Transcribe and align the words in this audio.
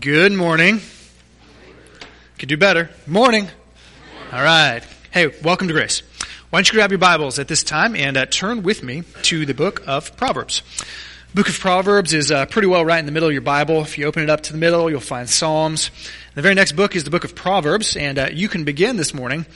Good 0.00 0.32
morning. 0.32 0.80
Could 2.38 2.48
do 2.48 2.56
better. 2.56 2.88
Morning. 3.06 3.46
All 4.32 4.42
right. 4.42 4.80
Hey, 5.10 5.34
welcome 5.44 5.68
to 5.68 5.74
Grace. 5.74 6.02
Why 6.48 6.60
don't 6.60 6.68
you 6.68 6.78
grab 6.78 6.90
your 6.90 6.98
Bibles 6.98 7.38
at 7.38 7.46
this 7.46 7.62
time 7.62 7.94
and 7.94 8.16
uh, 8.16 8.24
turn 8.24 8.62
with 8.62 8.82
me 8.82 9.02
to 9.24 9.44
the 9.44 9.52
book 9.52 9.82
of 9.86 10.16
Proverbs. 10.16 10.62
Book 11.34 11.48
of 11.48 11.58
Proverbs 11.58 12.12
is 12.12 12.30
uh, 12.30 12.44
pretty 12.44 12.68
well 12.68 12.84
right 12.84 12.98
in 12.98 13.06
the 13.06 13.10
middle 13.10 13.30
of 13.30 13.32
your 13.32 13.40
Bible. 13.40 13.80
If 13.80 13.96
you 13.96 14.04
open 14.04 14.22
it 14.22 14.28
up 14.28 14.42
to 14.42 14.52
the 14.52 14.58
middle, 14.58 14.90
you'll 14.90 15.00
find 15.00 15.26
Psalms. 15.26 15.90
The 16.34 16.42
very 16.42 16.54
next 16.54 16.72
book 16.72 16.94
is 16.94 17.04
the 17.04 17.10
book 17.10 17.24
of 17.24 17.34
Proverbs, 17.34 17.96
and 17.96 18.18
uh, 18.18 18.28
you 18.30 18.50
can 18.50 18.64
begin 18.64 18.98
this 18.98 19.14
morning 19.14 19.46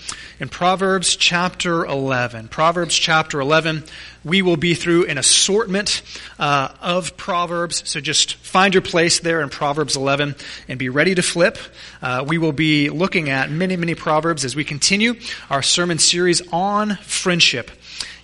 in 0.41 0.49
Proverbs 0.49 1.17
chapter 1.17 1.85
11. 1.85 2.49
Proverbs 2.49 2.97
chapter 2.97 3.41
11. 3.41 3.85
We 4.25 4.41
will 4.41 4.57
be 4.57 4.73
through 4.73 5.05
an 5.09 5.19
assortment 5.19 6.01
uh, 6.39 6.71
of 6.81 7.15
Proverbs, 7.19 7.87
so 7.87 8.01
just 8.01 8.37
find 8.37 8.73
your 8.73 8.83
place 8.83 9.21
there 9.21 9.43
in 9.43 9.51
Proverbs 9.51 9.97
11 9.97 10.35
and 10.69 10.79
be 10.79 10.89
ready 10.89 11.15
to 11.15 11.23
flip. 11.23 11.59
Uh, 12.01 12.25
we 12.27 12.39
will 12.39 12.53
be 12.53 12.89
looking 12.89 13.29
at 13.29 13.51
many, 13.51 13.77
many 13.77 13.95
Proverbs 13.95 14.47
as 14.47 14.57
we 14.57 14.65
continue 14.65 15.13
our 15.51 15.61
sermon 15.61 15.99
series 15.99 16.41
on 16.55 16.97
friendship 17.03 17.71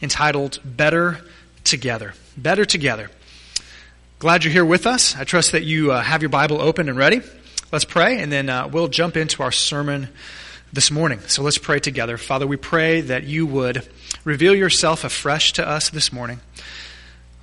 entitled 0.01 0.59
Better 0.65 1.21
Together. 1.65 2.15
Better 2.35 2.65
Together. 2.65 3.11
Glad 4.23 4.45
you're 4.45 4.53
here 4.53 4.65
with 4.65 4.87
us. 4.87 5.17
I 5.17 5.25
trust 5.25 5.51
that 5.51 5.65
you 5.65 5.91
uh, 5.91 6.01
have 6.01 6.23
your 6.23 6.29
Bible 6.29 6.61
open 6.61 6.89
and 6.89 6.97
ready. 6.97 7.23
Let's 7.73 7.85
pray, 7.85 8.21
and 8.21 8.31
then 8.31 8.49
uh, 8.49 8.69
we'll 8.69 8.87
jump 8.87 9.17
into 9.17 9.43
our 9.43 9.51
sermon 9.51 10.11
this 10.73 10.93
morning. 10.93 11.19
So 11.27 11.43
let's 11.43 11.59
pray 11.59 11.81
together. 11.81 12.17
Father, 12.17 12.47
we 12.47 12.57
pray 12.57 13.01
that 13.01 13.25
you 13.25 13.47
would 13.47 13.85
reveal 14.23 14.55
yourself 14.55 15.03
afresh 15.03 15.55
to 15.55 15.69
us 15.69 15.91
this 15.91 16.13
morning. 16.13 16.39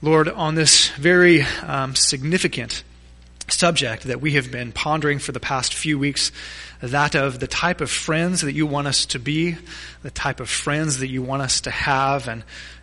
Lord, 0.02 0.30
on 0.30 0.56
this 0.56 0.88
very 0.92 1.42
um, 1.64 1.96
significant 1.96 2.86
subject 3.50 4.04
that 4.04 4.22
we 4.22 4.36
have 4.36 4.50
been 4.50 4.72
pondering 4.72 5.20
for 5.20 5.34
the 5.34 5.40
past 5.42 5.74
few 5.74 6.00
weeks, 6.00 6.32
that 6.80 7.14
of 7.14 7.42
the 7.42 7.48
type 7.48 7.82
of 7.82 7.92
friends 7.92 8.40
that 8.40 8.54
you 8.54 8.66
want 8.66 8.88
us 8.88 9.06
to 9.08 9.20
be, 9.20 9.58
the 10.02 10.12
type 10.12 10.40
of 10.40 10.50
friends 10.50 11.00
that 11.00 11.10
you 11.10 11.22
want 11.22 11.42
us 11.42 11.60
to 11.60 11.72
have, 11.72 12.30
and 12.30 12.42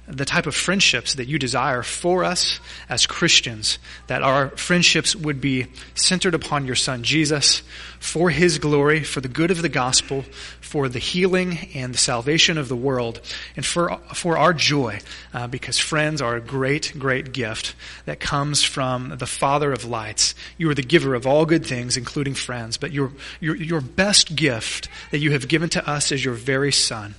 the 0.08 0.24
type 0.24 0.46
of 0.46 0.54
friendships 0.54 1.14
that 1.14 1.26
you 1.26 1.38
desire 1.38 1.82
for 1.82 2.24
us 2.24 2.60
as 2.88 3.06
Christians, 3.06 3.78
that 4.06 4.22
our 4.22 4.50
friendships 4.50 5.16
would 5.16 5.40
be 5.40 5.66
centered 5.94 6.34
upon 6.34 6.66
your 6.66 6.76
Son 6.76 7.02
Jesus, 7.02 7.62
for 7.98 8.30
His 8.30 8.58
glory, 8.58 9.02
for 9.02 9.20
the 9.20 9.28
good 9.28 9.50
of 9.50 9.62
the 9.62 9.68
gospel, 9.68 10.24
for 10.60 10.88
the 10.88 10.98
healing 10.98 11.58
and 11.74 11.92
the 11.92 11.98
salvation 11.98 12.56
of 12.56 12.68
the 12.68 12.76
world, 12.76 13.20
and 13.56 13.66
for, 13.66 13.98
for 14.14 14.38
our 14.38 14.52
joy, 14.52 15.00
uh, 15.34 15.46
because 15.48 15.78
friends 15.78 16.22
are 16.22 16.36
a 16.36 16.40
great, 16.40 16.92
great 16.98 17.32
gift 17.32 17.74
that 18.04 18.20
comes 18.20 18.62
from 18.62 19.16
the 19.18 19.26
Father 19.26 19.72
of 19.72 19.84
lights. 19.84 20.34
You 20.56 20.70
are 20.70 20.74
the 20.74 20.82
giver 20.82 21.14
of 21.14 21.26
all 21.26 21.46
good 21.46 21.66
things, 21.66 21.96
including 21.96 22.34
friends, 22.34 22.76
but 22.76 22.92
your, 22.92 23.12
your, 23.40 23.56
your 23.56 23.80
best 23.80 24.36
gift 24.36 24.88
that 25.10 25.18
you 25.18 25.32
have 25.32 25.48
given 25.48 25.68
to 25.70 25.88
us 25.88 26.12
is 26.12 26.24
your 26.24 26.34
very 26.34 26.72
Son. 26.72 27.14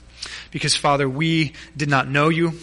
Because, 0.52 0.76
Father, 0.76 1.08
we 1.08 1.54
did 1.76 1.90
not 1.90 2.08
know 2.08 2.30
you. 2.30 2.54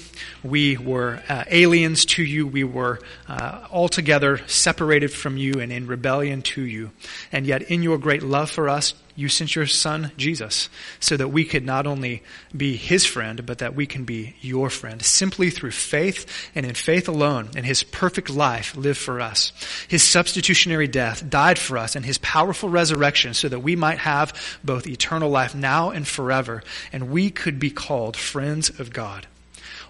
We 0.42 0.76
were 0.76 1.22
uh, 1.28 1.44
aliens 1.50 2.04
to 2.06 2.22
you. 2.22 2.46
We 2.46 2.64
were 2.64 3.00
uh, 3.28 3.66
altogether 3.70 4.40
separated 4.46 5.12
from 5.12 5.36
you 5.36 5.54
and 5.60 5.72
in 5.72 5.86
rebellion 5.86 6.42
to 6.42 6.62
you. 6.62 6.90
And 7.32 7.46
yet, 7.46 7.62
in 7.62 7.82
your 7.82 7.98
great 7.98 8.22
love 8.22 8.50
for 8.50 8.68
us, 8.68 8.94
you 9.16 9.28
sent 9.28 9.54
your 9.54 9.66
son, 9.66 10.10
Jesus, 10.16 10.68
so 10.98 11.16
that 11.16 11.28
we 11.28 11.44
could 11.44 11.64
not 11.64 11.86
only 11.86 12.22
be 12.56 12.76
his 12.76 13.06
friend, 13.06 13.46
but 13.46 13.58
that 13.58 13.74
we 13.74 13.86
can 13.86 14.04
be 14.04 14.34
your 14.40 14.70
friend, 14.70 15.02
simply 15.02 15.50
through 15.50 15.70
faith 15.70 16.50
and 16.54 16.66
in 16.66 16.74
faith 16.74 17.08
alone, 17.08 17.50
and 17.56 17.64
his 17.64 17.82
perfect 17.82 18.28
life 18.28 18.76
lived 18.76 18.98
for 18.98 19.20
us. 19.20 19.52
His 19.86 20.02
substitutionary 20.02 20.88
death 20.88 21.28
died 21.30 21.58
for 21.58 21.78
us, 21.78 21.94
and 21.94 22.04
his 22.04 22.18
powerful 22.18 22.68
resurrection, 22.68 23.34
so 23.34 23.48
that 23.48 23.60
we 23.60 23.76
might 23.76 23.98
have 23.98 24.58
both 24.64 24.86
eternal 24.86 25.30
life 25.30 25.54
now 25.54 25.90
and 25.90 26.06
forever, 26.06 26.62
and 26.92 27.10
we 27.10 27.30
could 27.30 27.58
be 27.60 27.70
called 27.70 28.16
friends 28.16 28.68
of 28.80 28.92
God. 28.92 29.26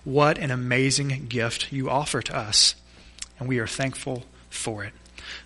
What 0.04 0.37
an 0.37 0.50
amazing 0.50 1.26
gift 1.28 1.72
you 1.72 1.88
offer 1.88 2.20
to 2.20 2.37
us, 2.37 2.75
and 3.38 3.49
we 3.49 3.59
are 3.59 3.66
thankful 3.66 4.25
for 4.50 4.84
it. 4.84 4.93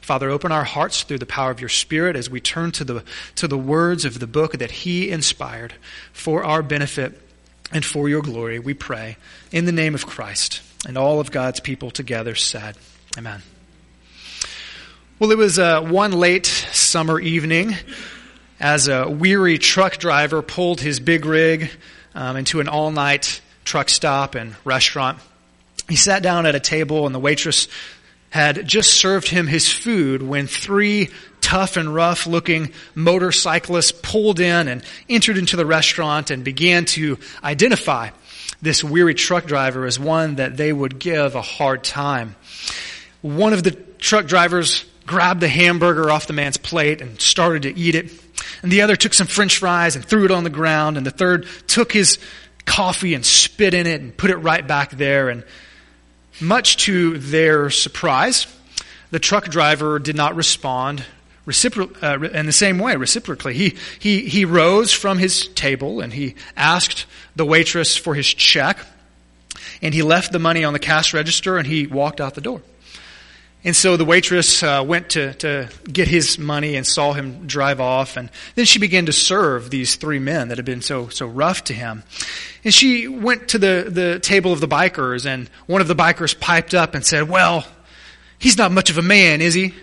Father, 0.09 0.31
open 0.31 0.53
our 0.53 0.65
hearts 0.65 1.03
through 1.03 1.19
the 1.19 1.27
power 1.27 1.51
of 1.51 1.61
your 1.61 1.69
Spirit 1.69 2.17
as 2.17 2.31
we 2.31 2.41
turn 2.41 2.73
to 2.73 2.83
the, 2.83 3.05
to 3.35 3.47
the 3.47 3.59
words 3.59 4.07
of 4.07 4.19
the 4.19 4.27
book 4.27 4.53
that 4.53 4.71
He 4.71 5.11
inspired 5.11 5.75
for 6.15 6.43
our 6.43 6.63
benefit 6.63 7.21
and 7.73 7.85
for 7.85 8.09
your 8.09 8.23
glory, 8.23 8.59
we 8.59 8.73
pray. 8.73 9.19
In 9.53 9.67
the 9.67 9.71
name 9.71 9.95
of 9.95 10.07
Christ 10.07 10.63
and 10.87 10.97
all 10.97 11.21
of 11.21 11.31
God's 11.31 11.61
people 11.61 11.91
together 11.91 12.35
said, 12.35 12.79
Amen. 13.19 13.43
Well, 15.19 15.31
it 15.31 15.37
was 15.37 15.59
uh, 15.59 15.83
one 15.83 16.13
late 16.13 16.47
summer 16.47 17.21
evening 17.21 17.75
as 18.59 18.89
a 18.89 19.11
weary 19.11 19.59
truck 19.59 19.99
driver 19.99 20.41
pulled 20.41 20.81
his 20.81 21.01
big 21.01 21.27
rig 21.27 21.71
um, 22.15 22.39
into 22.39 22.61
an 22.61 22.69
all 22.69 22.91
night 22.91 23.43
truck 23.63 23.91
stop 23.91 24.37
and 24.37 24.57
restaurant. 24.65 25.19
He 25.87 25.97
sat 25.97 26.23
down 26.23 26.47
at 26.47 26.55
a 26.55 26.61
table, 26.61 27.05
and 27.05 27.15
the 27.15 27.19
waitress 27.19 27.69
had 28.31 28.67
just 28.67 28.95
served 28.95 29.29
him 29.29 29.47
his 29.47 29.71
food 29.73 30.23
when 30.23 30.47
three 30.47 31.11
tough 31.41 31.77
and 31.77 31.95
rough 31.95 32.27
looking 32.27 32.73
motorcyclists 32.95 33.93
pulled 33.93 34.39
in 34.41 34.69
and 34.69 34.85
entered 35.09 35.39
into 35.39 35.57
the 35.57 35.65
restaurant 35.65 36.31
and 36.31 36.45
began 36.45 36.85
to 36.85 37.19
identify 37.43 38.11
this 38.61 38.83
weary 38.83 39.15
truck 39.15 39.47
driver 39.47 39.87
as 39.87 39.99
one 39.99 40.37
that 40.37 40.57
they 40.57 40.73
would 40.73 40.99
give 40.99 41.35
a 41.35 41.43
hard 41.43 41.85
time. 41.85 42.35
One 43.23 43.53
of 43.53 43.63
the 43.63 43.71
truck 43.71 44.27
drivers 44.27 44.85
grabbed 45.07 45.41
the 45.41 45.49
hamburger 45.49 46.11
off 46.11 46.27
the 46.27 46.33
man's 46.33 46.57
plate 46.57 47.01
and 47.01 47.21
started 47.21 47.63
to 47.63 47.77
eat 47.77 47.95
it. 47.95 48.13
And 48.63 48.71
the 48.71 48.83
other 48.83 48.97
took 48.97 49.15
some 49.15 49.27
french 49.27 49.59
fries 49.59 49.97
and 49.97 50.05
threw 50.05 50.25
it 50.25 50.31
on 50.31 50.45
the 50.45 50.51
ground. 50.51 50.97
And 50.97 51.07
the 51.07 51.11
third 51.11 51.47
took 51.67 51.93
his 51.93 52.19
coffee 52.65 53.15
and 53.15 53.25
spit 53.25 53.75
in 53.75 53.87
it 53.87 54.01
and 54.01 54.17
put 54.17 54.31
it 54.31 54.37
right 54.37 54.67
back 54.67 54.91
there. 54.91 55.31
And 55.31 55.45
much 56.41 56.77
to 56.85 57.19
their 57.19 57.71
surprise, 57.71 58.47
the 59.11 59.19
truck 59.19 59.49
driver 59.49 59.99
did 59.99 60.17
not 60.17 60.37
respond 60.37 61.05
recipro- 61.47 61.91
uh, 62.03 62.29
in 62.29 62.47
the 62.47 62.53
same 62.53 62.79
way, 62.79 62.95
reciprocally. 62.97 63.55
He, 63.55 63.77
he, 63.99 64.29
he 64.29 64.45
rose 64.45 64.93
from 64.93 65.19
his 65.19 65.49
table 65.49 66.01
and 66.01 66.13
he 66.13 66.35
asked 66.57 67.07
the 67.35 67.45
waitress 67.45 67.97
for 67.97 68.15
his 68.15 68.27
check, 68.27 68.79
and 69.81 69.95
he 69.95 70.03
left 70.03 70.33
the 70.33 70.39
money 70.39 70.65
on 70.65 70.73
the 70.73 70.79
cash 70.79 71.15
register 71.15 71.57
and 71.57 71.67
he 71.67 71.87
walked 71.87 72.21
out 72.21 72.35
the 72.35 72.41
door. 72.41 72.63
And 73.65 73.75
so 73.75 73.97
the 73.97 74.05
waitress 74.05 74.63
uh, 74.63 74.85
went 74.87 75.11
to, 75.11 75.35
to 75.35 75.69
get 75.85 76.07
his 76.07 76.39
money 76.39 76.77
and 76.77 76.87
saw 76.87 77.13
him 77.13 77.47
drive 77.47 77.81
off. 77.81 78.17
And 78.17 78.31
then 78.55 78.67
she 78.67 78.79
began 78.79 79.07
to 79.07 79.13
serve 79.13 79.71
these 79.71 79.97
three 79.97 80.21
men 80.21 80.49
that 80.49 80.59
had 80.59 80.65
been 80.65 80.81
so, 80.81 81.09
so 81.09 81.27
rough 81.27 81.65
to 81.65 81.75
him. 81.75 82.05
And 82.63 82.73
she 82.73 83.09
went 83.09 83.49
to 83.49 83.59
the, 83.59 83.89
the 83.89 84.21
table 84.21 84.53
of 84.53 84.61
the 84.61 84.69
bikers, 84.69 85.27
and 85.27 85.49
one 85.67 85.81
of 85.81 85.89
the 85.89 85.97
bikers 85.97 86.39
piped 86.39 86.73
up 86.73 86.95
and 86.95 87.05
said, 87.05 87.29
Well, 87.29 87.67
he's 88.39 88.57
not 88.57 88.71
much 88.71 88.91
of 88.91 88.99
a 88.99 89.03
man, 89.03 89.41
is 89.41 89.55
he? 89.55 89.75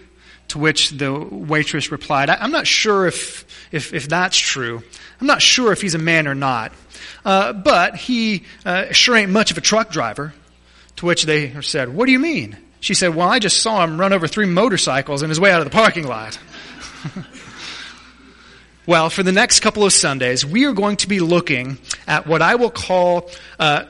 To 0.50 0.60
which 0.60 0.92
the 0.92 1.12
waitress 1.14 1.92
replied, 1.92 2.30
I'm 2.30 2.52
not 2.52 2.68
sure 2.68 3.08
if, 3.08 3.46
if, 3.74 3.94
if 3.94 4.08
that's 4.08 4.38
true. 4.38 4.84
I'm 5.20 5.28
not 5.28 5.42
sure 5.42 5.72
if 5.74 5.82
he's 5.82 5.96
a 5.96 6.00
man 6.00 6.28
or 6.28 6.36
not. 6.36 6.72
Uh, 7.26 7.52
but 7.52 7.96
he 7.96 8.44
uh, 8.66 8.94
sure 8.94 9.16
ain't 9.18 9.32
much 9.32 9.52
of 9.52 9.58
a 9.58 9.62
truck 9.62 9.90
driver. 9.90 10.34
To 10.98 11.06
which 11.06 11.24
they 11.24 11.62
said, 11.62 11.94
What 11.94 12.06
do 12.06 12.14
you 12.14 12.20
mean? 12.20 12.58
She 12.86 12.94
said, 12.94 13.16
Well, 13.16 13.28
I 13.28 13.40
just 13.40 13.64
saw 13.64 13.84
him 13.84 14.00
run 14.00 14.14
over 14.14 14.28
three 14.28 14.46
motorcycles 14.46 15.24
on 15.24 15.30
his 15.30 15.40
way 15.40 15.52
out 15.52 15.60
of 15.60 15.66
the 15.66 15.72
parking 15.72 16.06
lot. 16.06 16.38
well, 18.86 19.10
for 19.10 19.24
the 19.24 19.32
next 19.32 19.62
couple 19.62 19.84
of 19.84 19.92
Sundays, 19.92 20.46
we 20.46 20.66
are 20.66 20.72
going 20.72 20.98
to 20.98 21.08
be 21.08 21.20
looking 21.20 21.80
at 22.06 22.28
what 22.28 22.44
I 22.44 22.54
will 22.54 22.70
call 22.70 23.32
uh, 23.58 23.86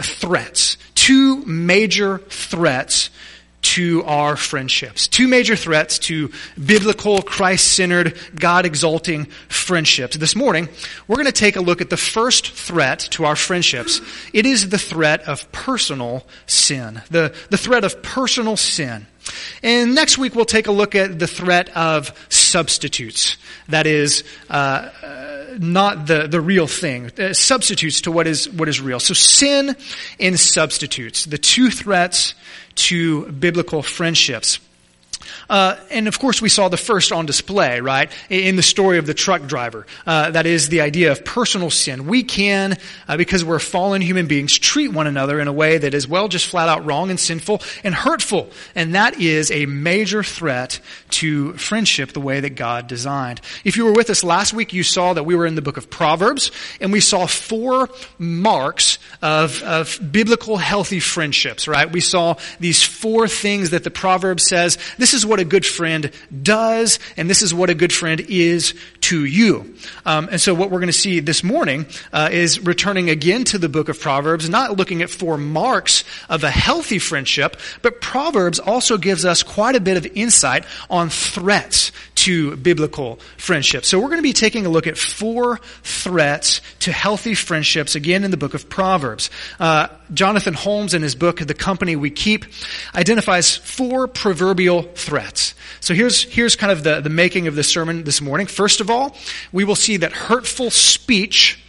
threats. 0.00 0.78
Two 0.94 1.44
major 1.44 2.20
threats 2.30 3.10
to 3.60 4.04
our 4.04 4.36
friendships. 4.36 5.08
Two 5.08 5.28
major 5.28 5.56
threats 5.56 5.98
to 5.98 6.30
biblical, 6.64 7.22
Christ-centered, 7.22 8.16
God-exalting 8.34 9.26
friendships. 9.48 10.16
This 10.16 10.36
morning, 10.36 10.68
we're 11.06 11.16
going 11.16 11.26
to 11.26 11.32
take 11.32 11.56
a 11.56 11.60
look 11.60 11.80
at 11.80 11.90
the 11.90 11.96
first 11.96 12.52
threat 12.52 13.00
to 13.12 13.24
our 13.24 13.36
friendships. 13.36 14.00
It 14.32 14.46
is 14.46 14.68
the 14.68 14.78
threat 14.78 15.28
of 15.28 15.50
personal 15.52 16.26
sin. 16.46 17.02
The, 17.10 17.34
the 17.50 17.58
threat 17.58 17.84
of 17.84 18.02
personal 18.02 18.56
sin. 18.56 19.06
And 19.62 19.94
next 19.94 20.18
week, 20.18 20.34
we'll 20.34 20.44
take 20.44 20.68
a 20.68 20.72
look 20.72 20.94
at 20.94 21.18
the 21.18 21.26
threat 21.26 21.68
of 21.76 22.12
substitutes. 22.30 23.36
That 23.68 23.86
is, 23.86 24.24
uh, 24.48 24.88
not 25.58 26.06
the, 26.06 26.28
the 26.28 26.40
real 26.40 26.66
thing. 26.66 27.10
Uh, 27.18 27.32
substitutes 27.32 28.02
to 28.02 28.12
what 28.12 28.26
is, 28.26 28.48
what 28.48 28.68
is 28.68 28.80
real. 28.80 29.00
So 29.00 29.14
sin 29.14 29.76
and 30.20 30.38
substitutes. 30.38 31.24
The 31.24 31.38
two 31.38 31.70
threats 31.70 32.34
to 32.78 33.26
biblical 33.32 33.82
friendships. 33.82 34.60
Uh, 35.48 35.76
and 35.90 36.08
of 36.08 36.18
course, 36.18 36.42
we 36.42 36.48
saw 36.48 36.68
the 36.68 36.76
first 36.76 37.12
on 37.12 37.26
display, 37.26 37.80
right, 37.80 38.10
in 38.28 38.56
the 38.56 38.62
story 38.62 38.98
of 38.98 39.06
the 39.06 39.14
truck 39.14 39.46
driver. 39.46 39.86
Uh, 40.06 40.30
that 40.30 40.46
is 40.46 40.68
the 40.68 40.80
idea 40.80 41.12
of 41.12 41.24
personal 41.24 41.70
sin. 41.70 42.06
We 42.06 42.22
can, 42.22 42.76
uh, 43.06 43.16
because 43.16 43.44
we're 43.44 43.58
fallen 43.58 44.02
human 44.02 44.26
beings, 44.26 44.58
treat 44.58 44.92
one 44.92 45.06
another 45.06 45.40
in 45.40 45.48
a 45.48 45.52
way 45.52 45.78
that 45.78 45.94
is, 45.94 46.06
well, 46.06 46.28
just 46.28 46.46
flat 46.46 46.68
out 46.68 46.84
wrong 46.84 47.10
and 47.10 47.18
sinful 47.18 47.62
and 47.82 47.94
hurtful. 47.94 48.50
And 48.74 48.94
that 48.94 49.20
is 49.20 49.50
a 49.50 49.66
major 49.66 50.22
threat 50.22 50.80
to 51.10 51.54
friendship 51.54 52.12
the 52.12 52.20
way 52.20 52.40
that 52.40 52.50
God 52.50 52.86
designed. 52.86 53.40
If 53.64 53.76
you 53.76 53.84
were 53.84 53.92
with 53.92 54.10
us 54.10 54.22
last 54.22 54.52
week, 54.52 54.72
you 54.72 54.82
saw 54.82 55.14
that 55.14 55.24
we 55.24 55.34
were 55.34 55.46
in 55.46 55.54
the 55.54 55.62
book 55.62 55.76
of 55.76 55.90
Proverbs, 55.90 56.50
and 56.80 56.92
we 56.92 57.00
saw 57.00 57.26
four 57.26 57.88
marks 58.18 58.98
of, 59.22 59.62
of 59.62 59.98
biblical 60.12 60.56
healthy 60.56 61.00
friendships, 61.00 61.66
right? 61.66 61.90
We 61.90 62.00
saw 62.00 62.34
these 62.60 62.82
four 62.82 63.28
things 63.28 63.70
that 63.70 63.84
the 63.84 63.90
Proverb 63.90 64.40
says, 64.40 64.78
this 64.98 65.14
is 65.14 65.24
what 65.24 65.37
what 65.38 65.46
a 65.46 65.48
good 65.48 65.64
friend 65.64 66.10
does, 66.42 66.98
and 67.16 67.30
this 67.30 67.42
is 67.42 67.54
what 67.54 67.70
a 67.70 67.74
good 67.74 67.92
friend 67.92 68.20
is 68.28 68.74
to 69.08 69.24
you. 69.24 69.74
Um, 70.04 70.28
and 70.30 70.38
so 70.40 70.52
what 70.52 70.70
we're 70.70 70.80
going 70.80 70.88
to 70.88 70.92
see 70.92 71.20
this 71.20 71.42
morning 71.42 71.86
uh, 72.12 72.28
is 72.30 72.60
returning 72.60 73.08
again 73.08 73.44
to 73.44 73.58
the 73.58 73.68
book 73.68 73.88
of 73.88 73.98
Proverbs, 73.98 74.50
not 74.50 74.76
looking 74.76 75.00
at 75.00 75.08
four 75.08 75.38
marks 75.38 76.04
of 76.28 76.44
a 76.44 76.50
healthy 76.50 76.98
friendship, 76.98 77.56
but 77.80 78.02
Proverbs 78.02 78.58
also 78.58 78.98
gives 78.98 79.24
us 79.24 79.42
quite 79.42 79.76
a 79.76 79.80
bit 79.80 79.96
of 79.96 80.06
insight 80.14 80.64
on 80.90 81.08
threats 81.08 81.90
to 82.16 82.56
biblical 82.56 83.16
friendship. 83.36 83.84
So 83.84 83.98
we're 83.98 84.08
going 84.08 84.18
to 84.18 84.22
be 84.22 84.32
taking 84.32 84.66
a 84.66 84.68
look 84.68 84.86
at 84.86 84.98
four 84.98 85.58
threats 85.84 86.60
to 86.80 86.92
healthy 86.92 87.34
friendships, 87.34 87.94
again 87.94 88.24
in 88.24 88.30
the 88.30 88.36
book 88.36 88.54
of 88.54 88.68
Proverbs. 88.68 89.30
Uh, 89.60 89.86
Jonathan 90.12 90.54
Holmes, 90.54 90.94
in 90.94 91.02
his 91.02 91.14
book, 91.14 91.38
The 91.38 91.54
Company 91.54 91.94
We 91.96 92.10
Keep, 92.10 92.46
identifies 92.94 93.56
four 93.56 94.08
proverbial 94.08 94.82
threats. 94.82 95.54
So 95.80 95.94
here's, 95.94 96.24
here's 96.24 96.56
kind 96.56 96.72
of 96.72 96.82
the, 96.82 97.00
the 97.00 97.10
making 97.10 97.46
of 97.46 97.54
the 97.54 97.62
sermon 97.62 98.04
this 98.04 98.20
morning. 98.20 98.48
First 98.48 98.80
of 98.80 98.90
all, 98.90 98.97
we 99.52 99.64
will 99.64 99.76
see 99.76 99.96
that 99.98 100.12
hurtful 100.12 100.70
speech 100.70 101.62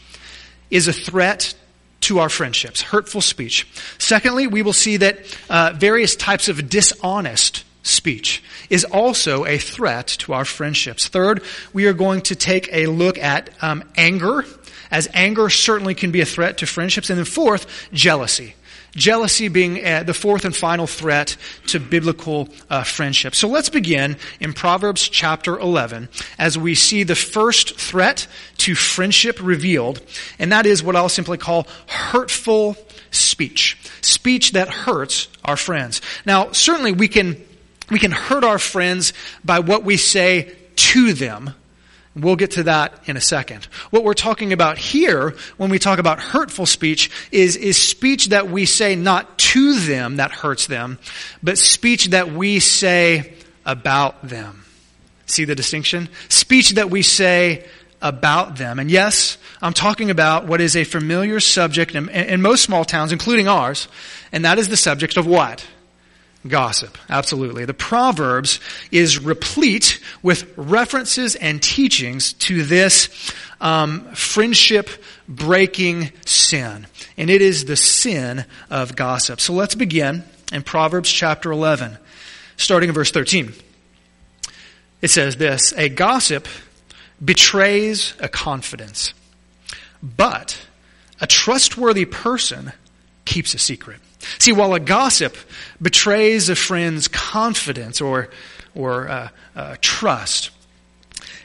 is 0.69 0.87
a 0.87 0.93
threat 0.93 1.53
to 2.01 2.19
our 2.19 2.29
friendships. 2.29 2.81
Hurtful 2.81 3.21
speech. 3.21 3.67
Secondly, 3.97 4.47
we 4.47 4.61
will 4.61 4.73
see 4.73 4.97
that 4.97 5.19
uh, 5.49 5.73
various 5.75 6.15
types 6.15 6.47
of 6.47 6.69
dishonest 6.69 7.65
speech 7.83 8.43
is 8.69 8.85
also 8.85 9.45
a 9.45 9.57
threat 9.57 10.07
to 10.07 10.33
our 10.33 10.45
friendships. 10.45 11.07
Third, 11.07 11.43
we 11.73 11.87
are 11.87 11.93
going 11.93 12.21
to 12.21 12.35
take 12.35 12.69
a 12.71 12.87
look 12.87 13.17
at 13.17 13.49
um, 13.61 13.83
anger 13.97 14.45
as 14.91 15.07
anger 15.13 15.49
certainly 15.49 15.93
can 15.93 16.11
be 16.11 16.21
a 16.21 16.25
threat 16.25 16.57
to 16.59 16.65
friendships. 16.65 17.09
And 17.09 17.17
then 17.17 17.25
fourth, 17.25 17.89
jealousy. 17.93 18.55
Jealousy 18.95 19.47
being 19.47 19.83
uh, 19.86 20.03
the 20.03 20.13
fourth 20.13 20.45
and 20.45 20.56
final 20.56 20.88
threat 20.88 21.38
to 21.68 21.80
biblical 21.80 22.50
uh, 22.69 22.83
friendship. 22.83 23.36
So 23.36 23.47
let's 23.47 23.69
begin 23.69 24.18
in 24.39 24.53
Proverbs 24.53 25.07
chapter 25.07 25.57
11 25.59 26.09
as 26.38 26.57
we 26.57 26.75
see 26.75 27.03
the 27.03 27.15
first 27.15 27.80
threat 27.80 28.27
to 28.57 28.75
friendship 28.75 29.39
revealed, 29.41 30.01
and 30.38 30.51
that 30.51 30.65
is 30.65 30.83
what 30.83 30.95
I'll 30.95 31.09
simply 31.09 31.38
call 31.38 31.68
hurtful 31.88 32.75
speech. 33.12 33.77
Speech 34.01 34.53
that 34.53 34.69
hurts 34.69 35.27
our 35.45 35.57
friends. 35.57 36.01
Now, 36.25 36.51
certainly 36.51 36.92
we 36.92 37.07
can, 37.07 37.44
we 37.89 38.00
can 38.00 38.12
hurt 38.12 38.44
our 38.44 38.59
friends 38.59 39.13
by 39.44 39.59
what 39.59 39.83
we 39.83 39.97
say 39.97 40.56
to 40.75 41.13
them, 41.13 41.53
We'll 42.21 42.36
get 42.36 42.51
to 42.51 42.63
that 42.63 42.94
in 43.06 43.18
a 43.18 43.21
second. 43.21 43.66
What 43.92 44.04
we're 44.04 44.13
talking 44.13 44.54
about 44.54 44.77
here, 44.77 45.36
when 45.57 45.69
we 45.69 45.80
talk 45.80 46.00
about 46.00 46.19
hurtful 46.19 46.66
speech, 46.66 47.10
is, 47.31 47.56
is 47.56 47.77
speech 47.81 48.27
that 48.27 48.50
we 48.50 48.66
say 48.66 48.95
not 48.95 49.38
to 49.38 49.80
them 49.80 50.18
that 50.18 50.31
hurts 50.31 50.68
them, 50.68 51.00
but 51.42 51.57
speech 51.57 52.07
that 52.07 52.31
we 52.31 52.60
say 52.60 53.33
about 53.66 54.27
them. 54.27 54.66
See 55.25 55.45
the 55.45 55.56
distinction? 55.56 56.10
Speech 56.27 56.71
that 56.71 56.89
we 56.89 57.01
say 57.01 57.66
about 58.01 58.56
them. 58.56 58.80
And 58.80 58.89
yes, 58.89 59.38
I'm 59.62 59.74
talking 59.74 60.10
about 60.10 60.48
what 60.48 60.62
is 60.62 60.75
a 60.75 60.83
familiar 60.83 61.39
subject 61.39 61.95
in, 61.95 62.10
in 62.10 62.42
most 62.42 62.63
small 62.63 62.86
towns, 62.86 63.12
including 63.12 63.48
ours, 63.48 63.88
and 64.31 64.45
that 64.45 64.57
is 64.57 64.69
the 64.69 64.77
subject 64.77 65.18
of 65.18 65.27
what? 65.27 65.66
Gossip, 66.47 66.97
absolutely. 67.09 67.65
The 67.65 67.74
Proverbs 67.74 68.62
is 68.91 69.19
replete 69.19 70.00
with 70.24 70.51
references 70.57 71.36
and 71.36 71.62
teachings 71.62 72.31
to 72.33 72.63
this 72.63 73.09
um, 73.59 74.06
friendship 74.15 74.89
breaking 75.27 76.12
sin. 76.25 76.88
And 77.18 77.30
it 77.30 77.41
is 77.41 77.65
the 77.65 77.75
sin 77.75 78.45
of 78.69 78.95
gossip. 78.95 79.41
So 79.41 79.51
let's 79.51 79.75
begin 79.75 80.24
in 80.53 80.63
Proverbs 80.63 81.12
chapter 81.12 81.51
11, 81.51 81.97
starting 82.56 82.88
in 82.88 82.95
verse 82.95 83.12
13. 83.12 83.53
It 85.01 85.09
says 85.09 85.35
this 85.35 85.74
A 85.74 85.89
gossip 85.89 86.47
betrays 87.24 88.13
a 88.19 88.30
confidence, 88.30 89.13
but 90.01 90.57
a 91.19 91.27
trustworthy 91.27 92.06
person 92.06 92.71
keeps 93.25 93.53
a 93.53 93.57
secret. 93.57 94.00
See, 94.38 94.51
while 94.51 94.74
a 94.74 94.80
gossip 94.80 95.36
betrays 95.81 96.50
a 96.50 96.56
friend's 96.56 97.07
confidence 97.07 98.01
or, 98.01 98.30
or 98.75 99.07
uh, 99.07 99.30
uh, 99.56 99.75
trust, 99.81 100.51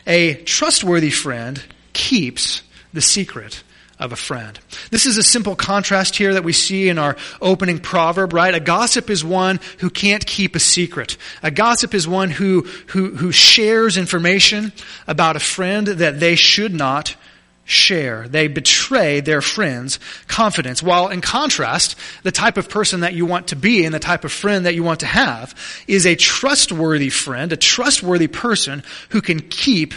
a 0.07 0.35
trustworthy 0.35 1.11
friend 1.11 1.63
keeps 1.93 2.63
the 2.93 3.01
secret 3.01 3.63
of 3.99 4.13
a 4.13 4.17
friend. 4.17 4.59
This 4.91 5.07
is 5.07 5.19
a 5.19 5.23
simple 5.23 5.55
contrast 5.55 6.17
here 6.17 6.35
that 6.35 6.45
we 6.45 6.53
see 6.53 6.89
in 6.89 6.99
our 6.99 7.17
opening 7.41 7.79
proverb, 7.79 8.33
right? 8.33 8.55
A 8.55 8.61
gossip 8.61 9.09
is 9.09 9.25
one 9.25 9.61
who 9.79 9.89
can't 9.89 10.25
keep 10.27 10.57
a 10.57 10.61
secret. 10.61 11.17
A 11.43 11.51
gossip 11.51 11.95
is 11.95 12.09
one 12.09 12.31
who, 12.31 12.63
who, 12.89 13.15
who 13.15 13.31
shares 13.31 13.97
information 13.97 14.73
about 15.07 15.37
a 15.37 15.41
friend 15.41 15.87
that 15.87 16.19
they 16.19 16.35
should 16.35 16.75
not 16.75 17.15
share. 17.65 18.29
They 18.29 18.49
betray 18.49 19.21
their 19.21 19.41
friends' 19.41 19.99
confidence. 20.27 20.83
While 20.83 21.09
in 21.09 21.21
contrast, 21.21 21.97
the 22.23 22.33
type 22.33 22.57
of 22.57 22.69
person 22.69 23.01
that 23.01 23.15
you 23.15 23.27
want 23.27 23.49
to 23.49 23.57
be 23.57 23.85
and 23.85 23.95
the 23.95 23.99
type 24.01 24.25
of 24.25 24.33
friend 24.33 24.67
that 24.67 24.75
you 24.75 24.83
want 24.83 25.01
to 25.01 25.07
have 25.07 25.55
is 25.87 26.07
a 26.07 26.15
trustworthy 26.15 27.11
friend, 27.11 27.53
a 27.53 27.57
trustworthy 27.57 28.29
person 28.29 28.83
who 29.11 29.21
can 29.21 29.41
keep 29.41 29.95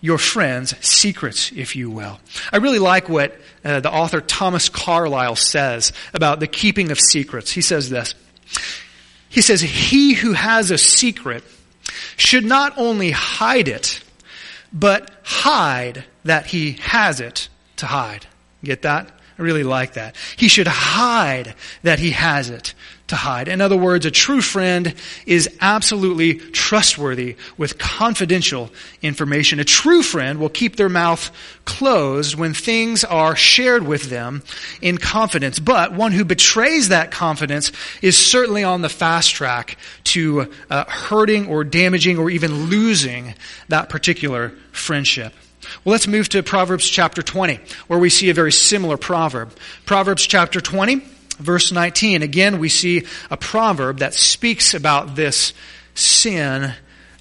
your 0.00 0.18
friends' 0.18 0.74
secrets, 0.84 1.52
if 1.54 1.76
you 1.76 1.90
will. 1.90 2.18
I 2.52 2.56
really 2.56 2.78
like 2.78 3.08
what 3.08 3.38
uh, 3.64 3.80
the 3.80 3.92
author 3.92 4.20
Thomas 4.20 4.68
Carlyle 4.68 5.36
says 5.36 5.92
about 6.14 6.40
the 6.40 6.46
keeping 6.46 6.90
of 6.90 6.98
secrets. 6.98 7.50
He 7.50 7.60
says 7.60 7.90
this. 7.90 8.14
He 9.28 9.42
says, 9.42 9.60
He 9.60 10.14
who 10.14 10.32
has 10.32 10.70
a 10.70 10.78
secret 10.78 11.44
should 12.16 12.44
not 12.44 12.78
only 12.78 13.10
hide 13.10 13.68
it, 13.68 14.02
but 14.72 15.10
hide 15.22 16.04
that 16.24 16.46
he 16.46 16.72
has 16.80 17.20
it 17.20 17.48
to 17.76 17.86
hide. 17.86 18.26
Get 18.62 18.82
that? 18.82 19.10
I 19.38 19.42
really 19.42 19.64
like 19.64 19.94
that. 19.94 20.16
He 20.36 20.48
should 20.48 20.68
hide 20.68 21.54
that 21.82 21.98
he 21.98 22.10
has 22.10 22.50
it 22.50 22.74
to 23.10 23.16
hide. 23.16 23.48
In 23.48 23.60
other 23.60 23.76
words, 23.76 24.06
a 24.06 24.10
true 24.10 24.40
friend 24.40 24.94
is 25.26 25.48
absolutely 25.60 26.34
trustworthy 26.34 27.36
with 27.56 27.78
confidential 27.78 28.70
information. 29.02 29.60
A 29.60 29.64
true 29.64 30.02
friend 30.02 30.40
will 30.40 30.48
keep 30.48 30.76
their 30.76 30.88
mouth 30.88 31.30
closed 31.64 32.34
when 32.34 32.54
things 32.54 33.04
are 33.04 33.36
shared 33.36 33.86
with 33.86 34.10
them 34.10 34.42
in 34.80 34.98
confidence. 34.98 35.58
But 35.58 35.92
one 35.92 36.12
who 36.12 36.24
betrays 36.24 36.88
that 36.88 37.10
confidence 37.10 37.72
is 38.00 38.16
certainly 38.16 38.64
on 38.64 38.82
the 38.82 38.88
fast 38.88 39.32
track 39.32 39.76
to 40.04 40.50
uh, 40.70 40.84
hurting 40.88 41.48
or 41.48 41.64
damaging 41.64 42.18
or 42.18 42.30
even 42.30 42.66
losing 42.66 43.34
that 43.68 43.88
particular 43.88 44.50
friendship. 44.72 45.34
Well, 45.84 45.92
let's 45.92 46.06
move 46.06 46.28
to 46.30 46.42
Proverbs 46.42 46.88
chapter 46.88 47.22
20, 47.22 47.60
where 47.86 47.98
we 47.98 48.08
see 48.08 48.30
a 48.30 48.34
very 48.34 48.52
similar 48.52 48.96
proverb. 48.96 49.52
Proverbs 49.84 50.26
chapter 50.26 50.60
20, 50.60 51.02
verse 51.40 51.72
19. 51.72 52.22
Again, 52.22 52.58
we 52.58 52.68
see 52.68 53.06
a 53.30 53.36
proverb 53.36 53.98
that 53.98 54.14
speaks 54.14 54.74
about 54.74 55.16
this 55.16 55.52
sin 55.94 56.72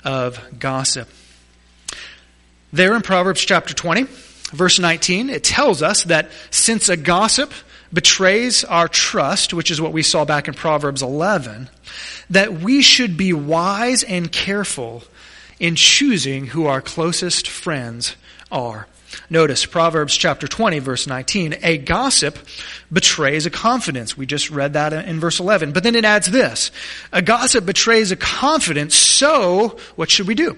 of 0.03 0.39
gossip. 0.59 1.09
There 2.71 2.95
in 2.95 3.01
Proverbs 3.01 3.41
chapter 3.41 3.73
20, 3.73 4.03
verse 4.51 4.79
19, 4.79 5.29
it 5.29 5.43
tells 5.43 5.81
us 5.81 6.03
that 6.03 6.29
since 6.51 6.88
a 6.89 6.97
gossip 6.97 7.51
betrays 7.91 8.63
our 8.63 8.88
trust, 8.88 9.53
which 9.53 9.71
is 9.71 9.81
what 9.81 9.93
we 9.93 10.03
saw 10.03 10.25
back 10.25 10.47
in 10.47 10.53
Proverbs 10.53 11.01
11, 11.01 11.69
that 12.29 12.53
we 12.53 12.81
should 12.81 13.17
be 13.17 13.33
wise 13.33 14.03
and 14.03 14.31
careful 14.31 15.03
in 15.59 15.75
choosing 15.75 16.45
who 16.47 16.67
our 16.67 16.81
closest 16.81 17.47
friends 17.47 18.15
are. 18.51 18.88
Notice 19.29 19.65
Proverbs 19.65 20.15
chapter 20.15 20.47
20 20.47 20.79
verse 20.79 21.07
19. 21.07 21.55
A 21.63 21.77
gossip 21.77 22.37
betrays 22.91 23.45
a 23.45 23.49
confidence. 23.49 24.17
We 24.17 24.25
just 24.25 24.49
read 24.49 24.73
that 24.73 24.93
in 24.93 25.19
verse 25.19 25.39
11. 25.39 25.71
But 25.71 25.83
then 25.83 25.95
it 25.95 26.05
adds 26.05 26.27
this. 26.27 26.71
A 27.11 27.21
gossip 27.21 27.65
betrays 27.65 28.11
a 28.11 28.15
confidence. 28.15 28.95
So 28.95 29.77
what 29.95 30.09
should 30.09 30.27
we 30.27 30.35
do? 30.35 30.57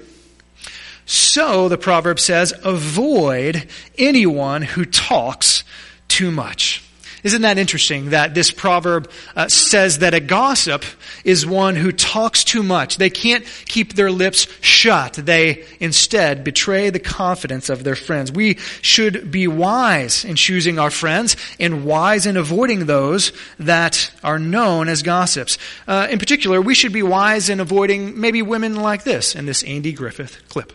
So 1.06 1.68
the 1.68 1.78
proverb 1.78 2.20
says, 2.20 2.54
avoid 2.64 3.68
anyone 3.98 4.62
who 4.62 4.86
talks 4.86 5.64
too 6.08 6.32
much. 6.32 6.84
Isn't 7.24 7.44
that 7.44 7.58
interesting 7.58 8.10
that 8.12 8.34
this 8.34 8.52
proverb 8.52 9.10
uh, 9.36 9.48
says 9.48 10.00
that 10.00 10.14
a 10.14 10.20
gossip 10.20 10.84
is 11.24 11.46
one 11.46 11.76
who 11.76 11.92
talks 11.92 12.44
too 12.44 12.64
much? 12.64 12.98
They 12.98 13.10
can't 13.10 13.46
keep 13.66 13.94
their 13.94 14.12
lips 14.12 14.48
shut. 14.62 15.14
They 15.14 15.66
instead 15.80 16.44
betray 16.44 16.90
the 16.90 17.00
confidence 17.00 17.70
of 17.70 17.84
their 17.84 17.96
friends. 17.96 18.32
We 18.32 18.56
should 18.82 19.32
be 19.32 19.48
wise 19.48 20.26
in 20.26 20.36
choosing 20.36 20.80
our 20.80 20.92
friends 20.92 21.36
and 21.60 21.86
wise 21.86 22.26
in 22.26 22.38
avoiding 22.38 22.88
those 22.88 23.32
that 23.60 24.12
are 24.24 24.40
known 24.40 24.90
as 24.90 25.04
gossips. 25.04 25.58
Uh, 25.88 26.08
in 26.10 26.18
particular, 26.18 26.60
we 26.60 26.74
should 26.74 26.94
be 26.94 27.04
wise 27.04 27.50
in 27.50 27.60
avoiding 27.60 28.20
maybe 28.20 28.42
women 28.42 28.76
like 28.76 29.04
this 29.04 29.36
in 29.36 29.46
this 29.46 29.64
Andy 29.64 29.94
Griffith 29.94 30.42
clip. 30.50 30.74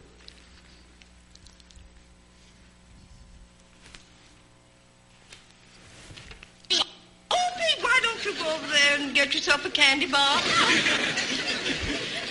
Get 9.16 9.34
yourself 9.34 9.64
a 9.64 9.70
candy 9.70 10.04
bar? 10.04 10.20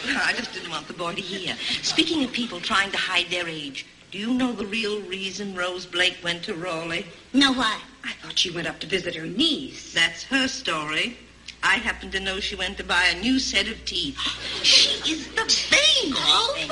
I 0.07 0.33
just 0.37 0.53
didn't 0.53 0.69
want 0.69 0.87
the 0.87 0.93
boy 0.93 1.15
to 1.15 1.21
hear. 1.21 1.55
Speaking 1.81 2.23
of 2.23 2.31
people 2.31 2.59
trying 2.59 2.91
to 2.91 2.97
hide 2.97 3.25
their 3.31 3.47
age, 3.47 3.87
do 4.11 4.19
you 4.19 4.35
know 4.35 4.51
the 4.51 4.67
real 4.67 5.01
reason 5.01 5.55
Rose 5.55 5.87
Blake 5.87 6.17
went 6.23 6.43
to 6.43 6.53
Raleigh? 6.53 7.07
No, 7.33 7.53
why? 7.53 7.79
I 8.03 8.11
thought 8.21 8.37
she 8.37 8.51
went 8.51 8.67
up 8.67 8.77
to 8.81 8.87
visit 8.87 9.15
her 9.15 9.25
niece. 9.25 9.95
That's 9.95 10.21
her 10.25 10.47
story. 10.47 11.17
I 11.63 11.77
happen 11.77 12.11
to 12.11 12.19
know 12.19 12.39
she 12.39 12.55
went 12.55 12.77
to 12.77 12.83
buy 12.83 13.05
a 13.05 13.19
new 13.19 13.39
set 13.39 13.67
of 13.67 13.83
teeth. 13.85 14.19
She 14.61 15.11
is 15.11 15.27
the 15.29 15.41
baby. 15.71 16.13
Oh, 16.15 16.53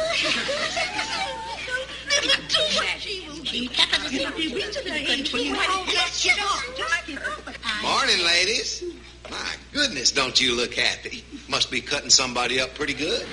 never 2.08 2.38
do 2.50 2.62
what 2.78 3.00
she 3.00 3.28
will 3.28 3.38
do. 3.38 3.68
Morning, 7.82 8.24
ladies. 8.24 8.84
My 9.30 9.56
goodness, 9.72 10.12
don't 10.12 10.40
you 10.40 10.56
look 10.56 10.74
happy? 10.74 11.24
Must 11.48 11.72
be 11.72 11.82
cutting 11.82 12.10
somebody 12.10 12.60
up 12.60 12.76
pretty 12.76 12.94
good. 12.94 13.26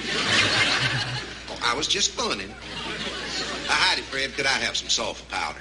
oh, 1.50 1.58
I 1.62 1.74
was 1.74 1.88
just 1.88 2.10
funning. 2.12 2.50
Uh, 2.50 3.72
howdy, 3.72 4.02
Fred. 4.02 4.32
Could 4.34 4.46
I 4.46 4.50
have 4.50 4.76
some 4.76 4.88
sulfur 4.88 5.24
powder? 5.34 5.58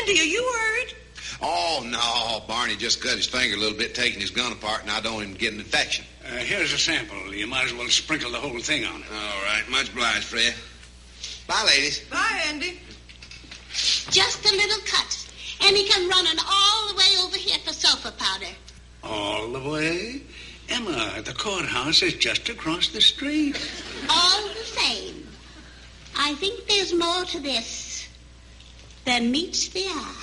Andy, 0.00 0.20
are 0.20 0.24
you 0.24 0.42
worried? 0.42 0.94
Oh, 1.40 1.82
no. 1.84 2.46
Barney 2.46 2.76
just 2.76 3.02
cut 3.02 3.16
his 3.16 3.26
finger 3.26 3.56
a 3.56 3.58
little 3.58 3.76
bit 3.76 3.94
taking 3.94 4.20
his 4.20 4.30
gun 4.30 4.52
apart, 4.52 4.82
and 4.82 4.90
I 4.90 5.00
don't 5.00 5.22
even 5.22 5.34
get 5.34 5.52
an 5.52 5.58
infection. 5.58 6.04
Uh, 6.24 6.36
here's 6.36 6.72
a 6.72 6.78
sample. 6.78 7.34
You 7.34 7.46
might 7.48 7.64
as 7.64 7.74
well 7.74 7.88
sprinkle 7.88 8.30
the 8.30 8.38
whole 8.38 8.60
thing 8.60 8.84
on 8.84 9.00
it. 9.00 9.06
All 9.12 9.42
right. 9.44 9.62
Much 9.68 9.88
obliged, 9.90 10.24
Fred. 10.24 10.54
Bye, 11.48 11.64
ladies. 11.66 12.00
Bye, 12.08 12.42
Andy. 12.46 12.78
Just 14.10 14.44
a 14.46 14.54
little 14.54 14.78
cut. 14.86 15.18
And 15.64 15.76
he 15.76 15.88
come 15.88 16.08
running 16.08 16.38
all 16.48 16.88
the 16.88 16.94
way 16.94 17.16
over 17.22 17.36
here 17.36 17.58
for 17.64 17.72
sulfur 17.72 18.12
powder. 18.12 18.46
All 19.02 19.48
the 19.48 19.60
way? 19.60 20.22
Emma, 20.68 21.20
the 21.24 21.34
courthouse 21.34 22.02
is 22.02 22.14
just 22.14 22.48
across 22.48 22.88
the 22.88 23.00
street. 23.00 23.58
All 24.08 24.48
the 24.48 24.64
same, 24.64 25.26
I 26.16 26.34
think 26.34 26.66
there's 26.66 26.94
more 26.94 27.24
to 27.24 27.40
this 27.40 28.08
than 29.04 29.30
meets 29.30 29.68
the 29.68 29.84
eye. 29.86 30.18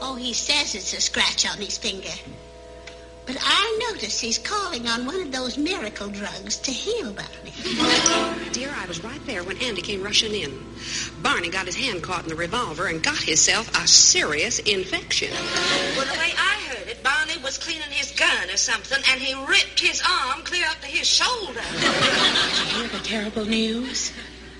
oh, 0.00 0.16
he 0.18 0.32
says 0.32 0.74
it's 0.74 0.94
a 0.94 1.00
scratch 1.00 1.46
on 1.46 1.58
his 1.58 1.78
finger. 1.78 2.08
But 3.28 3.36
I 3.42 3.90
notice 3.90 4.18
he's 4.18 4.38
calling 4.38 4.88
on 4.88 5.04
one 5.04 5.20
of 5.20 5.30
those 5.30 5.58
miracle 5.58 6.08
drugs 6.08 6.56
to 6.56 6.70
heal 6.70 7.12
Barney. 7.12 7.52
Dear, 8.52 8.70
I 8.74 8.86
was 8.88 9.04
right 9.04 9.20
there 9.26 9.44
when 9.44 9.58
Andy 9.58 9.82
came 9.82 10.02
rushing 10.02 10.32
in. 10.32 10.58
Barney 11.22 11.50
got 11.50 11.66
his 11.66 11.76
hand 11.76 12.02
caught 12.02 12.22
in 12.22 12.30
the 12.30 12.34
revolver 12.34 12.86
and 12.86 13.02
got 13.02 13.18
himself 13.18 13.68
a 13.76 13.86
serious 13.86 14.60
infection. 14.60 15.30
Well, 15.30 16.06
the 16.06 16.18
way 16.18 16.32
I 16.38 16.68
heard 16.70 16.88
it, 16.88 17.02
Barney 17.02 17.36
was 17.44 17.58
cleaning 17.58 17.90
his 17.90 18.12
gun 18.12 18.48
or 18.48 18.56
something, 18.56 19.02
and 19.10 19.20
he 19.20 19.34
ripped 19.44 19.78
his 19.78 20.00
arm 20.00 20.40
clear 20.44 20.64
up 20.64 20.80
to 20.80 20.86
his 20.86 21.06
shoulder. 21.06 21.60
Did 21.70 21.82
you 21.82 22.78
hear 22.78 22.88
the 22.88 23.04
terrible 23.04 23.44
news? 23.44 24.10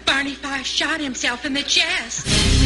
Barney 0.04 0.34
Fife 0.34 0.66
shot 0.66 1.00
himself 1.00 1.46
in 1.46 1.54
the 1.54 1.62
chest. 1.62 2.57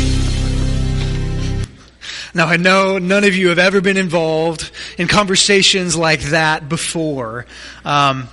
Now, 2.34 2.46
I 2.46 2.56
know 2.56 2.98
none 2.98 3.24
of 3.24 3.36
you 3.36 3.50
have 3.50 3.58
ever 3.58 3.80
been 3.80 3.98
involved 3.98 4.70
in 4.96 5.06
conversations 5.06 5.96
like 5.96 6.20
that 6.30 6.68
before. 6.68 7.44
Um, 7.84 8.28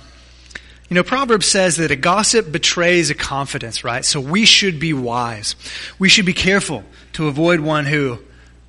you 0.88 0.94
know, 0.94 1.02
Proverbs 1.02 1.46
says 1.46 1.76
that 1.76 1.90
a 1.90 1.96
gossip 1.96 2.50
betrays 2.50 3.10
a 3.10 3.14
confidence, 3.14 3.84
right? 3.84 4.04
So 4.04 4.20
we 4.20 4.44
should 4.44 4.80
be 4.80 4.92
wise. 4.92 5.54
We 5.98 6.08
should 6.08 6.26
be 6.26 6.32
careful 6.32 6.82
to 7.12 7.28
avoid 7.28 7.60
one 7.60 7.86
who 7.86 8.18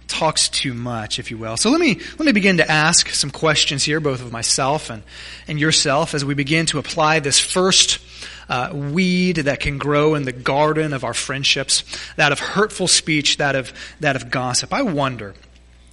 talks 0.08 0.50
too 0.50 0.74
much, 0.74 1.18
if 1.18 1.32
you 1.32 1.38
will. 1.38 1.56
So 1.56 1.72
let 1.72 1.80
me, 1.80 2.00
let 2.20 2.26
me 2.26 2.34
begin 2.34 2.58
to 2.58 2.70
ask 2.70 3.10
some 3.10 3.32
questions 3.32 3.84
here, 3.84 4.00
both 4.00 4.22
of 4.22 4.32
myself 4.32 4.90
and, 4.90 5.02
and 5.48 5.60
yourself, 5.60 6.14
as 6.14 6.26
we 6.26 6.34
begin 6.34 6.66
to 6.68 6.80
apply 6.80 7.22
this 7.22 7.40
first 7.40 8.00
uh, 8.50 8.72
weed 8.74 9.38
that 9.38 9.60
can 9.60 9.78
grow 9.78 10.16
in 10.16 10.24
the 10.24 10.32
garden 10.32 10.94
of 10.94 11.04
our 11.04 11.14
friendships, 11.14 11.84
that 12.16 12.32
of 12.32 12.40
hurtful 12.40 12.88
speech, 12.88 13.38
that 13.38 13.56
of, 13.56 13.74
that 14.00 14.16
of 14.16 14.32
gossip. 14.32 14.74
I 14.74 14.82
wonder 14.82 15.34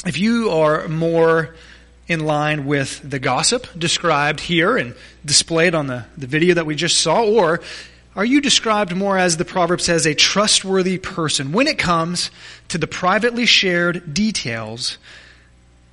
if 0.06 0.18
you 0.18 0.50
are 0.50 0.88
more 0.88 1.54
in 2.06 2.20
line 2.20 2.64
with 2.64 3.00
the 3.08 3.18
gossip 3.18 3.66
described 3.76 4.40
here 4.40 4.76
and 4.76 4.94
displayed 5.24 5.74
on 5.74 5.86
the, 5.86 6.06
the 6.16 6.26
video 6.26 6.54
that 6.54 6.66
we 6.66 6.74
just 6.74 7.00
saw, 7.00 7.22
or 7.22 7.60
are 8.16 8.24
you 8.24 8.40
described 8.40 8.96
more 8.96 9.18
as 9.18 9.36
the 9.36 9.44
proverb 9.44 9.80
says 9.80 10.06
a 10.06 10.14
trustworthy 10.14 10.98
person 10.98 11.52
when 11.52 11.68
it 11.68 11.78
comes 11.78 12.30
to 12.68 12.78
the 12.78 12.86
privately 12.86 13.46
shared 13.46 14.14
details 14.14 14.98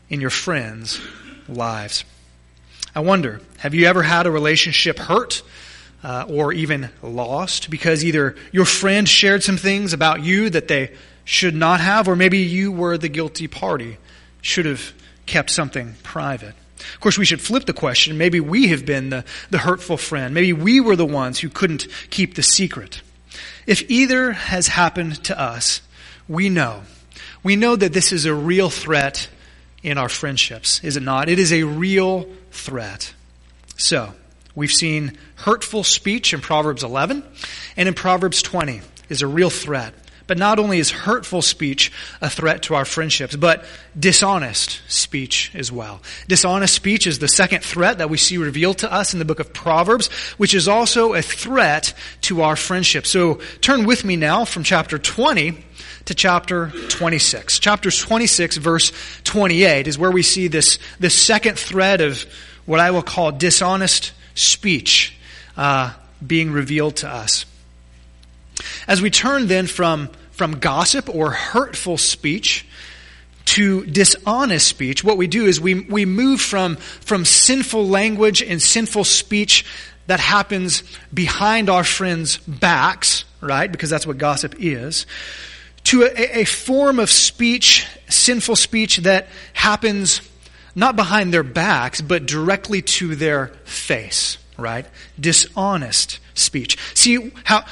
in 0.10 0.22
your 0.22 0.30
friends' 0.30 1.01
lives? 1.48 2.06
I 2.96 3.01
wonder, 3.01 3.42
have 3.58 3.75
you 3.75 3.86
ever 3.88 4.01
had 4.01 4.25
a 4.25 4.32
relationship 4.32 4.98
hurt 4.98 5.44
uh, 6.06 6.24
or 6.30 6.54
even 6.54 6.88
lost 7.02 7.72
because 7.72 8.06
either 8.06 8.36
your 8.52 8.64
friend 8.64 9.10
shared 9.10 9.42
some 9.42 9.58
things 9.58 9.92
about 9.92 10.24
you 10.24 10.52
that 10.52 10.68
they 10.68 10.92
should 11.24 11.56
not 11.56 11.80
have, 11.80 12.08
or 12.08 12.16
maybe 12.16 12.38
you 12.38 12.72
were 12.72 12.96
the 12.96 13.10
guilty 13.10 13.48
party, 13.48 13.98
should 14.40 14.68
have 14.68 14.94
kept 15.26 15.50
something 15.50 15.96
private. 16.04 16.54
Of 16.94 17.00
course, 17.00 17.18
we 17.18 17.26
should 17.26 17.42
flip 17.42 17.66
the 17.66 17.74
question. 17.74 18.20
Maybe 18.20 18.40
we 18.40 18.68
have 18.68 18.86
been 18.86 19.10
the, 19.10 19.26
the 19.50 19.58
hurtful 19.58 19.98
friend. 19.98 20.36
Maybe 20.36 20.54
we 20.54 20.80
were 20.80 20.96
the 20.96 21.08
ones 21.08 21.40
who 21.40 21.50
couldn't 21.50 21.88
keep 22.12 22.36
the 22.36 22.44
secret. 22.44 23.02
If 23.66 23.90
either 23.90 24.32
has 24.32 24.68
happened 24.68 25.24
to 25.24 25.40
us, 25.40 25.82
we 26.30 26.50
know. 26.50 26.84
We 27.42 27.56
know 27.56 27.76
that 27.76 27.94
this 27.94 28.12
is 28.12 28.28
a 28.28 28.34
real 28.36 28.70
threat 28.70 29.28
in 29.82 29.98
our 29.98 30.10
friendships, 30.10 30.84
is 30.84 30.98
it 30.98 31.04
not? 31.04 31.30
It 31.30 31.40
is 31.40 31.52
a 31.52 31.64
real 31.64 32.30
threat. 32.52 33.12
So, 33.76 34.14
We've 34.56 34.72
seen 34.72 35.18
hurtful 35.36 35.84
speech 35.84 36.34
in 36.34 36.40
Proverbs 36.42 36.84
11 36.84 37.24
and 37.76 37.88
in 37.88 37.94
Proverbs 37.94 38.42
20 38.42 38.82
is 39.10 39.22
a 39.22 39.28
real 39.28 39.50
threat. 39.50 39.94
But 40.28 40.40
not 40.40 40.58
only 40.58 40.80
is 40.80 40.90
hurtful 40.90 41.44
speech 41.44 41.92
a 42.20 42.32
threat 42.32 42.64
to 42.64 42.74
our 42.74 42.86
friendships, 42.86 43.36
but 43.36 43.64
dishonest 44.00 44.82
speech 44.88 45.52
as 45.54 45.72
well. 45.72 46.02
Dishonest 46.28 46.74
speech 46.74 47.06
is 47.06 47.20
the 47.20 47.28
second 47.28 47.64
threat 47.64 48.00
that 48.00 48.10
we 48.10 48.18
see 48.18 48.38
revealed 48.38 48.80
to 48.80 48.92
us 48.92 49.14
in 49.14 49.20
the 49.20 49.26
book 49.26 49.40
of 49.40 49.54
Proverbs, 49.54 50.08
which 50.38 50.56
is 50.56 50.68
also 50.68 51.14
a 51.14 51.22
threat 51.22 51.94
to 52.22 52.42
our 52.42 52.56
friendship. 52.56 53.06
So 53.06 53.36
turn 53.62 53.86
with 53.86 54.04
me 54.04 54.16
now 54.16 54.46
from 54.46 54.64
chapter 54.64 54.98
20 54.98 55.64
to 56.06 56.16
chapter 56.16 56.72
26. 56.90 57.60
Chapter 57.60 57.92
26 57.92 58.58
verse 58.58 58.92
28 59.26 59.88
is 59.88 60.00
where 60.00 60.12
we 60.12 60.24
see 60.24 60.48
this, 60.48 60.80
this 61.00 61.14
second 61.14 61.60
thread 61.60 62.02
of 62.02 62.26
what 62.66 62.80
I 62.80 62.90
will 62.90 63.04
call 63.04 63.32
dishonest 63.32 64.12
speech 64.36 65.18
uh, 65.58 65.94
being 66.25 66.51
revealed 66.51 66.98
to 66.98 67.10
us. 67.10 67.46
As 68.88 69.01
we 69.01 69.10
turn 69.10 69.48
then 69.48 69.68
from, 69.68 70.10
from 70.32 70.60
gossip 70.60 71.13
or 71.13 71.32
hurtful 71.32 71.98
speech 71.98 72.65
to 73.46 73.86
dishonest 73.86 74.68
speech, 74.68 75.04
what 75.04 75.18
we 75.18 75.27
do 75.27 75.46
is 75.46 75.60
we, 75.60 75.82
we 75.82 76.06
move 76.06 76.42
from, 76.42 76.75
from 76.75 77.25
sinful 77.25 77.88
language 77.88 78.42
and 78.42 78.62
sinful 78.62 79.04
speech 79.04 79.65
that 80.08 80.20
happens 80.20 80.84
behind 81.13 81.70
our 81.70 81.84
friends' 81.84 82.38
backs, 82.38 83.25
right? 83.42 83.72
Because 83.72 83.89
that's 83.89 84.06
what 84.06 84.18
gossip 84.18 84.56
is, 84.60 85.06
to 85.86 86.04
a, 86.04 86.39
a 86.39 86.46
form 86.46 87.00
of 87.00 87.12
speech, 87.12 87.88
sinful 88.10 88.56
speech 88.56 88.98
that 88.98 89.27
happens 89.54 90.22
not 90.75 90.96
behind 90.96 91.34
their 91.34 91.44
backs, 91.44 92.01
but 92.01 92.25
directly 92.25 92.82
to 92.82 93.15
their 93.15 93.48
face, 93.63 94.38
right? 94.58 94.86
Dishonest 95.20 96.20
speech. 96.34 96.77
See 96.94 97.32
how 97.46 97.63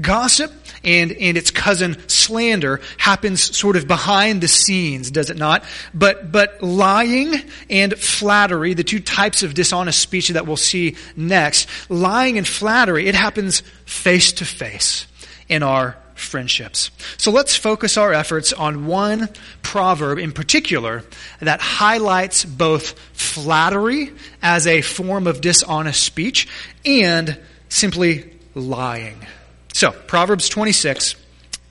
gossip 0.00 0.52
and, 0.84 1.12
and 1.12 1.36
its 1.36 1.50
cousin 1.50 1.96
slander 2.08 2.80
happens 2.98 3.56
sort 3.56 3.76
of 3.76 3.86
behind 3.86 4.40
the 4.40 4.48
scenes, 4.48 5.10
does 5.10 5.30
it 5.30 5.36
not? 5.36 5.64
But, 5.94 6.32
but 6.32 6.62
lying 6.62 7.34
and 7.70 7.96
flattery, 7.96 8.74
the 8.74 8.84
two 8.84 9.00
types 9.00 9.42
of 9.42 9.54
dishonest 9.54 10.00
speech 10.00 10.28
that 10.28 10.46
we'll 10.46 10.56
see 10.56 10.96
next, 11.16 11.68
lying 11.88 12.38
and 12.38 12.46
flattery, 12.46 13.06
it 13.06 13.14
happens 13.14 13.62
face 13.84 14.32
to 14.34 14.44
face 14.44 15.06
in 15.48 15.62
our 15.62 15.96
friendships. 16.22 16.90
So 17.18 17.30
let's 17.30 17.56
focus 17.56 17.96
our 17.96 18.12
efforts 18.12 18.52
on 18.52 18.86
one 18.86 19.28
proverb 19.62 20.18
in 20.18 20.32
particular 20.32 21.04
that 21.40 21.60
highlights 21.60 22.44
both 22.44 22.98
flattery 23.12 24.12
as 24.42 24.66
a 24.66 24.80
form 24.80 25.26
of 25.26 25.40
dishonest 25.40 26.02
speech 26.02 26.48
and 26.84 27.38
simply 27.68 28.32
lying. 28.54 29.26
So, 29.72 29.90
Proverbs 29.90 30.48
26, 30.48 31.14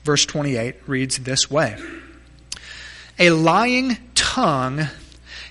verse 0.04 0.26
28 0.26 0.74
reads 0.86 1.18
this 1.18 1.50
way 1.50 1.78
A 3.18 3.30
lying 3.30 3.96
tongue 4.14 4.88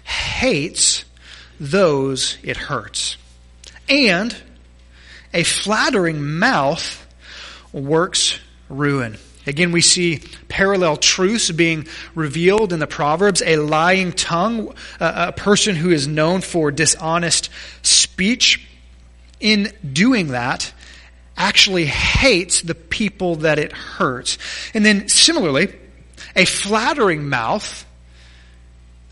hates 0.03 1.05
those 1.59 2.37
it 2.43 2.57
hurts, 2.57 3.17
and 3.87 4.35
a 5.33 5.43
flattering 5.43 6.39
mouth 6.39 7.07
works 7.71 8.39
ruin. 8.71 9.17
Again, 9.47 9.71
we 9.71 9.81
see 9.81 10.21
parallel 10.49 10.97
truths 10.97 11.49
being 11.49 11.87
revealed 12.13 12.73
in 12.73 12.79
the 12.79 12.87
Proverbs. 12.87 13.41
A 13.43 13.57
lying 13.57 14.11
tongue, 14.11 14.73
uh, 14.99 15.25
a 15.29 15.31
person 15.31 15.75
who 15.75 15.89
is 15.89 16.07
known 16.07 16.41
for 16.41 16.71
dishonest 16.71 17.49
speech, 17.81 18.67
in 19.39 19.73
doing 19.91 20.27
that, 20.27 20.71
actually 21.35 21.85
hates 21.85 22.61
the 22.61 22.75
people 22.75 23.37
that 23.37 23.57
it 23.57 23.71
hurts. 23.71 24.37
And 24.75 24.85
then 24.85 25.09
similarly, 25.09 25.73
a 26.35 26.45
flattering 26.45 27.27
mouth 27.27 27.85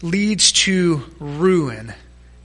leads 0.02 0.52
to 0.52 1.04
ruin 1.20 1.94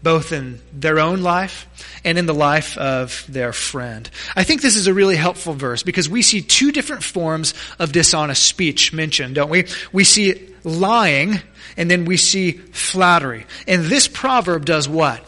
both 0.04 0.30
in 0.30 0.60
their 0.72 1.00
own 1.00 1.22
life 1.22 1.66
and 2.04 2.16
in 2.16 2.26
the 2.26 2.34
life 2.34 2.78
of 2.78 3.26
their 3.28 3.52
friend. 3.52 4.08
I 4.36 4.44
think 4.44 4.62
this 4.62 4.76
is 4.76 4.86
a 4.86 4.94
really 4.94 5.16
helpful 5.16 5.54
verse 5.54 5.82
because 5.82 6.08
we 6.08 6.22
see 6.22 6.42
two 6.42 6.70
different 6.70 7.02
forms 7.02 7.54
of 7.80 7.90
dishonest 7.90 8.44
speech 8.44 8.92
mentioned, 8.92 9.34
don't 9.34 9.50
we? 9.50 9.66
We 9.92 10.04
see 10.04 10.48
lying 10.62 11.40
and 11.76 11.90
then 11.90 12.04
we 12.04 12.16
see 12.18 12.52
flattery. 12.52 13.46
And 13.66 13.84
this 13.84 14.06
proverb 14.06 14.64
does 14.64 14.88
what? 14.88 15.26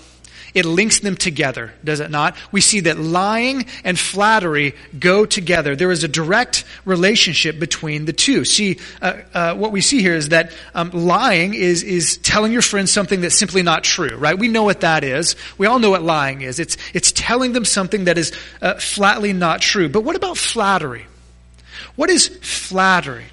It 0.56 0.64
links 0.64 1.00
them 1.00 1.16
together, 1.16 1.70
does 1.84 2.00
it 2.00 2.10
not? 2.10 2.34
We 2.50 2.62
see 2.62 2.80
that 2.80 2.98
lying 2.98 3.66
and 3.84 3.98
flattery 3.98 4.74
go 4.98 5.26
together. 5.26 5.76
There 5.76 5.90
is 5.90 6.02
a 6.02 6.08
direct 6.08 6.64
relationship 6.86 7.60
between 7.60 8.06
the 8.06 8.14
two. 8.14 8.46
See, 8.46 8.78
uh, 9.02 9.18
uh, 9.34 9.54
what 9.54 9.70
we 9.70 9.82
see 9.82 10.00
here 10.00 10.14
is 10.14 10.30
that 10.30 10.52
um, 10.74 10.92
lying 10.92 11.52
is 11.52 11.82
is 11.82 12.16
telling 12.16 12.52
your 12.52 12.62
friends 12.62 12.90
something 12.90 13.20
that's 13.20 13.38
simply 13.38 13.62
not 13.62 13.84
true, 13.84 14.16
right? 14.16 14.38
We 14.38 14.48
know 14.48 14.64
what 14.64 14.80
that 14.80 15.04
is. 15.04 15.36
We 15.58 15.66
all 15.66 15.78
know 15.78 15.90
what 15.90 16.02
lying 16.02 16.40
is. 16.40 16.58
It's 16.58 16.78
it's 16.94 17.12
telling 17.12 17.52
them 17.52 17.66
something 17.66 18.04
that 18.04 18.16
is 18.16 18.32
uh, 18.62 18.76
flatly 18.76 19.34
not 19.34 19.60
true. 19.60 19.90
But 19.90 20.04
what 20.04 20.16
about 20.16 20.38
flattery? 20.38 21.04
What 21.96 22.08
is 22.08 22.28
flattery? 22.28 23.26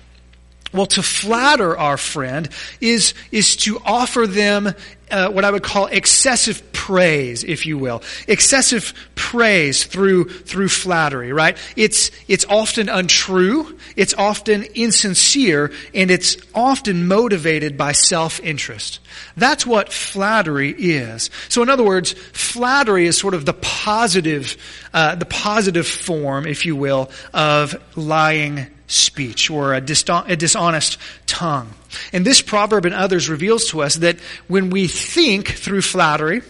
Well, 0.73 0.87
to 0.87 1.03
flatter 1.03 1.77
our 1.77 1.97
friend 1.97 2.49
is, 2.81 3.13
is 3.31 3.55
to 3.57 3.79
offer 3.85 4.25
them 4.25 4.73
uh, 5.13 5.29
what 5.29 5.45
I 5.45 5.51
would 5.51 5.63
call 5.63 5.85
excessive 5.85 6.73
praise, 6.73 7.43
if 7.43 7.65
you 7.67 7.77
will. 7.77 8.01
Excessive 8.27 8.93
praise 9.13 9.85
through, 9.85 10.25
through 10.25 10.69
flattery, 10.69 11.31
right? 11.31 11.55
It's, 11.75 12.09
it's 12.27 12.45
often 12.45 12.89
untrue, 12.89 13.77
it's 13.95 14.15
often 14.15 14.63
insincere, 14.73 15.71
and 15.93 16.09
it's 16.09 16.35
often 16.55 17.07
motivated 17.07 17.77
by 17.77 17.91
self-interest. 17.91 18.99
That's 19.37 19.65
what 19.65 19.93
flattery 19.93 20.71
is. 20.71 21.29
So 21.47 21.61
in 21.61 21.69
other 21.69 21.83
words, 21.83 22.13
flattery 22.13 23.05
is 23.05 23.17
sort 23.17 23.35
of 23.35 23.45
the 23.45 23.53
positive, 23.53 24.57
uh, 24.93 25.13
the 25.15 25.25
positive 25.25 25.87
form, 25.87 26.47
if 26.47 26.65
you 26.65 26.75
will, 26.75 27.11
of 27.33 27.75
lying 27.95 28.67
speech 28.87 29.49
or 29.49 29.73
a, 29.73 29.81
dishonest 29.81 30.97
tongue. 31.25 31.69
And 32.11 32.25
this 32.25 32.41
proverb 32.41 32.85
and 32.85 32.95
others 32.95 33.29
reveals 33.29 33.69
to 33.69 33.81
us 33.81 33.95
that 33.95 34.17
when 34.47 34.69
we 34.69 34.87
think 34.87 35.49
through 35.49 35.81
flattery, 35.81 36.41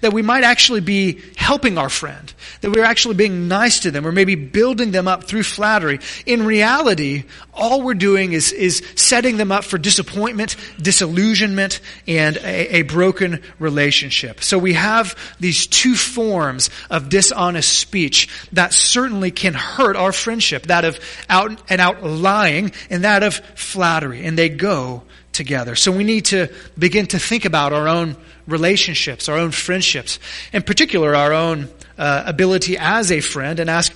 that 0.00 0.12
we 0.12 0.22
might 0.22 0.44
actually 0.44 0.80
be 0.80 1.20
helping 1.36 1.78
our 1.78 1.88
friend, 1.88 2.32
that 2.60 2.70
we're 2.70 2.84
actually 2.84 3.14
being 3.14 3.48
nice 3.48 3.80
to 3.80 3.90
them, 3.90 4.06
or 4.06 4.12
maybe 4.12 4.34
building 4.34 4.90
them 4.90 5.06
up 5.06 5.24
through 5.24 5.42
flattery. 5.42 6.00
In 6.26 6.44
reality, 6.44 7.24
all 7.52 7.82
we're 7.82 7.94
doing 7.94 8.32
is, 8.32 8.52
is 8.52 8.82
setting 8.96 9.36
them 9.36 9.52
up 9.52 9.64
for 9.64 9.78
disappointment, 9.78 10.56
disillusionment, 10.80 11.80
and 12.06 12.36
a, 12.38 12.76
a 12.76 12.82
broken 12.82 13.42
relationship. 13.58 14.42
So 14.42 14.58
we 14.58 14.72
have 14.74 15.16
these 15.38 15.66
two 15.66 15.94
forms 15.94 16.70
of 16.90 17.08
dishonest 17.08 17.78
speech 17.78 18.28
that 18.52 18.72
certainly 18.72 19.30
can 19.30 19.54
hurt 19.54 19.96
our 19.96 20.12
friendship, 20.12 20.64
that 20.64 20.84
of 20.84 20.98
out 21.28 21.60
and 21.70 21.80
out 21.80 22.02
lying 22.02 22.72
and 22.88 23.04
that 23.04 23.22
of 23.22 23.34
flattery, 23.54 24.24
and 24.24 24.38
they 24.38 24.48
go 24.48 25.02
together. 25.32 25.76
So 25.76 25.92
we 25.92 26.04
need 26.04 26.26
to 26.26 26.48
begin 26.78 27.06
to 27.08 27.18
think 27.18 27.44
about 27.44 27.72
our 27.72 27.88
own 27.88 28.16
relationships, 28.46 29.28
our 29.28 29.36
own 29.36 29.50
friendships, 29.50 30.18
in 30.52 30.62
particular, 30.62 31.14
our 31.14 31.32
own 31.32 31.68
uh, 31.98 32.22
ability 32.26 32.76
as 32.78 33.12
a 33.12 33.20
friend, 33.20 33.60
and 33.60 33.68
ask 33.70 33.92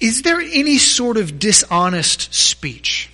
is 0.00 0.22
there 0.22 0.40
any 0.40 0.78
sort 0.78 1.16
of 1.16 1.38
dishonest 1.38 2.32
speech? 2.32 3.10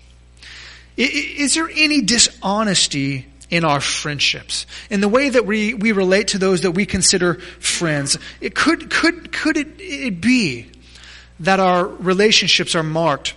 Is 0.97 1.55
there 1.55 1.69
any 1.75 2.03
dishonesty 2.03 3.27
in 3.51 3.65
our 3.65 3.81
friendships? 3.81 4.67
In 4.91 5.01
the 5.01 5.09
way 5.09 5.31
that 5.31 5.47
we, 5.47 5.75
we 5.75 5.93
relate 5.93 6.29
to 6.29 6.39
those 6.39 6.61
that 6.61 6.73
we 6.73 6.87
consider 6.87 7.35
friends? 7.35 8.19
It 8.41 8.55
could, 8.55 8.91
could, 8.91 9.33
could 9.33 9.57
it, 9.57 9.69
it 9.79 10.21
be 10.21 10.71
that 11.41 11.59
our 11.59 11.87
relationships 11.87 12.75
are 12.75 12.83
marked 12.83 13.35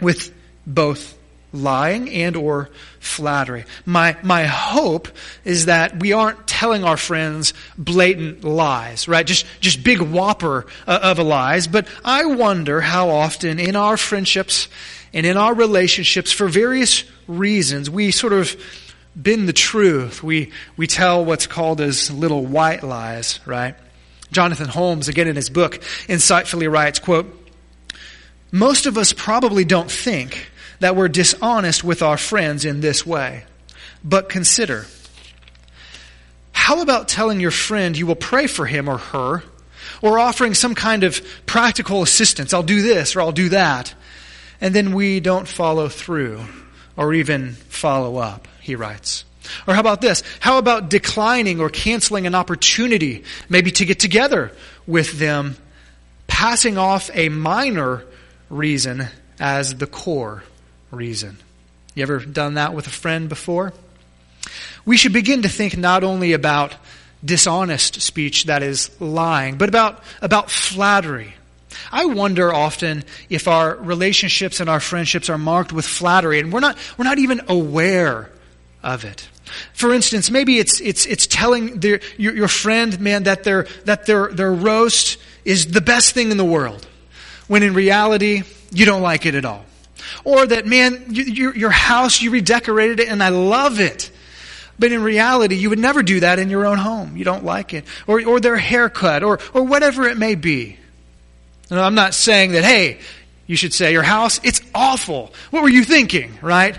with 0.00 0.32
both 0.66 1.16
lying 1.54 2.10
and 2.10 2.36
or 2.36 2.68
flattery. 2.98 3.64
My, 3.86 4.16
my 4.22 4.44
hope 4.44 5.08
is 5.44 5.66
that 5.66 6.00
we 6.00 6.12
aren't 6.12 6.46
telling 6.46 6.84
our 6.84 6.96
friends 6.96 7.54
blatant 7.78 8.44
lies, 8.44 9.08
right? 9.08 9.26
Just, 9.26 9.46
just 9.60 9.84
big 9.84 10.00
whopper 10.00 10.66
uh, 10.86 11.00
of 11.02 11.18
lies. 11.18 11.66
But 11.66 11.88
I 12.04 12.26
wonder 12.26 12.80
how 12.80 13.10
often 13.10 13.58
in 13.58 13.76
our 13.76 13.96
friendships 13.96 14.68
and 15.12 15.24
in 15.24 15.36
our 15.36 15.54
relationships, 15.54 16.32
for 16.32 16.48
various 16.48 17.04
reasons, 17.28 17.88
we 17.88 18.10
sort 18.10 18.32
of 18.32 18.56
bend 19.14 19.48
the 19.48 19.52
truth. 19.52 20.22
We, 20.22 20.50
we 20.76 20.86
tell 20.88 21.24
what's 21.24 21.46
called 21.46 21.80
as 21.80 22.10
little 22.10 22.44
white 22.44 22.82
lies, 22.82 23.38
right? 23.46 23.76
Jonathan 24.32 24.66
Holmes, 24.68 25.08
again 25.08 25.28
in 25.28 25.36
his 25.36 25.50
book, 25.50 25.76
insightfully 26.08 26.70
writes, 26.70 26.98
quote, 26.98 27.40
most 28.50 28.86
of 28.86 28.98
us 28.98 29.12
probably 29.12 29.64
don't 29.64 29.90
think 29.90 30.50
that 30.80 30.96
we're 30.96 31.08
dishonest 31.08 31.84
with 31.84 32.02
our 32.02 32.16
friends 32.16 32.64
in 32.64 32.80
this 32.80 33.06
way. 33.06 33.44
But 34.02 34.28
consider 34.28 34.86
how 36.64 36.80
about 36.80 37.08
telling 37.08 37.40
your 37.40 37.50
friend 37.50 37.94
you 37.94 38.06
will 38.06 38.14
pray 38.14 38.46
for 38.46 38.64
him 38.64 38.88
or 38.88 38.96
her, 38.96 39.42
or 40.00 40.18
offering 40.18 40.54
some 40.54 40.74
kind 40.74 41.04
of 41.04 41.20
practical 41.44 42.02
assistance? 42.02 42.54
I'll 42.54 42.62
do 42.62 42.80
this 42.80 43.14
or 43.14 43.20
I'll 43.20 43.32
do 43.32 43.50
that. 43.50 43.92
And 44.62 44.74
then 44.74 44.94
we 44.94 45.20
don't 45.20 45.46
follow 45.46 45.90
through 45.90 46.40
or 46.96 47.12
even 47.12 47.52
follow 47.52 48.16
up, 48.16 48.48
he 48.62 48.76
writes. 48.76 49.26
Or 49.66 49.74
how 49.74 49.80
about 49.80 50.00
this? 50.00 50.22
How 50.40 50.56
about 50.56 50.88
declining 50.88 51.60
or 51.60 51.68
canceling 51.68 52.26
an 52.26 52.34
opportunity, 52.34 53.24
maybe 53.50 53.70
to 53.72 53.84
get 53.84 53.98
together 53.98 54.50
with 54.86 55.18
them, 55.18 55.56
passing 56.28 56.78
off 56.78 57.10
a 57.12 57.28
minor 57.28 58.04
reason 58.48 59.06
as 59.38 59.74
the 59.74 59.86
core 59.86 60.44
reason. 60.94 61.38
You 61.94 62.02
ever 62.02 62.18
done 62.18 62.54
that 62.54 62.74
with 62.74 62.86
a 62.86 62.90
friend 62.90 63.28
before? 63.28 63.72
We 64.84 64.96
should 64.96 65.12
begin 65.12 65.42
to 65.42 65.48
think 65.48 65.76
not 65.76 66.04
only 66.04 66.32
about 66.32 66.74
dishonest 67.24 68.02
speech 68.02 68.44
that 68.44 68.62
is 68.62 68.90
lying, 69.00 69.56
but 69.56 69.68
about, 69.68 70.02
about 70.20 70.50
flattery. 70.50 71.34
I 71.90 72.06
wonder 72.06 72.52
often 72.52 73.04
if 73.30 73.48
our 73.48 73.76
relationships 73.76 74.60
and 74.60 74.68
our 74.68 74.80
friendships 74.80 75.28
are 75.30 75.38
marked 75.38 75.72
with 75.72 75.84
flattery 75.84 76.40
and 76.40 76.52
we're 76.52 76.60
not, 76.60 76.76
we're 76.98 77.04
not 77.04 77.18
even 77.18 77.42
aware 77.48 78.30
of 78.82 79.04
it. 79.04 79.28
For 79.72 79.94
instance, 79.94 80.30
maybe 80.30 80.58
it's, 80.58 80.80
it's, 80.80 81.06
it's 81.06 81.26
telling 81.26 81.80
their, 81.80 82.00
your, 82.16 82.34
your 82.34 82.48
friend, 82.48 82.98
man, 83.00 83.24
that 83.24 83.44
their, 83.44 83.66
that 83.84 84.06
their, 84.06 84.28
their 84.28 84.52
roast 84.52 85.18
is 85.44 85.66
the 85.66 85.80
best 85.80 86.12
thing 86.12 86.30
in 86.30 86.36
the 86.36 86.44
world, 86.44 86.86
when 87.46 87.62
in 87.62 87.74
reality, 87.74 88.42
you 88.72 88.86
don't 88.86 89.02
like 89.02 89.26
it 89.26 89.34
at 89.34 89.44
all. 89.44 89.64
Or 90.22 90.46
that, 90.46 90.66
man, 90.66 91.06
your, 91.08 91.56
your 91.56 91.70
house, 91.70 92.22
you 92.22 92.30
redecorated 92.30 93.00
it 93.00 93.08
and 93.08 93.22
I 93.22 93.30
love 93.30 93.80
it. 93.80 94.10
But 94.78 94.92
in 94.92 95.02
reality, 95.02 95.56
you 95.56 95.70
would 95.70 95.78
never 95.78 96.02
do 96.02 96.20
that 96.20 96.38
in 96.38 96.50
your 96.50 96.66
own 96.66 96.78
home. 96.78 97.16
You 97.16 97.24
don't 97.24 97.44
like 97.44 97.74
it. 97.74 97.84
Or, 98.06 98.24
or 98.24 98.40
their 98.40 98.56
haircut, 98.56 99.22
or, 99.22 99.38
or 99.52 99.62
whatever 99.62 100.08
it 100.08 100.18
may 100.18 100.34
be. 100.34 100.78
And 101.70 101.78
I'm 101.78 101.94
not 101.94 102.14
saying 102.14 102.52
that, 102.52 102.64
hey, 102.64 103.00
you 103.46 103.56
should 103.56 103.72
say 103.72 103.92
your 103.92 104.02
house, 104.02 104.40
it's 104.42 104.60
awful. 104.74 105.32
What 105.50 105.62
were 105.62 105.68
you 105.68 105.84
thinking, 105.84 106.38
right? 106.42 106.78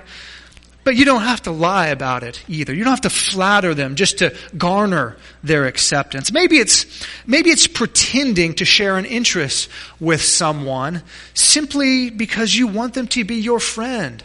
But 0.86 0.96
you 0.96 1.04
don't 1.04 1.24
have 1.24 1.42
to 1.42 1.52
lie 1.52 1.88
about 1.88 2.24
it 2.24 2.42
either. 2.48 2.72
You 2.72 2.84
don't 2.84 2.92
have 2.92 3.02
to 3.02 3.10
flatter 3.10 3.74
them 3.74 3.96
just 3.96 4.20
to 4.20 4.36
garner 4.56 5.18
their 5.44 5.66
acceptance. 5.66 6.32
Maybe 6.32 6.60
it's, 6.60 6.86
maybe 7.26 7.50
it's 7.50 7.66
pretending 7.66 8.54
to 8.56 8.66
share 8.66 8.96
an 8.98 9.06
interest 9.06 9.68
with 10.00 10.22
someone 10.22 11.02
simply 11.34 12.12
because 12.12 12.56
you 12.56 12.68
want 12.68 12.94
them 12.94 13.08
to 13.08 13.26
be 13.26 13.38
your 13.38 13.60
friend, 13.60 14.24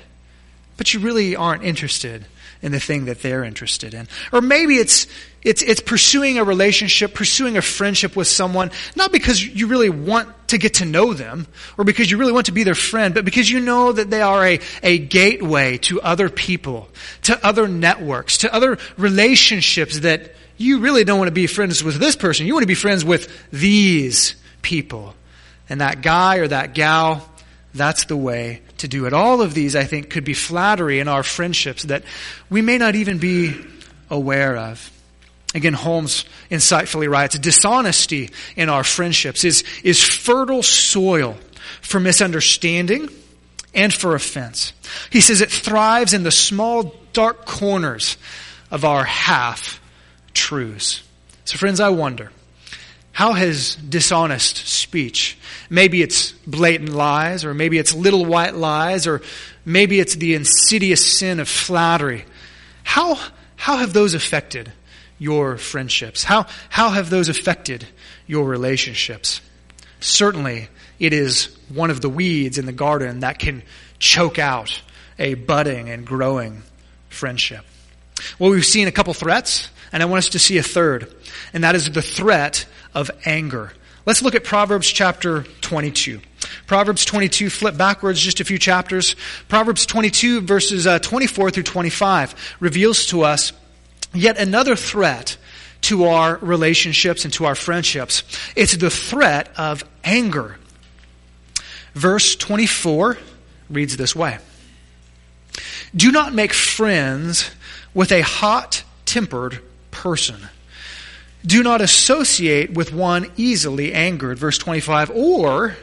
but 0.76 0.92
you 0.92 1.00
really 1.00 1.34
aren't 1.34 1.64
interested 1.64 2.26
in 2.60 2.72
the 2.72 2.80
thing 2.80 3.06
that 3.06 3.22
they're 3.22 3.42
interested 3.42 3.94
in. 3.94 4.06
Or 4.30 4.42
maybe 4.42 4.76
it's, 4.76 5.06
it's, 5.42 5.62
it's 5.62 5.80
pursuing 5.80 6.38
a 6.38 6.44
relationship, 6.44 7.14
pursuing 7.14 7.56
a 7.56 7.62
friendship 7.62 8.14
with 8.14 8.28
someone, 8.28 8.70
not 8.94 9.10
because 9.10 9.42
you 9.42 9.68
really 9.68 9.88
want 9.88 10.28
to 10.48 10.58
get 10.58 10.74
to 10.74 10.84
know 10.84 11.14
them, 11.14 11.46
or 11.78 11.84
because 11.84 12.10
you 12.10 12.18
really 12.18 12.32
want 12.32 12.46
to 12.46 12.52
be 12.52 12.62
their 12.62 12.74
friend, 12.74 13.14
but 13.14 13.24
because 13.24 13.48
you 13.48 13.60
know 13.60 13.92
that 13.92 14.10
they 14.10 14.20
are 14.20 14.44
a, 14.44 14.60
a 14.82 14.98
gateway 14.98 15.78
to 15.78 16.00
other 16.02 16.28
people, 16.28 16.88
to 17.22 17.46
other 17.46 17.68
networks, 17.68 18.38
to 18.38 18.54
other 18.54 18.76
relationships 18.98 20.00
that 20.00 20.34
you 20.58 20.80
really 20.80 21.04
don't 21.04 21.18
want 21.18 21.28
to 21.28 21.34
be 21.34 21.46
friends 21.46 21.82
with 21.82 21.96
this 21.96 22.16
person. 22.16 22.46
You 22.46 22.52
want 22.52 22.64
to 22.64 22.68
be 22.68 22.74
friends 22.74 23.02
with 23.02 23.32
these 23.50 24.34
people. 24.60 25.14
And 25.70 25.80
that 25.80 26.02
guy 26.02 26.36
or 26.36 26.48
that 26.48 26.74
gal, 26.74 27.26
that's 27.72 28.04
the 28.04 28.16
way 28.16 28.60
to 28.78 28.88
do 28.88 29.06
it. 29.06 29.14
All 29.14 29.40
of 29.40 29.54
these, 29.54 29.74
I 29.74 29.84
think, 29.84 30.10
could 30.10 30.24
be 30.24 30.34
flattery 30.34 31.00
in 31.00 31.08
our 31.08 31.22
friendships 31.22 31.84
that 31.84 32.02
we 32.50 32.60
may 32.60 32.76
not 32.76 32.94
even 32.94 33.16
be 33.16 33.54
aware 34.10 34.56
of. 34.56 34.90
Again, 35.54 35.72
Holmes 35.72 36.24
insightfully 36.50 37.10
writes, 37.10 37.38
dishonesty 37.38 38.30
in 38.56 38.68
our 38.68 38.84
friendships 38.84 39.44
is, 39.44 39.64
is 39.82 40.02
fertile 40.02 40.62
soil 40.62 41.36
for 41.80 41.98
misunderstanding 41.98 43.08
and 43.74 43.92
for 43.92 44.14
offense. 44.14 44.72
He 45.10 45.20
says 45.20 45.40
it 45.40 45.50
thrives 45.50 46.14
in 46.14 46.22
the 46.22 46.30
small, 46.30 46.94
dark 47.12 47.46
corners 47.46 48.16
of 48.70 48.84
our 48.84 49.04
half 49.04 49.80
truths. 50.34 51.02
So, 51.44 51.58
friends, 51.58 51.80
I 51.80 51.88
wonder, 51.88 52.30
how 53.10 53.32
has 53.32 53.74
dishonest 53.74 54.68
speech, 54.68 55.36
maybe 55.68 56.00
it's 56.00 56.30
blatant 56.46 56.90
lies, 56.90 57.44
or 57.44 57.54
maybe 57.54 57.78
it's 57.78 57.92
little 57.92 58.24
white 58.24 58.54
lies, 58.54 59.08
or 59.08 59.20
maybe 59.64 59.98
it's 59.98 60.14
the 60.14 60.34
insidious 60.34 61.18
sin 61.18 61.40
of 61.40 61.48
flattery, 61.48 62.24
how, 62.84 63.18
how 63.56 63.78
have 63.78 63.92
those 63.92 64.14
affected 64.14 64.72
your 65.20 65.56
friendships? 65.56 66.24
How, 66.24 66.46
how 66.68 66.90
have 66.90 67.10
those 67.10 67.28
affected 67.28 67.86
your 68.26 68.44
relationships? 68.44 69.40
Certainly, 70.00 70.68
it 70.98 71.12
is 71.12 71.56
one 71.68 71.90
of 71.90 72.00
the 72.00 72.08
weeds 72.08 72.58
in 72.58 72.66
the 72.66 72.72
garden 72.72 73.20
that 73.20 73.38
can 73.38 73.62
choke 74.00 74.40
out 74.40 74.82
a 75.18 75.34
budding 75.34 75.90
and 75.90 76.04
growing 76.04 76.62
friendship. 77.10 77.64
Well, 78.38 78.50
we've 78.50 78.64
seen 78.64 78.88
a 78.88 78.92
couple 78.92 79.14
threats, 79.14 79.68
and 79.92 80.02
I 80.02 80.06
want 80.06 80.18
us 80.18 80.30
to 80.30 80.38
see 80.38 80.58
a 80.58 80.62
third, 80.62 81.14
and 81.52 81.62
that 81.64 81.74
is 81.74 81.90
the 81.90 82.02
threat 82.02 82.66
of 82.94 83.10
anger. 83.24 83.72
Let's 84.06 84.22
look 84.22 84.34
at 84.34 84.44
Proverbs 84.44 84.90
chapter 84.90 85.44
22. 85.60 86.20
Proverbs 86.66 87.04
22, 87.04 87.50
flip 87.50 87.76
backwards 87.76 88.20
just 88.20 88.40
a 88.40 88.44
few 88.44 88.58
chapters. 88.58 89.14
Proverbs 89.48 89.84
22, 89.84 90.40
verses 90.40 90.86
uh, 90.86 90.98
24 90.98 91.50
through 91.50 91.62
25, 91.64 92.56
reveals 92.60 93.06
to 93.06 93.22
us 93.22 93.52
yet 94.12 94.38
another 94.38 94.76
threat 94.76 95.36
to 95.82 96.04
our 96.04 96.36
relationships 96.36 97.24
and 97.24 97.32
to 97.34 97.46
our 97.46 97.54
friendships. 97.54 98.22
It's 98.56 98.76
the 98.76 98.90
threat 98.90 99.50
of 99.56 99.84
anger. 100.04 100.56
Verse 101.94 102.36
24 102.36 103.18
reads 103.68 103.96
this 103.96 104.14
way 104.14 104.38
Do 105.94 106.12
not 106.12 106.34
make 106.34 106.52
friends 106.52 107.50
with 107.94 108.12
a 108.12 108.20
hot 108.20 108.84
tempered 109.06 109.60
person. 109.90 110.36
Do 111.44 111.62
not 111.62 111.80
associate 111.80 112.74
with 112.74 112.92
one 112.92 113.30
easily 113.36 113.94
angered. 113.94 114.38
Verse 114.38 114.58
25. 114.58 115.10
Or 115.10 115.74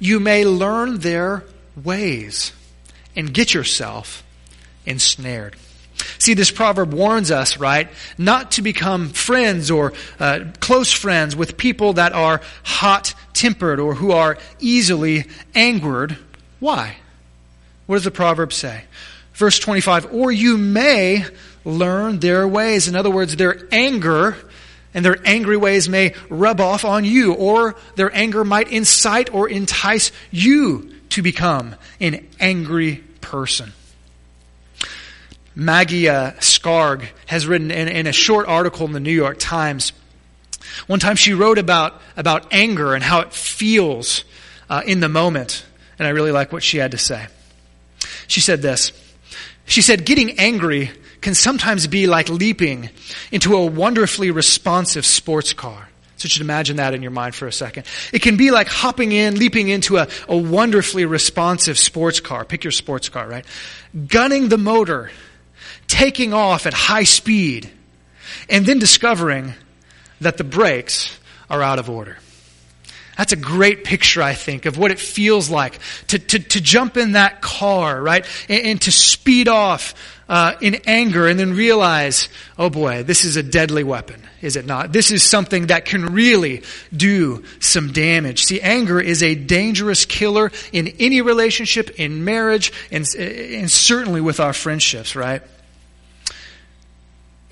you 0.00 0.18
may 0.18 0.44
learn 0.44 0.98
their 0.98 1.44
ways 1.76 2.52
and 3.14 3.32
get 3.32 3.54
yourself 3.54 4.24
ensnared. 4.84 5.54
See, 6.22 6.34
this 6.34 6.52
proverb 6.52 6.94
warns 6.94 7.32
us, 7.32 7.58
right, 7.58 7.88
not 8.16 8.52
to 8.52 8.62
become 8.62 9.08
friends 9.08 9.72
or 9.72 9.92
uh, 10.20 10.44
close 10.60 10.92
friends 10.92 11.34
with 11.34 11.56
people 11.56 11.94
that 11.94 12.12
are 12.12 12.40
hot 12.62 13.14
tempered 13.32 13.80
or 13.80 13.96
who 13.96 14.12
are 14.12 14.38
easily 14.60 15.24
angered. 15.52 16.16
Why? 16.60 16.94
What 17.86 17.96
does 17.96 18.04
the 18.04 18.12
proverb 18.12 18.52
say? 18.52 18.84
Verse 19.34 19.58
25, 19.58 20.14
or 20.14 20.30
you 20.30 20.56
may 20.56 21.24
learn 21.64 22.20
their 22.20 22.46
ways. 22.46 22.86
In 22.86 22.94
other 22.94 23.10
words, 23.10 23.34
their 23.34 23.58
anger 23.72 24.36
and 24.94 25.04
their 25.04 25.18
angry 25.24 25.56
ways 25.56 25.88
may 25.88 26.14
rub 26.28 26.60
off 26.60 26.84
on 26.84 27.04
you, 27.04 27.34
or 27.34 27.74
their 27.96 28.14
anger 28.14 28.44
might 28.44 28.68
incite 28.68 29.34
or 29.34 29.48
entice 29.48 30.12
you 30.30 30.94
to 31.08 31.20
become 31.20 31.74
an 31.98 32.28
angry 32.38 33.02
person. 33.20 33.72
Maggie 35.54 36.08
uh, 36.08 36.32
Scarf 36.40 37.02
has 37.26 37.46
written 37.46 37.70
in, 37.70 37.88
in, 37.88 38.06
a 38.06 38.12
short 38.12 38.46
article 38.48 38.86
in 38.86 38.92
the 38.92 39.00
New 39.00 39.12
York 39.12 39.38
Times. 39.38 39.92
One 40.86 40.98
time 40.98 41.16
she 41.16 41.34
wrote 41.34 41.58
about, 41.58 42.00
about 42.16 42.52
anger 42.52 42.94
and 42.94 43.02
how 43.02 43.20
it 43.20 43.32
feels 43.32 44.24
uh, 44.70 44.82
in 44.86 45.00
the 45.00 45.08
moment, 45.08 45.64
and 45.98 46.08
I 46.08 46.12
really 46.12 46.32
like 46.32 46.52
what 46.52 46.62
she 46.62 46.78
had 46.78 46.92
to 46.92 46.98
say. 46.98 47.26
She 48.26 48.40
said 48.40 48.62
this. 48.62 48.92
She 49.66 49.82
said, 49.82 50.06
Getting 50.06 50.38
angry 50.38 50.90
can 51.20 51.34
sometimes 51.34 51.86
be 51.86 52.06
like 52.06 52.28
leaping 52.28 52.90
into 53.30 53.54
a 53.54 53.66
wonderfully 53.66 54.30
responsive 54.30 55.04
sports 55.04 55.52
car. 55.52 55.88
So 56.16 56.28
just 56.28 56.40
imagine 56.40 56.76
that 56.76 56.94
in 56.94 57.02
your 57.02 57.10
mind 57.10 57.34
for 57.34 57.46
a 57.46 57.52
second. 57.52 57.84
It 58.12 58.22
can 58.22 58.36
be 58.36 58.50
like 58.50 58.68
hopping 58.68 59.12
in, 59.12 59.38
leaping 59.38 59.68
into 59.68 59.98
a, 59.98 60.08
a 60.28 60.36
wonderfully 60.36 61.04
responsive 61.04 61.78
sports 61.78 62.20
car. 62.20 62.44
Pick 62.44 62.64
your 62.64 62.70
sports 62.70 63.08
car, 63.08 63.26
right? 63.26 63.44
Gunning 64.06 64.48
the 64.48 64.58
motor 64.58 65.10
taking 65.92 66.32
off 66.32 66.64
at 66.64 66.72
high 66.72 67.04
speed, 67.04 67.70
and 68.48 68.64
then 68.64 68.78
discovering 68.78 69.52
that 70.22 70.38
the 70.38 70.44
brakes 70.44 71.18
are 71.50 71.62
out 71.62 71.78
of 71.78 71.90
order. 71.90 72.16
That's 73.18 73.34
a 73.34 73.36
great 73.36 73.84
picture, 73.84 74.22
I 74.22 74.32
think, 74.32 74.64
of 74.64 74.78
what 74.78 74.90
it 74.90 74.98
feels 74.98 75.50
like 75.50 75.78
to, 76.06 76.18
to, 76.18 76.38
to 76.38 76.60
jump 76.62 76.96
in 76.96 77.12
that 77.12 77.42
car, 77.42 78.00
right? 78.00 78.26
And, 78.48 78.64
and 78.64 78.80
to 78.82 78.90
speed 78.90 79.48
off 79.48 79.94
uh, 80.30 80.54
in 80.62 80.76
anger 80.86 81.28
and 81.28 81.38
then 81.38 81.54
realize, 81.54 82.30
oh 82.58 82.70
boy, 82.70 83.02
this 83.02 83.26
is 83.26 83.36
a 83.36 83.42
deadly 83.42 83.84
weapon, 83.84 84.22
is 84.40 84.56
it 84.56 84.64
not? 84.64 84.92
This 84.92 85.10
is 85.10 85.22
something 85.22 85.66
that 85.66 85.84
can 85.84 86.06
really 86.06 86.62
do 86.96 87.44
some 87.60 87.92
damage. 87.92 88.44
See, 88.44 88.62
anger 88.62 88.98
is 88.98 89.22
a 89.22 89.34
dangerous 89.34 90.06
killer 90.06 90.50
in 90.72 90.88
any 90.98 91.20
relationship, 91.20 92.00
in 92.00 92.24
marriage, 92.24 92.72
and, 92.90 93.06
and 93.14 93.70
certainly 93.70 94.22
with 94.22 94.40
our 94.40 94.54
friendships, 94.54 95.14
right? 95.14 95.42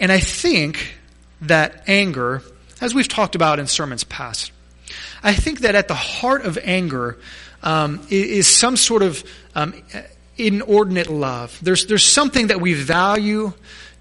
And 0.00 0.10
I 0.10 0.18
think 0.18 0.94
that 1.42 1.84
anger, 1.86 2.42
as 2.80 2.94
we've 2.94 3.06
talked 3.06 3.34
about 3.34 3.58
in 3.58 3.66
sermons 3.66 4.02
past, 4.02 4.50
I 5.22 5.34
think 5.34 5.60
that 5.60 5.74
at 5.74 5.88
the 5.88 5.94
heart 5.94 6.44
of 6.44 6.58
anger 6.62 7.18
um, 7.62 8.04
is 8.10 8.48
some 8.48 8.76
sort 8.76 9.02
of 9.02 9.22
um, 9.54 9.74
inordinate 10.38 11.10
love. 11.10 11.58
There's, 11.62 11.86
there's 11.86 12.04
something 12.04 12.48
that 12.48 12.60
we 12.60 12.74
value 12.74 13.52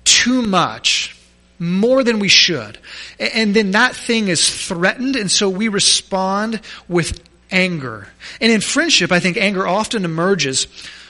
too 0.06 0.42
much, 0.42 1.18
more 1.60 2.04
than 2.06 2.20
we 2.20 2.30
should. 2.30 2.80
And 3.20 3.54
then 3.54 3.72
that 3.72 3.96
thing 3.96 4.30
is 4.30 4.68
threatened, 4.68 5.18
and 5.18 5.30
so 5.30 5.50
we 5.50 5.68
respond 5.68 6.62
with 6.88 7.22
anger. 7.52 8.08
And 8.40 8.52
in 8.52 8.62
friendship, 8.62 9.12
I 9.12 9.20
think 9.20 9.36
anger 9.36 9.68
often 9.68 10.06
emerges 10.06 10.66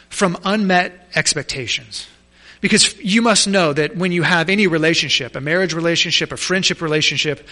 from 0.10 0.38
unmet 0.44 1.08
expectations. 1.14 2.08
Because 2.62 2.98
you 3.00 3.22
must 3.22 3.48
know 3.48 3.72
that 3.74 3.96
when 3.96 4.12
you 4.12 4.24
have 4.24 4.50
any 4.50 4.68
relationship, 4.68 5.36
a 5.36 5.42
marriage 5.42 5.74
relationship, 5.74 6.32
a 6.32 6.38
friendship 6.38 6.82
relationship, 6.82 7.48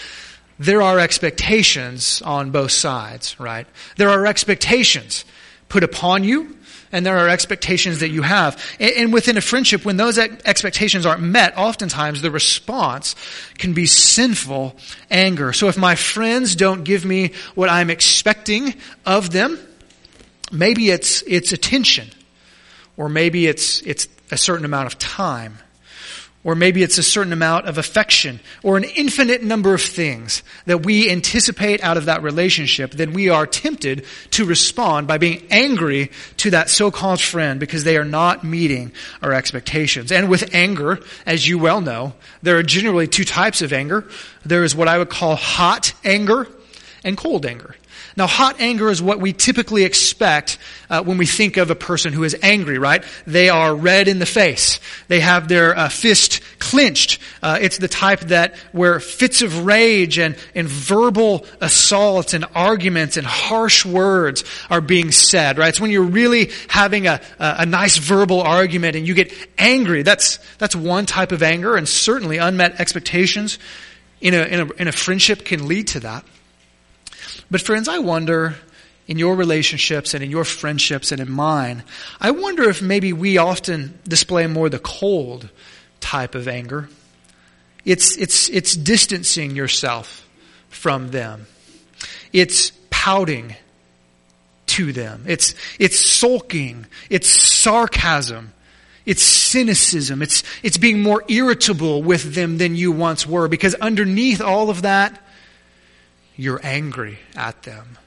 there 0.59 0.81
are 0.81 0.99
expectations 0.99 2.21
on 2.23 2.51
both 2.51 2.71
sides, 2.71 3.39
right? 3.39 3.67
There 3.95 4.09
are 4.09 4.25
expectations 4.25 5.23
put 5.69 5.83
upon 5.83 6.23
you, 6.23 6.57
and 6.91 7.05
there 7.05 7.17
are 7.17 7.29
expectations 7.29 7.99
that 7.99 8.09
you 8.09 8.21
have. 8.21 8.61
And 8.79 9.11
within 9.11 9.37
a 9.37 9.41
friendship, 9.41 9.85
when 9.85 9.97
those 9.97 10.17
expectations 10.17 11.05
aren't 11.05 11.21
met, 11.21 11.57
oftentimes 11.57 12.21
the 12.21 12.31
response 12.31 13.15
can 13.57 13.73
be 13.73 13.85
sinful 13.85 14.75
anger. 15.11 15.53
So 15.53 15.67
if 15.67 15.77
my 15.77 15.95
friends 15.95 16.55
don't 16.55 16.83
give 16.83 17.03
me 17.05 17.33
what 17.55 17.69
I'm 17.69 17.89
expecting 17.89 18.73
of 19.05 19.31
them, 19.31 19.59
maybe 20.51 20.89
it's, 20.89 21.23
it's 21.23 21.51
attention. 21.51 22.09
Or 22.95 23.09
maybe 23.09 23.47
it's, 23.47 23.81
it's 23.81 24.07
a 24.31 24.37
certain 24.37 24.65
amount 24.65 24.87
of 24.87 24.97
time. 24.99 25.59
or 26.47 26.55
maybe 26.55 26.81
it's 26.81 26.97
a 26.97 27.03
certain 27.03 27.33
amount 27.33 27.67
of 27.67 27.77
affection, 27.77 28.39
or 28.63 28.77
an 28.77 28.85
infinite 28.85 29.43
number 29.43 29.73
of 29.73 29.81
things 29.81 30.43
that 30.65 30.85
we 30.85 31.11
anticipate 31.11 31.83
out 31.83 31.97
of 31.97 32.05
that 32.05 32.23
relationship, 32.23 32.91
then 32.91 33.11
we 33.11 33.27
are 33.27 33.45
tempted 33.45 34.05
to 34.31 34.45
respond 34.45 35.07
by 35.07 35.17
being 35.17 35.45
angry 35.49 36.09
to 36.37 36.51
that 36.51 36.69
so-called 36.69 37.19
friend 37.19 37.59
because 37.59 37.83
they 37.83 37.97
are 37.97 38.05
not 38.05 38.45
meeting 38.45 38.93
our 39.21 39.33
expectations. 39.33 40.09
And 40.09 40.29
with 40.29 40.55
anger, 40.55 40.99
as 41.25 41.45
you 41.45 41.59
well 41.59 41.81
know, 41.81 42.13
there 42.43 42.57
are 42.57 42.63
generally 42.63 43.07
two 43.07 43.25
types 43.25 43.61
of 43.61 43.73
anger. 43.73 44.07
There 44.45 44.63
is 44.63 44.73
what 44.73 44.87
I 44.87 44.99
would 44.99 45.09
call 45.09 45.35
hot 45.35 45.93
anger 46.05 46.47
and 47.03 47.17
cold 47.17 47.45
anger. 47.45 47.75
Now, 48.15 48.25
hot 48.25 48.59
anger 48.59 48.89
is 48.89 49.01
what 49.01 49.19
we 49.19 49.33
typically 49.33 49.83
expect 49.83 50.57
uh, 50.89 51.03
when 51.03 51.17
we 51.17 51.25
think 51.25 51.57
of 51.57 51.69
a 51.69 51.75
person 51.75 52.13
who 52.13 52.23
is 52.23 52.35
angry, 52.41 52.77
right? 52.79 53.03
They 53.25 53.49
are 53.49 53.75
red 53.75 54.07
in 54.07 54.19
the 54.19 54.25
face. 54.25 54.79
They 55.07 55.19
have 55.19 55.47
their 55.47 55.77
uh, 55.77 55.89
fist 55.89 56.41
clenched. 56.57 57.19
Uh, 57.43 57.59
it's 57.61 57.77
the 57.77 57.87
type 57.87 58.21
that 58.21 58.55
where 58.71 58.99
fits 58.99 59.41
of 59.41 59.65
rage 59.65 60.17
and, 60.17 60.35
and 60.55 60.67
verbal 60.67 61.45
assaults 61.61 62.33
and 62.33 62.45
arguments 62.55 63.17
and 63.17 63.27
harsh 63.27 63.85
words 63.85 64.43
are 64.69 64.81
being 64.81 65.11
said, 65.11 65.57
right? 65.57 65.69
It's 65.69 65.81
when 65.81 65.91
you're 65.91 66.01
really 66.01 66.51
having 66.69 67.07
a, 67.07 67.21
a, 67.39 67.55
a 67.59 67.65
nice 67.65 67.97
verbal 67.97 68.41
argument 68.41 68.95
and 68.95 69.07
you 69.07 69.13
get 69.13 69.31
angry. 69.57 70.01
That's, 70.01 70.39
that's 70.57 70.75
one 70.75 71.05
type 71.05 71.31
of 71.31 71.43
anger 71.43 71.75
and 71.75 71.87
certainly 71.87 72.37
unmet 72.37 72.79
expectations 72.79 73.59
in 74.21 74.33
a, 74.33 74.43
in 74.43 74.59
a, 74.59 74.73
in 74.73 74.87
a 74.87 74.91
friendship 74.91 75.45
can 75.45 75.67
lead 75.67 75.89
to 75.89 75.99
that. 75.99 76.25
But 77.49 77.61
friends, 77.61 77.87
I 77.87 77.99
wonder 77.99 78.55
in 79.07 79.17
your 79.17 79.35
relationships 79.35 80.13
and 80.13 80.23
in 80.23 80.29
your 80.29 80.43
friendships 80.43 81.11
and 81.11 81.21
in 81.21 81.31
mine, 81.31 81.83
I 82.19 82.31
wonder 82.31 82.69
if 82.69 82.81
maybe 82.81 83.13
we 83.13 83.37
often 83.37 83.97
display 84.07 84.47
more 84.47 84.69
the 84.69 84.79
cold 84.79 85.49
type 85.99 86.35
of 86.35 86.47
anger. 86.47 86.89
It's, 87.85 88.17
it's, 88.17 88.49
it's 88.49 88.75
distancing 88.75 89.55
yourself 89.55 90.27
from 90.69 91.11
them. 91.11 91.47
It's 92.33 92.71
pouting 92.89 93.55
to 94.67 94.91
them. 94.91 95.23
It's, 95.25 95.55
it's 95.79 95.99
sulking. 95.99 96.85
It's 97.09 97.29
sarcasm. 97.29 98.51
It's 99.05 99.23
cynicism. 99.23 100.21
It's, 100.21 100.43
it's 100.63 100.77
being 100.77 101.01
more 101.01 101.23
irritable 101.29 102.03
with 102.03 102.35
them 102.35 102.57
than 102.57 102.75
you 102.75 102.91
once 102.91 103.25
were 103.25 103.47
because 103.47 103.73
underneath 103.75 104.41
all 104.41 104.69
of 104.69 104.81
that, 104.81 105.21
you're 106.37 106.61
angry 106.63 107.19
at 107.35 107.63
them 107.63 107.97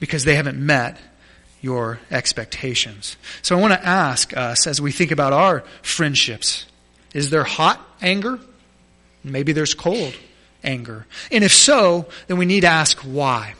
because 0.00 0.24
they 0.24 0.34
haven't 0.34 0.58
met 0.58 0.98
your 1.60 2.00
expectations. 2.10 3.16
So 3.42 3.56
I 3.56 3.60
want 3.60 3.74
to 3.74 3.86
ask 3.86 4.36
us 4.36 4.66
as 4.66 4.80
we 4.80 4.92
think 4.92 5.10
about 5.10 5.32
our 5.32 5.60
friendships 5.82 6.66
is 7.14 7.30
there 7.30 7.44
hot 7.44 7.80
anger? 8.02 8.40
Maybe 9.22 9.52
there's 9.52 9.72
cold 9.72 10.14
anger. 10.64 11.06
And 11.30 11.44
if 11.44 11.52
so, 11.52 12.06
then 12.26 12.38
we 12.38 12.44
need 12.44 12.62
to 12.62 12.66
ask 12.66 12.98
why. 12.98 13.54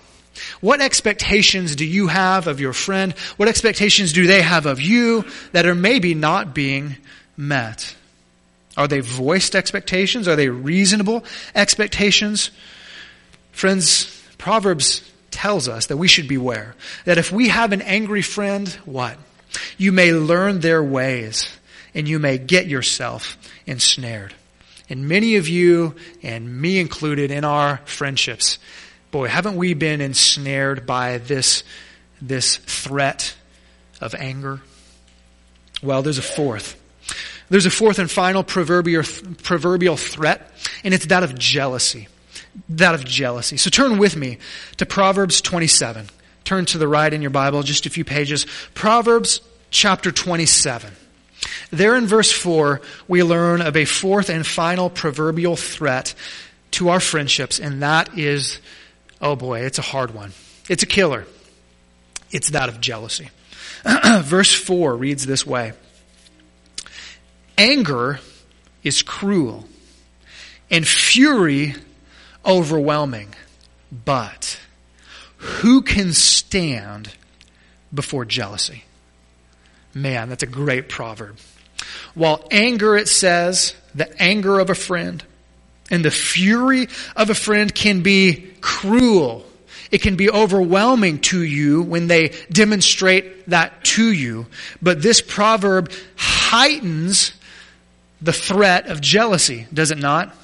What 0.60 0.80
expectations 0.80 1.76
do 1.76 1.86
you 1.86 2.08
have 2.08 2.48
of 2.48 2.60
your 2.60 2.72
friend? 2.72 3.12
What 3.36 3.48
expectations 3.48 4.12
do 4.12 4.26
they 4.26 4.42
have 4.42 4.66
of 4.66 4.80
you 4.80 5.24
that 5.52 5.66
are 5.66 5.74
maybe 5.76 6.14
not 6.14 6.52
being 6.52 6.96
met? 7.36 7.94
Are 8.76 8.88
they 8.88 9.00
voiced 9.00 9.54
expectations? 9.54 10.26
Are 10.26 10.34
they 10.36 10.48
reasonable 10.48 11.24
expectations? 11.54 12.50
Friends, 13.54 14.20
Proverbs 14.36 15.08
tells 15.30 15.68
us 15.68 15.86
that 15.86 15.96
we 15.96 16.08
should 16.08 16.28
beware. 16.28 16.74
That 17.04 17.18
if 17.18 17.30
we 17.30 17.48
have 17.48 17.72
an 17.72 17.82
angry 17.82 18.20
friend, 18.20 18.68
what? 18.84 19.16
You 19.78 19.92
may 19.92 20.12
learn 20.12 20.60
their 20.60 20.82
ways 20.82 21.48
and 21.94 22.08
you 22.08 22.18
may 22.18 22.36
get 22.36 22.66
yourself 22.66 23.38
ensnared. 23.64 24.34
And 24.90 25.08
many 25.08 25.36
of 25.36 25.48
you, 25.48 25.94
and 26.22 26.60
me 26.60 26.78
included, 26.78 27.30
in 27.30 27.44
our 27.44 27.78
friendships, 27.84 28.58
boy, 29.12 29.28
haven't 29.28 29.56
we 29.56 29.72
been 29.72 30.00
ensnared 30.00 30.84
by 30.84 31.18
this, 31.18 31.62
this 32.20 32.56
threat 32.56 33.34
of 34.00 34.16
anger? 34.16 34.60
Well, 35.80 36.02
there's 36.02 36.18
a 36.18 36.22
fourth. 36.22 36.78
There's 37.48 37.66
a 37.66 37.70
fourth 37.70 38.00
and 38.00 38.10
final 38.10 38.42
proverbial, 38.42 39.04
proverbial 39.44 39.96
threat, 39.96 40.50
and 40.82 40.92
it's 40.92 41.06
that 41.06 41.22
of 41.22 41.38
jealousy 41.38 42.08
that 42.70 42.94
of 42.94 43.04
jealousy. 43.04 43.56
So 43.56 43.70
turn 43.70 43.98
with 43.98 44.16
me 44.16 44.38
to 44.78 44.86
Proverbs 44.86 45.40
27. 45.40 46.06
Turn 46.44 46.66
to 46.66 46.78
the 46.78 46.88
right 46.88 47.12
in 47.12 47.22
your 47.22 47.30
Bible, 47.30 47.62
just 47.62 47.86
a 47.86 47.90
few 47.90 48.04
pages. 48.04 48.46
Proverbs 48.74 49.40
chapter 49.70 50.12
27. 50.12 50.92
There 51.70 51.96
in 51.96 52.06
verse 52.06 52.30
4, 52.30 52.80
we 53.08 53.22
learn 53.22 53.60
of 53.60 53.76
a 53.76 53.84
fourth 53.84 54.28
and 54.30 54.46
final 54.46 54.90
proverbial 54.90 55.56
threat 55.56 56.14
to 56.72 56.90
our 56.90 57.00
friendships, 57.00 57.58
and 57.58 57.82
that 57.82 58.18
is, 58.18 58.60
oh 59.20 59.36
boy, 59.36 59.60
it's 59.60 59.78
a 59.78 59.82
hard 59.82 60.14
one. 60.14 60.32
It's 60.68 60.82
a 60.82 60.86
killer. 60.86 61.26
It's 62.30 62.50
that 62.50 62.68
of 62.68 62.80
jealousy. 62.80 63.30
verse 64.20 64.52
4 64.52 64.96
reads 64.96 65.26
this 65.26 65.46
way 65.46 65.72
Anger 67.56 68.20
is 68.82 69.02
cruel, 69.02 69.66
and 70.70 70.86
fury 70.86 71.74
overwhelming. 72.44 73.34
But 74.04 74.58
who 75.36 75.82
can 75.82 76.12
stand 76.12 77.10
before 77.92 78.24
jealousy? 78.24 78.84
Man, 79.92 80.28
that's 80.28 80.42
a 80.42 80.48
great 80.48 80.88
proverb. 80.88 81.36
While 82.14 82.46
anger, 82.50 82.96
it 82.96 83.08
says, 83.08 83.74
the 83.94 84.20
anger 84.20 84.58
of 84.58 84.70
a 84.70 84.74
friend 84.74 85.22
and 85.90 86.04
the 86.04 86.10
fury 86.10 86.88
of 87.14 87.30
a 87.30 87.34
friend 87.34 87.72
can 87.72 88.02
be 88.02 88.52
cruel. 88.60 89.46
It 89.90 90.02
can 90.02 90.16
be 90.16 90.30
overwhelming 90.30 91.20
to 91.20 91.40
you 91.40 91.82
when 91.82 92.08
they 92.08 92.30
demonstrate 92.50 93.48
that 93.50 93.84
to 93.84 94.10
you. 94.10 94.46
But 94.82 95.02
this 95.02 95.20
proverb 95.20 95.92
heightens 96.16 97.32
the 98.20 98.32
threat 98.32 98.86
of 98.86 99.00
jealousy, 99.00 99.66
does 99.72 99.90
it 99.90 99.98
not? 99.98 100.34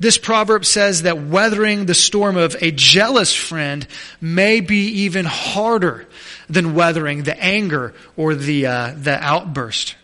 This 0.00 0.18
proverb 0.18 0.64
says 0.64 1.02
that 1.02 1.22
weathering 1.22 1.86
the 1.86 1.94
storm 1.94 2.36
of 2.36 2.56
a 2.60 2.70
jealous 2.70 3.34
friend 3.34 3.86
may 4.20 4.60
be 4.60 4.88
even 5.04 5.24
harder 5.24 6.06
than 6.48 6.74
weathering 6.74 7.22
the 7.22 7.38
anger 7.42 7.94
or 8.16 8.34
the, 8.34 8.66
uh, 8.66 8.94
the 8.96 9.22
outburst 9.22 9.96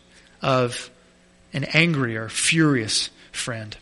of 0.42 0.90
an 1.52 1.64
angry 1.64 2.16
or 2.16 2.28
furious 2.28 3.10
friend. 3.32 3.76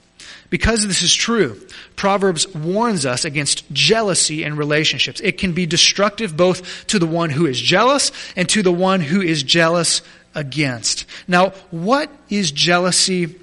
Because 0.50 0.86
this 0.86 1.02
is 1.02 1.14
true, 1.14 1.60
Proverbs 1.94 2.48
warns 2.54 3.04
us 3.04 3.24
against 3.26 3.70
jealousy 3.72 4.44
in 4.44 4.56
relationships. 4.56 5.20
It 5.20 5.36
can 5.36 5.52
be 5.52 5.66
destructive 5.66 6.36
both 6.36 6.86
to 6.88 6.98
the 6.98 7.06
one 7.06 7.30
who 7.30 7.44
is 7.44 7.60
jealous 7.60 8.12
and 8.34 8.48
to 8.50 8.62
the 8.62 8.72
one 8.72 9.00
who 9.00 9.20
is 9.20 9.42
jealous 9.42 10.00
against. 10.34 11.04
Now, 11.26 11.50
what 11.70 12.10
is 12.30 12.50
jealousy 12.50 13.34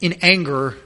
in 0.00 0.14
anger 0.22 0.76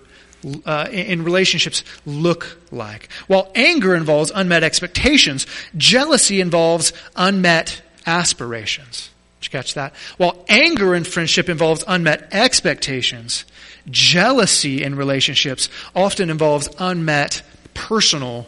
uh, 0.64 0.88
in 0.90 1.24
relationships 1.24 1.84
look 2.06 2.58
like? 2.70 3.10
While 3.26 3.50
anger 3.54 3.94
involves 3.94 4.32
unmet 4.34 4.62
expectations, 4.62 5.46
jealousy 5.76 6.40
involves 6.40 6.92
unmet 7.16 7.82
aspirations. 8.06 9.10
Did 9.40 9.46
you 9.46 9.58
catch 9.58 9.74
that? 9.74 9.94
While 10.18 10.44
anger 10.48 10.94
in 10.94 11.04
friendship 11.04 11.48
involves 11.48 11.84
unmet 11.86 12.28
expectations, 12.32 13.44
jealousy 13.90 14.82
in 14.82 14.94
relationships 14.94 15.68
often 15.94 16.30
involves 16.30 16.68
unmet 16.78 17.42
personal 17.74 18.46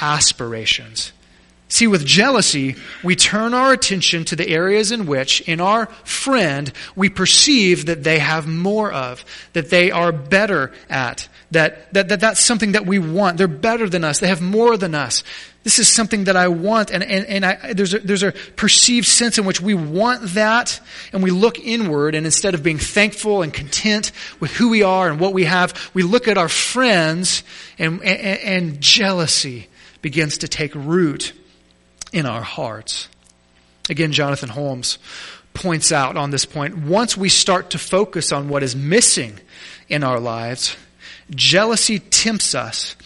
aspirations. 0.00 1.12
See, 1.68 1.88
with 1.88 2.06
jealousy, 2.06 2.76
we 3.02 3.16
turn 3.16 3.52
our 3.52 3.72
attention 3.72 4.24
to 4.26 4.36
the 4.36 4.48
areas 4.48 4.92
in 4.92 5.04
which, 5.04 5.40
in 5.42 5.60
our 5.60 5.86
friend, 6.04 6.72
we 6.94 7.08
perceive 7.08 7.86
that 7.86 8.04
they 8.04 8.20
have 8.20 8.46
more 8.46 8.92
of, 8.92 9.24
that 9.52 9.68
they 9.68 9.90
are 9.90 10.12
better 10.12 10.72
at, 10.88 11.28
that, 11.50 11.92
that, 11.92 12.08
that 12.10 12.20
that's 12.20 12.38
something 12.38 12.72
that 12.72 12.86
we 12.86 13.00
want. 13.00 13.36
They're 13.36 13.48
better 13.48 13.88
than 13.88 14.04
us. 14.04 14.20
They 14.20 14.28
have 14.28 14.40
more 14.40 14.76
than 14.76 14.94
us. 14.94 15.24
This 15.64 15.80
is 15.80 15.88
something 15.88 16.24
that 16.24 16.36
I 16.36 16.46
want. 16.46 16.92
And, 16.92 17.02
and, 17.02 17.26
and 17.26 17.44
I, 17.44 17.72
there's, 17.72 17.94
a, 17.94 17.98
there's 17.98 18.22
a 18.22 18.30
perceived 18.30 19.08
sense 19.08 19.36
in 19.36 19.44
which 19.44 19.60
we 19.60 19.74
want 19.74 20.22
that, 20.34 20.80
and 21.12 21.20
we 21.20 21.32
look 21.32 21.58
inward, 21.58 22.14
and 22.14 22.26
instead 22.26 22.54
of 22.54 22.62
being 22.62 22.78
thankful 22.78 23.42
and 23.42 23.52
content 23.52 24.12
with 24.38 24.52
who 24.52 24.68
we 24.68 24.84
are 24.84 25.08
and 25.10 25.18
what 25.18 25.32
we 25.32 25.42
have, 25.46 25.90
we 25.94 26.04
look 26.04 26.28
at 26.28 26.38
our 26.38 26.48
friends, 26.48 27.42
and, 27.76 28.00
and, 28.04 28.38
and 28.38 28.80
jealousy 28.80 29.66
begins 30.00 30.38
to 30.38 30.46
take 30.46 30.72
root 30.76 31.32
in 32.16 32.24
our 32.24 32.40
hearts. 32.40 33.08
Again, 33.90 34.10
Jonathan 34.10 34.48
Holmes 34.48 34.98
points 35.52 35.92
out 35.92 36.16
on 36.16 36.30
this 36.30 36.46
point 36.46 36.78
once 36.78 37.14
we 37.14 37.28
start 37.28 37.70
to 37.70 37.78
focus 37.78 38.32
on 38.32 38.48
what 38.48 38.62
is 38.62 38.74
missing 38.74 39.38
in 39.90 40.02
our 40.02 40.18
lives, 40.18 40.76
jealousy 41.28 41.98
tempts 41.98 42.54
us 42.54 42.96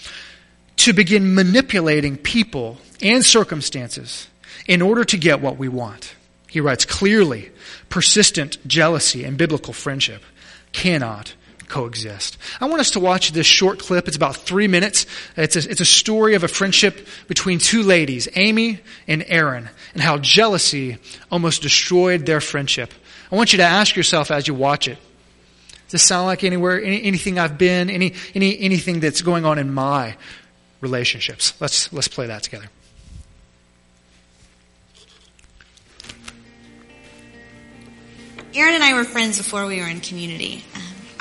to 0.77 0.92
begin 0.92 1.35
manipulating 1.35 2.16
people 2.16 2.79
and 3.03 3.25
circumstances 3.25 4.29
in 4.68 4.81
order 4.81 5.03
to 5.03 5.16
get 5.16 5.40
what 5.40 5.59
we 5.59 5.66
want. 5.66 6.14
He 6.49 6.61
writes 6.61 6.85
clearly, 6.85 7.51
persistent 7.88 8.64
jealousy 8.64 9.25
and 9.25 9.37
biblical 9.37 9.73
friendship 9.73 10.23
cannot 10.70 11.35
coexist. 11.70 12.37
I 12.61 12.66
want 12.66 12.80
us 12.80 12.90
to 12.90 13.00
watch 13.00 13.33
this 13.33 13.46
short 13.46 13.78
clip. 13.78 14.09
It's 14.09 14.16
about 14.16 14.37
three 14.37 14.68
minutes. 14.68 15.06
It's 15.37 15.56
a, 15.56 15.70
it's 15.70 15.80
a 15.80 15.87
story 15.87 16.35
of 16.35 16.44
a 16.44 16.48
friendship 16.48 17.06
between 17.28 17.59
two 17.59 17.83
ladies, 17.83 18.28
Amy 18.35 18.80
and 19.09 19.24
Erin, 19.26 19.70
and 19.94 20.02
how 20.02 20.18
jealousy 20.18 20.98
almost 21.30 21.62
destroyed 21.62 22.26
their 22.26 22.40
friendship. 22.40 22.92
I 23.33 23.37
want 23.37 23.52
you 23.52 23.59
to 23.59 23.64
ask 23.64 23.96
yourself 23.96 24.30
as 24.30 24.48
you 24.48 24.54
watch 24.54 24.88
it, 24.88 24.98
does 25.90 26.02
this 26.02 26.02
sound 26.02 26.26
like 26.26 26.44
anywhere, 26.44 26.80
any, 26.83 27.02
anything 27.02 27.38
I've 27.38 27.59
been, 27.59 27.90
any, 27.90 28.14
any, 28.35 28.59
anything 28.61 29.00
that's 29.00 29.22
going 29.22 29.44
on 29.44 29.59
in 29.59 29.72
my 29.72 30.16
relationships? 30.80 31.54
Let's, 31.61 31.92
let's 31.92 32.09
play 32.09 32.26
that 32.26 32.42
together. 32.42 32.66
Erin 38.52 38.74
and 38.74 38.83
I 38.83 38.94
were 38.94 39.04
friends 39.04 39.38
before 39.38 39.66
we 39.66 39.80
were 39.80 39.87
in 39.87 40.00
community. 40.00 40.64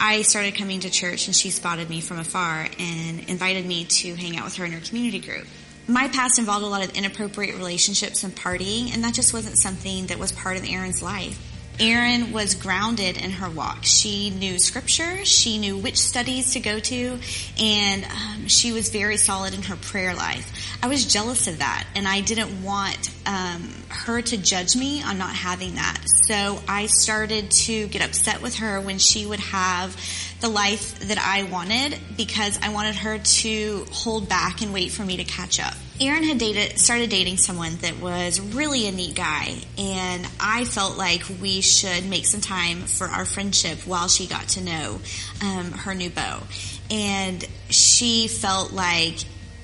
I 0.01 0.21
started 0.21 0.55
coming 0.55 0.79
to 0.79 0.89
church 0.89 1.27
and 1.27 1.35
she 1.35 1.49
spotted 1.49 1.89
me 1.89 1.99
from 1.99 2.19
afar 2.19 2.69
and 2.79 3.19
invited 3.29 3.65
me 3.65 3.83
to 3.83 4.15
hang 4.15 4.37
out 4.37 4.45
with 4.45 4.55
her 4.55 4.63
in 4.63 4.71
her 4.71 4.79
community 4.79 5.19
group. 5.19 5.45
My 5.89 6.07
past 6.07 6.39
involved 6.39 6.63
a 6.63 6.67
lot 6.67 6.85
of 6.85 6.95
inappropriate 6.95 7.57
relationships 7.57 8.23
and 8.23 8.33
partying, 8.33 8.93
and 8.93 9.03
that 9.03 9.13
just 9.13 9.33
wasn't 9.33 9.57
something 9.57 10.05
that 10.05 10.17
was 10.17 10.31
part 10.31 10.55
of 10.55 10.63
Erin's 10.63 11.01
life. 11.01 11.48
Erin 11.79 12.33
was 12.33 12.55
grounded 12.55 13.17
in 13.17 13.31
her 13.31 13.49
walk. 13.49 13.79
She 13.83 14.29
knew 14.29 14.59
scripture, 14.59 15.23
she 15.23 15.57
knew 15.57 15.77
which 15.77 15.97
studies 15.97 16.53
to 16.53 16.59
go 16.59 16.79
to, 16.79 17.19
and 17.59 18.05
um, 18.05 18.47
she 18.47 18.71
was 18.71 18.89
very 18.89 19.17
solid 19.17 19.53
in 19.53 19.61
her 19.63 19.75
prayer 19.77 20.13
life. 20.13 20.51
I 20.83 20.87
was 20.87 21.05
jealous 21.05 21.47
of 21.47 21.59
that, 21.59 21.87
and 21.95 22.07
I 22.07 22.21
didn't 22.21 22.63
want 22.63 23.09
um, 23.25 23.73
her 23.89 24.21
to 24.21 24.37
judge 24.37 24.75
me 24.75 25.01
on 25.03 25.17
not 25.17 25.33
having 25.33 25.75
that. 25.75 26.01
So 26.27 26.61
I 26.67 26.87
started 26.87 27.49
to 27.51 27.87
get 27.87 28.01
upset 28.01 28.41
with 28.41 28.57
her 28.57 28.81
when 28.81 28.97
she 28.97 29.25
would 29.25 29.39
have 29.39 29.95
the 30.41 30.49
life 30.49 30.99
that 31.07 31.17
I 31.17 31.43
wanted 31.43 31.97
because 32.17 32.59
I 32.61 32.69
wanted 32.69 32.95
her 32.95 33.17
to 33.17 33.85
hold 33.91 34.29
back 34.29 34.61
and 34.61 34.73
wait 34.73 34.91
for 34.91 35.03
me 35.03 35.17
to 35.17 35.23
catch 35.23 35.59
up. 35.59 35.73
Erin 36.01 36.23
had 36.23 36.37
dated, 36.37 36.79
started 36.79 37.09
dating 37.09 37.37
someone 37.37 37.75
that 37.77 37.99
was 37.99 38.39
really 38.39 38.87
a 38.87 38.91
neat 38.91 39.15
guy, 39.15 39.53
and 39.77 40.25
I 40.39 40.63
felt 40.63 40.97
like 40.97 41.23
we 41.41 41.59
should 41.59 42.05
make 42.05 42.25
some 42.25 42.39
time 42.39 42.83
for 42.83 43.05
our 43.05 43.25
friendship 43.25 43.79
while 43.85 44.07
she 44.07 44.25
got 44.25 44.47
to 44.49 44.63
know 44.63 45.01
um, 45.43 45.71
her 45.71 45.93
new 45.93 46.09
beau. 46.09 46.39
And 46.89 47.45
she 47.69 48.29
felt 48.29 48.71
like 48.71 49.15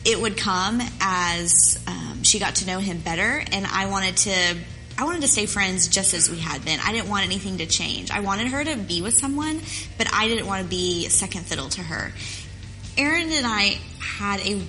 it 0.04 0.20
would 0.20 0.36
come 0.36 0.82
as 1.00 1.82
um, 1.88 2.24
she 2.24 2.40
got 2.40 2.56
to 2.56 2.68
know 2.68 2.80
him 2.80 3.00
better, 3.00 3.42
and 3.52 3.66
I 3.66 3.86
wanted 3.88 4.18
to. 4.18 4.58
I 4.98 5.04
wanted 5.04 5.22
to 5.24 5.28
stay 5.28 5.46
friends 5.46 5.90
just 5.90 6.14
as 6.14 6.30
we 6.30 6.38
had 6.38 6.64
been. 6.64 6.80
I 6.82 6.94
didn't 6.94 7.10
want 7.10 7.26
anything 7.26 7.58
to 7.58 7.66
change. 7.66 8.12
I 8.12 8.22
wanted 8.22 8.48
her 8.48 8.64
to 8.64 8.78
be 8.78 9.02
with 9.02 9.14
someone, 9.14 9.60
but 9.98 10.08
I 10.14 10.30
didn't 10.30 10.48
want 10.48 10.64
to 10.64 10.70
be 10.70 11.10
second 11.10 11.46
fiddle 11.46 11.68
to 11.68 11.82
her. 11.82 12.14
Erin 12.98 13.30
and 13.30 13.46
I 13.46 13.78
had 14.00 14.40
a 14.40 14.62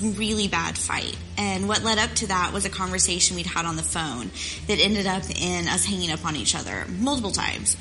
really 0.00 0.48
bad 0.48 0.76
fight. 0.76 1.16
And 1.36 1.68
what 1.68 1.82
led 1.82 1.98
up 1.98 2.10
to 2.16 2.28
that 2.28 2.52
was 2.52 2.64
a 2.64 2.70
conversation 2.70 3.36
we'd 3.36 3.46
had 3.46 3.64
on 3.64 3.76
the 3.76 3.82
phone 3.82 4.30
that 4.66 4.78
ended 4.78 5.06
up 5.06 5.24
in 5.30 5.68
us 5.68 5.84
hanging 5.84 6.10
up 6.10 6.24
on 6.24 6.36
each 6.36 6.54
other 6.54 6.86
multiple 6.98 7.32
times. 7.32 7.76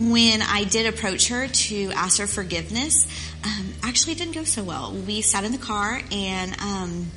When 0.00 0.42
I 0.42 0.64
did 0.64 0.86
approach 0.86 1.28
her 1.28 1.46
to 1.46 1.90
ask 1.92 2.18
her 2.18 2.26
forgiveness, 2.26 3.06
um, 3.44 3.74
actually 3.82 4.14
didn't 4.14 4.34
go 4.34 4.44
so 4.44 4.64
well. 4.64 4.92
We 4.92 5.20
sat 5.20 5.44
in 5.44 5.52
the 5.52 5.58
car 5.58 6.00
and 6.10 6.60
um, 6.60 7.10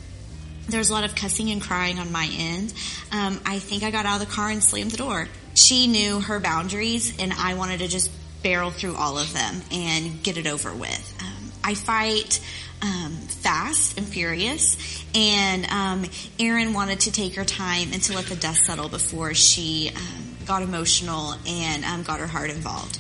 there 0.68 0.80
was 0.80 0.90
a 0.90 0.94
lot 0.94 1.04
of 1.04 1.16
cussing 1.16 1.52
and 1.52 1.62
crying 1.62 2.00
on 2.00 2.12
my 2.12 2.30
end. 2.38 2.74
Um, 3.12 3.40
I 3.46 3.60
think 3.60 3.84
I 3.84 3.92
got 3.92 4.06
out 4.06 4.22
of 4.22 4.28
the 4.28 4.34
car 4.34 4.50
and 4.50 4.64
slammed 4.64 4.92
the 4.92 4.98
door. 4.98 5.28
She 5.54 5.88
knew 5.88 6.20
her 6.20 6.40
boundaries, 6.40 7.18
and 7.18 7.32
I 7.32 7.54
wanted 7.54 7.80
to 7.80 7.88
just 7.88 8.12
barrel 8.44 8.72
through 8.72 8.96
all 8.96 9.18
of 9.18 9.34
them 9.34 9.62
and 9.72 10.22
get 10.22 10.38
it 10.38 10.48
over 10.48 10.74
with. 10.74 11.18
Um, 11.22 11.52
I 11.64 11.76
fight 11.76 12.40
um, 12.82 13.25
fast 13.46 13.96
and 14.00 14.08
furious, 14.08 14.76
and 15.14 15.68
um, 15.70 16.04
Erin 16.40 16.74
wanted 16.74 17.02
to 17.02 17.12
take 17.12 17.36
her 17.36 17.46
time 17.46 17.90
and 17.94 18.02
to 18.02 18.14
let 18.14 18.26
the 18.26 18.36
dust 18.36 18.66
settle 18.66 18.90
before 18.90 19.36
she 19.36 19.92
um, 19.96 20.36
got 20.48 20.64
emotional 20.64 21.36
and 21.48 21.86
um, 21.86 22.02
got 22.02 22.20
her 22.20 22.26
heart 22.26 22.50
involved. 22.50 22.98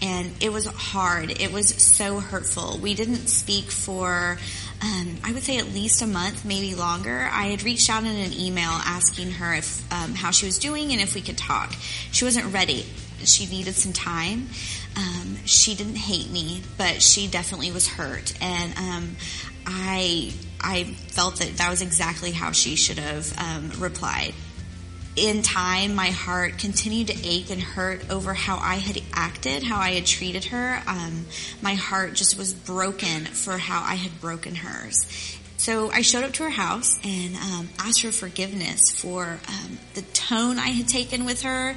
And 0.00 0.32
it 0.40 0.50
was 0.50 0.64
hard. 0.64 1.30
It 1.42 1.52
was 1.52 1.68
so 1.68 2.20
hurtful. 2.20 2.78
We 2.78 2.94
didn't 2.94 3.28
speak 3.28 3.66
for, 3.66 4.38
um, 4.80 5.16
I 5.22 5.34
would 5.34 5.42
say, 5.42 5.58
at 5.58 5.66
least 5.66 6.00
a 6.00 6.06
month, 6.06 6.46
maybe 6.46 6.74
longer. 6.74 7.28
I 7.30 7.48
had 7.48 7.62
reached 7.62 7.90
out 7.90 8.02
in 8.02 8.16
an 8.16 8.32
email 8.32 8.70
asking 8.70 9.32
her 9.32 9.52
if 9.52 9.92
um, 9.92 10.14
how 10.14 10.30
she 10.30 10.46
was 10.46 10.58
doing 10.58 10.92
and 10.92 11.02
if 11.02 11.14
we 11.14 11.20
could 11.20 11.36
talk. 11.36 11.74
She 12.12 12.24
wasn't 12.24 12.50
ready. 12.50 12.86
She 13.24 13.44
needed 13.44 13.74
some 13.74 13.92
time. 13.92 14.48
Um, 14.96 15.36
she 15.44 15.74
didn't 15.74 15.96
hate 15.96 16.30
me, 16.30 16.62
but 16.78 17.02
she 17.02 17.26
definitely 17.26 17.70
was 17.70 17.86
hurt, 17.86 18.32
and 18.40 18.74
um, 18.78 19.16
I 19.66 20.32
I 20.60 20.84
felt 20.84 21.36
that 21.36 21.58
that 21.58 21.70
was 21.70 21.82
exactly 21.82 22.30
how 22.32 22.52
she 22.52 22.76
should 22.76 22.98
have 22.98 23.36
um, 23.38 23.70
replied. 23.78 24.32
In 25.16 25.42
time, 25.42 25.94
my 25.94 26.10
heart 26.10 26.58
continued 26.58 27.08
to 27.08 27.26
ache 27.26 27.50
and 27.50 27.60
hurt 27.60 28.10
over 28.10 28.34
how 28.34 28.58
I 28.58 28.74
had 28.74 29.02
acted, 29.14 29.62
how 29.62 29.78
I 29.80 29.92
had 29.92 30.04
treated 30.04 30.46
her. 30.46 30.82
Um, 30.86 31.24
my 31.62 31.74
heart 31.74 32.14
just 32.14 32.36
was 32.36 32.52
broken 32.52 33.24
for 33.24 33.56
how 33.56 33.82
I 33.82 33.94
had 33.94 34.20
broken 34.20 34.54
hers. 34.54 35.06
So 35.56 35.90
I 35.90 36.02
showed 36.02 36.22
up 36.22 36.32
to 36.34 36.42
her 36.42 36.50
house 36.50 36.98
and 37.02 37.34
um, 37.36 37.68
asked 37.78 38.02
her 38.02 38.12
forgiveness 38.12 38.90
for 38.90 39.40
um, 39.48 39.78
the 39.94 40.02
tone 40.02 40.58
I 40.58 40.68
had 40.68 40.86
taken 40.86 41.24
with 41.24 41.42
her, 41.42 41.74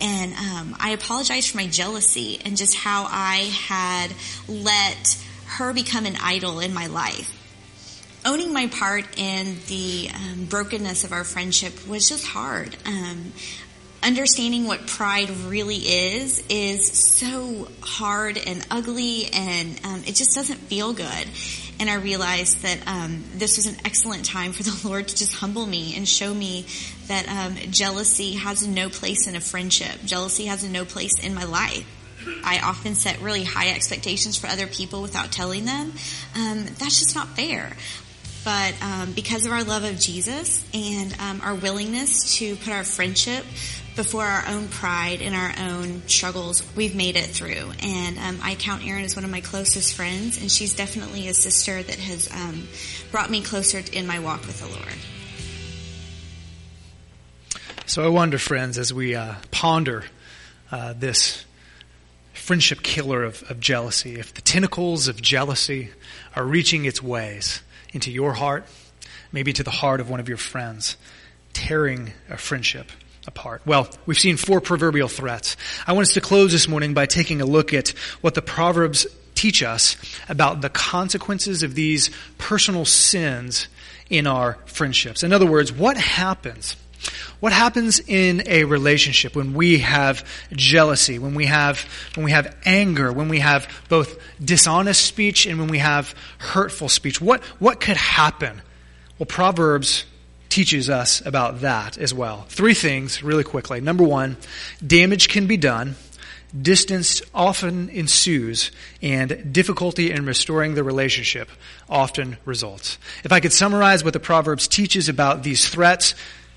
and 0.00 0.34
um, 0.34 0.76
I 0.78 0.90
apologized 0.90 1.50
for 1.50 1.56
my 1.56 1.66
jealousy 1.66 2.38
and 2.44 2.56
just 2.56 2.74
how 2.76 3.06
I 3.08 3.50
had 3.52 4.12
let 4.48 5.16
her 5.46 5.72
become 5.72 6.06
an 6.06 6.16
idol 6.22 6.60
in 6.60 6.74
my 6.74 6.86
life. 6.86 7.32
Owning 8.24 8.52
my 8.52 8.66
part 8.66 9.04
in 9.18 9.56
the 9.68 10.10
um, 10.12 10.46
brokenness 10.46 11.04
of 11.04 11.12
our 11.12 11.22
friendship 11.22 11.86
was 11.86 12.08
just 12.08 12.26
hard. 12.26 12.76
Um, 12.84 13.32
understanding 14.02 14.66
what 14.66 14.86
pride 14.86 15.30
really 15.30 15.76
is 15.76 16.42
is 16.48 16.86
so 16.86 17.68
hard 17.82 18.38
and 18.38 18.66
ugly, 18.70 19.26
and 19.32 19.80
um, 19.84 20.02
it 20.06 20.14
just 20.14 20.34
doesn't 20.34 20.58
feel 20.58 20.92
good. 20.92 21.28
And 21.78 21.90
I 21.90 21.94
realized 21.94 22.62
that 22.62 22.78
um, 22.86 23.22
this 23.34 23.56
was 23.58 23.66
an 23.66 23.76
excellent 23.84 24.24
time 24.24 24.52
for 24.52 24.62
the 24.62 24.80
Lord 24.88 25.08
to 25.08 25.16
just 25.16 25.34
humble 25.34 25.66
me 25.66 25.96
and 25.96 26.08
show 26.08 26.32
me 26.32 26.66
that 27.08 27.28
um, 27.28 27.56
jealousy 27.70 28.34
has 28.34 28.66
no 28.66 28.88
place 28.88 29.26
in 29.26 29.36
a 29.36 29.40
friendship. 29.40 30.00
Jealousy 30.04 30.46
has 30.46 30.64
no 30.64 30.84
place 30.84 31.18
in 31.22 31.34
my 31.34 31.44
life. 31.44 31.86
I 32.44 32.60
often 32.62 32.94
set 32.94 33.20
really 33.20 33.44
high 33.44 33.70
expectations 33.70 34.36
for 34.36 34.46
other 34.46 34.66
people 34.66 35.02
without 35.02 35.32
telling 35.32 35.64
them. 35.64 35.92
Um, 36.34 36.64
that's 36.78 36.98
just 36.98 37.14
not 37.14 37.28
fair. 37.28 37.72
But 38.44 38.80
um, 38.80 39.12
because 39.12 39.44
of 39.44 39.50
our 39.50 39.64
love 39.64 39.82
of 39.82 39.98
Jesus 39.98 40.64
and 40.72 41.12
um, 41.18 41.40
our 41.42 41.56
willingness 41.56 42.36
to 42.36 42.54
put 42.54 42.72
our 42.72 42.84
friendship 42.84 43.44
before 43.96 44.22
our 44.22 44.46
own 44.46 44.68
pride 44.68 45.20
and 45.20 45.34
our 45.34 45.52
own 45.68 46.06
struggles, 46.06 46.62
we've 46.76 46.94
made 46.94 47.16
it 47.16 47.24
through. 47.24 47.72
And 47.82 48.18
um, 48.18 48.38
I 48.42 48.54
count 48.54 48.86
Erin 48.86 49.04
as 49.04 49.16
one 49.16 49.24
of 49.24 49.30
my 49.32 49.40
closest 49.40 49.94
friends, 49.94 50.40
and 50.40 50.48
she's 50.48 50.76
definitely 50.76 51.26
a 51.26 51.34
sister 51.34 51.82
that 51.82 51.98
has 51.98 52.30
um, 52.32 52.68
brought 53.10 53.30
me 53.30 53.42
closer 53.42 53.82
in 53.92 54.06
my 54.06 54.20
walk 54.20 54.46
with 54.46 54.60
the 54.60 54.68
Lord. 54.68 54.94
So 57.86 58.04
I 58.04 58.08
wonder, 58.08 58.38
friends, 58.38 58.78
as 58.78 58.92
we 58.92 59.14
uh, 59.14 59.34
ponder 59.50 60.04
uh, 60.70 60.92
this 60.92 61.44
friendship 62.46 62.80
killer 62.80 63.24
of, 63.24 63.42
of 63.50 63.58
jealousy, 63.58 64.20
if 64.20 64.32
the 64.32 64.40
tentacles 64.40 65.08
of 65.08 65.20
jealousy 65.20 65.90
are 66.36 66.44
reaching 66.44 66.84
its 66.84 67.02
ways 67.02 67.60
into 67.92 68.08
your 68.08 68.34
heart, 68.34 68.64
maybe 69.32 69.52
to 69.52 69.64
the 69.64 69.70
heart 69.72 69.98
of 69.98 70.08
one 70.08 70.20
of 70.20 70.28
your 70.28 70.38
friends, 70.38 70.96
tearing 71.52 72.12
a 72.30 72.36
friendship 72.36 72.92
apart. 73.26 73.62
Well, 73.66 73.88
we've 74.06 74.16
seen 74.16 74.36
four 74.36 74.60
proverbial 74.60 75.08
threats. 75.08 75.56
I 75.88 75.92
want 75.92 76.06
us 76.06 76.14
to 76.14 76.20
close 76.20 76.52
this 76.52 76.68
morning 76.68 76.94
by 76.94 77.06
taking 77.06 77.40
a 77.40 77.44
look 77.44 77.74
at 77.74 77.88
what 78.20 78.34
the 78.34 78.42
Proverbs 78.42 79.08
teach 79.34 79.64
us 79.64 79.96
about 80.28 80.60
the 80.60 80.70
consequences 80.70 81.64
of 81.64 81.74
these 81.74 82.10
personal 82.38 82.84
sins 82.84 83.66
in 84.08 84.28
our 84.28 84.56
friendships. 84.66 85.24
In 85.24 85.32
other 85.32 85.46
words, 85.46 85.72
what 85.72 85.96
happens? 85.96 86.76
What 87.40 87.52
happens 87.52 88.00
in 88.00 88.42
a 88.46 88.64
relationship 88.64 89.36
when 89.36 89.52
we 89.52 89.78
have 89.78 90.26
jealousy, 90.52 91.18
when 91.18 91.34
we 91.34 91.46
have, 91.46 91.80
when 92.14 92.24
we 92.24 92.30
have 92.30 92.56
anger, 92.64 93.12
when 93.12 93.28
we 93.28 93.40
have 93.40 93.68
both 93.88 94.18
dishonest 94.42 95.04
speech 95.04 95.46
and 95.46 95.58
when 95.58 95.68
we 95.68 95.78
have 95.78 96.14
hurtful 96.38 96.88
speech? 96.88 97.20
What, 97.20 97.44
what 97.58 97.80
could 97.80 97.96
happen? 97.98 98.62
Well, 99.18 99.26
Proverbs 99.26 100.04
teaches 100.48 100.88
us 100.88 101.24
about 101.26 101.60
that 101.60 101.98
as 101.98 102.14
well. 102.14 102.46
Three 102.48 102.74
things 102.74 103.22
really 103.22 103.44
quickly. 103.44 103.80
Number 103.80 104.04
one, 104.04 104.38
damage 104.84 105.28
can 105.28 105.46
be 105.46 105.58
done. 105.58 105.96
Distance 106.58 107.20
often 107.34 107.90
ensues, 107.90 108.70
and 109.02 109.52
difficulty 109.52 110.10
in 110.10 110.24
restoring 110.24 110.74
the 110.74 110.84
relationship 110.84 111.50
often 111.90 112.38
results. 112.46 112.96
If 113.24 113.32
I 113.32 113.40
could 113.40 113.52
summarize 113.52 114.04
what 114.04 114.14
the 114.14 114.20
Proverbs 114.20 114.66
teaches 114.68 115.10
about 115.10 115.42
these 115.42 115.68
threats, 115.68 116.14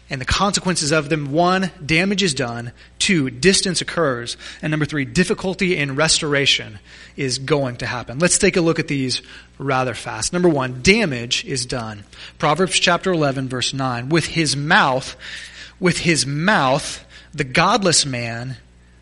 and 0.10 0.20
the 0.20 0.26
consequences 0.26 0.92
of 0.92 1.10
them. 1.10 1.32
One, 1.32 1.72
damage 1.86 2.24
is 2.24 2.34
done. 2.34 2.72
Two, 2.98 3.30
distance 3.30 3.82
occurs. 3.82 4.38
And 4.62 4.72
number 4.72 4.86
three, 4.86 5.06
difficulty 5.06 5.78
in 5.78 5.96
restoration 5.96 6.80
is 7.16 7.40
going 7.40 7.78
to 7.78 7.86
happen. 7.86 8.20
Let's 8.20 8.38
take 8.38 8.58
a 8.58 8.62
look 8.62 8.80
at 8.80 8.88
these 8.88 9.22
rather 9.58 9.94
fast. 9.94 10.34
Number 10.34 10.50
one, 10.50 10.82
damage 10.82 11.46
is 11.46 11.66
done. 11.66 12.04
Proverbs 12.38 12.80
chapter 12.80 13.12
11 13.12 13.50
verse 13.50 13.74
9. 13.74 14.10
With 14.10 14.26
his 14.26 14.56
mouth, 14.56 15.16
with 15.80 16.00
his 16.00 16.26
mouth, 16.26 17.06
the 17.34 17.44
godless 17.44 18.06
man 18.06 18.58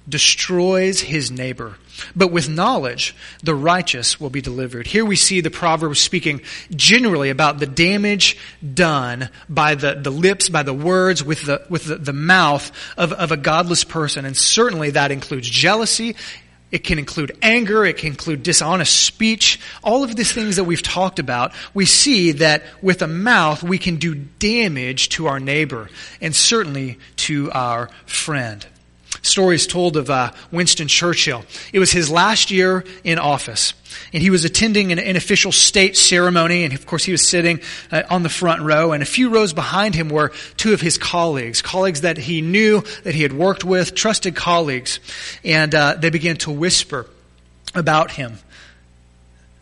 destroys 0.08 1.02
his 1.02 1.32
neighbor. 1.32 1.76
But 2.16 2.32
with 2.32 2.50
knowledge, 2.50 3.16
the 3.44 3.56
righteous 3.56 4.20
will 4.20 4.30
be 4.30 4.42
delivered. 4.42 4.88
Here 4.88 5.06
we 5.06 5.16
see 5.16 5.42
the 5.42 5.50
proverb 5.50 5.96
speaking 5.98 6.42
generally 6.76 7.30
about 7.30 7.60
the 7.60 7.68
damage 7.68 8.38
done 8.74 9.30
by 9.50 9.76
the, 9.76 9.96
the 9.96 10.12
lips, 10.12 10.50
by 10.50 10.64
the 10.64 10.74
words, 10.74 11.24
with 11.24 11.44
the, 11.44 11.66
with 11.70 11.86
the, 11.86 11.96
the 11.96 12.14
mouth 12.14 12.72
of, 12.98 13.14
of 13.14 13.32
a 13.32 13.38
godless 13.38 13.84
person. 13.84 14.26
And 14.26 14.36
certainly 14.36 14.92
that 14.92 15.12
includes 15.12 15.50
jealousy. 15.50 16.16
It 16.70 16.84
can 16.84 17.00
include 17.00 17.38
anger. 17.42 17.86
It 17.86 17.98
can 17.98 18.10
include 18.10 18.44
dishonest 18.44 19.06
speech. 19.06 19.60
All 19.84 20.04
of 20.04 20.16
these 20.16 20.34
things 20.34 20.58
that 20.58 20.66
we've 20.66 20.82
talked 20.82 21.20
about, 21.20 21.54
we 21.74 21.86
see 21.86 22.34
that 22.34 22.64
with 22.82 23.02
a 23.02 23.08
mouth 23.08 23.64
we 23.64 23.78
can 23.78 23.96
do 23.98 24.16
damage 24.16 25.10
to 25.10 25.28
our 25.28 25.40
neighbor 25.40 25.90
and 26.20 26.36
certainly 26.36 27.00
to 27.18 27.52
our 27.52 27.90
friend. 28.06 28.66
Stories 29.28 29.68
told 29.68 29.98
of 29.98 30.10
uh, 30.10 30.32
Winston 30.52 30.88
Churchill. 30.88 31.44
It 31.74 31.80
was 31.80 31.92
his 31.92 32.10
last 32.10 32.50
year 32.50 32.84
in 33.04 33.20
office, 33.20 33.74
and 34.14 34.24
he 34.24 34.30
was 34.30 34.46
attending 34.46 34.92
an, 34.92 35.00
an 35.00 35.16
official 35.16 35.52
state 35.52 35.96
ceremony, 35.96 36.64
and 36.64 36.74
of 36.74 36.86
course 36.86 37.04
he 37.04 37.12
was 37.12 37.28
sitting 37.28 37.60
uh, 37.92 38.04
on 38.10 38.24
the 38.24 38.30
front 38.30 38.62
row, 38.62 38.94
and 38.94 39.04
a 39.04 39.06
few 39.06 39.30
rows 39.30 39.54
behind 39.54 39.94
him 39.96 40.10
were 40.10 40.32
two 40.56 40.74
of 40.74 40.82
his 40.82 40.98
colleagues, 40.98 41.62
colleagues 41.62 42.02
that 42.02 42.18
he 42.18 42.42
knew, 42.42 42.82
that 43.04 43.14
he 43.14 43.22
had 43.22 43.34
worked 43.34 43.64
with, 43.64 43.94
trusted 43.94 44.36
colleagues, 44.36 45.00
and 45.44 45.76
uh, 45.76 45.96
they 45.96 46.10
began 46.10 46.38
to 46.38 46.52
whisper 46.52 47.08
about 47.76 48.12
him. 48.12 48.40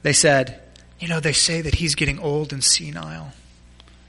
They 0.03 0.13
said, 0.13 0.61
you 0.99 1.07
know, 1.07 1.20
they 1.20 1.34
say 1.34 1.61
that 1.61 1.76
he's 1.76 1.95
getting 1.95 2.20
old 2.20 2.53
and 2.53 2.63
senile. 2.63 3.34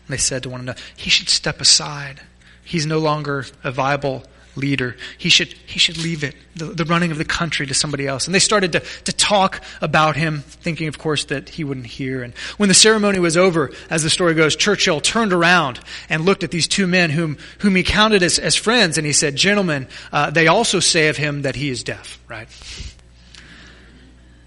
And 0.07 0.13
they 0.13 0.19
said 0.19 0.43
to 0.45 0.51
one 0.51 0.61
another, 0.61 0.81
he 0.97 1.11
should 1.11 1.29
step 1.29 1.61
aside. 1.61 2.21
He's 2.63 2.87
no 2.87 2.99
longer 2.99 3.47
a 3.65 3.71
viable 3.71 4.25
leader. 4.57 4.97
He 5.19 5.29
should, 5.29 5.49
he 5.67 5.79
should 5.79 5.99
leave 5.99 6.25
it, 6.25 6.35
the, 6.55 6.67
the 6.67 6.85
running 6.85 7.11
of 7.11 7.19
the 7.19 7.25
country 7.25 7.67
to 7.67 7.75
somebody 7.75 8.07
else. 8.07 8.27
And 8.27 8.35
they 8.35 8.41
started 8.41 8.73
to, 8.73 8.81
to 8.81 9.13
talk 9.13 9.63
about 9.81 10.17
him, 10.17 10.41
thinking, 10.41 10.89
of 10.89 10.99
course, 10.99 11.25
that 11.27 11.49
he 11.49 11.65
wouldn't 11.65 11.87
hear. 11.87 12.23
And 12.23 12.35
when 12.57 12.69
the 12.69 12.75
ceremony 12.75 13.19
was 13.19 13.37
over, 13.37 13.71
as 13.91 14.03
the 14.03 14.11
story 14.11 14.35
goes, 14.35 14.57
Churchill 14.57 15.01
turned 15.01 15.33
around 15.33 15.81
and 16.09 16.25
looked 16.25 16.45
at 16.45 16.51
these 16.51 16.69
two 16.69 16.87
men 16.87 17.11
whom, 17.11 17.39
whom 17.59 17.77
he 17.77 17.83
counted 17.83 18.23
as, 18.23 18.39
as 18.39 18.57
friends, 18.57 18.99
and 18.99 19.07
he 19.07 19.13
said, 19.13 19.37
Gentlemen, 19.37 19.89
uh, 20.13 20.31
they 20.31 20.47
also 20.47 20.81
say 20.81 21.09
of 21.09 21.17
him 21.17 21.43
that 21.43 21.57
he 21.57 21.69
is 21.69 21.85
deaf, 21.85 22.21
right? 22.29 22.49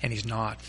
And 0.02 0.12
he's 0.12 0.26
not. 0.26 0.60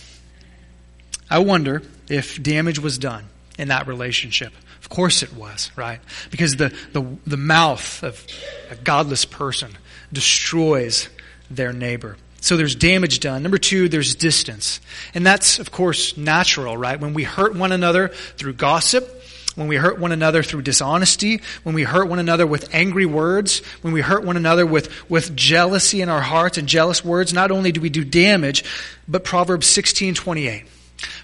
I 1.28 1.38
wonder 1.38 1.82
if 2.08 2.42
damage 2.42 2.80
was 2.80 2.98
done 2.98 3.24
in 3.58 3.68
that 3.68 3.86
relationship 3.86 4.52
course 4.90 5.22
it 5.22 5.32
was, 5.32 5.70
right? 5.76 6.00
Because 6.30 6.56
the, 6.56 6.74
the, 6.92 7.02
the 7.26 7.38
mouth 7.38 8.02
of 8.02 8.26
a 8.70 8.76
godless 8.76 9.24
person 9.24 9.78
destroys 10.12 11.08
their 11.50 11.72
neighbor. 11.72 12.16
So 12.42 12.56
there's 12.56 12.74
damage 12.74 13.20
done. 13.20 13.42
Number 13.42 13.58
two, 13.58 13.88
there's 13.88 14.14
distance. 14.14 14.80
And 15.14 15.26
that's, 15.26 15.58
of 15.58 15.70
course, 15.70 16.16
natural, 16.16 16.76
right? 16.76 16.98
When 16.98 17.14
we 17.14 17.24
hurt 17.24 17.54
one 17.54 17.72
another 17.72 18.08
through 18.08 18.54
gossip, 18.54 19.20
when 19.56 19.68
we 19.68 19.76
hurt 19.76 19.98
one 19.98 20.12
another 20.12 20.42
through 20.42 20.62
dishonesty, 20.62 21.42
when 21.64 21.74
we 21.74 21.82
hurt 21.82 22.08
one 22.08 22.18
another 22.18 22.46
with 22.46 22.74
angry 22.74 23.04
words, 23.04 23.58
when 23.82 23.92
we 23.92 24.00
hurt 24.00 24.24
one 24.24 24.36
another 24.36 24.64
with, 24.64 25.10
with 25.10 25.36
jealousy 25.36 26.00
in 26.00 26.08
our 26.08 26.20
hearts 26.20 26.56
and 26.56 26.68
jealous 26.68 27.04
words, 27.04 27.32
not 27.32 27.50
only 27.50 27.72
do 27.72 27.80
we 27.80 27.90
do 27.90 28.04
damage, 28.04 28.64
but 29.06 29.24
Proverbs 29.24 29.66
16:28. 29.66 30.64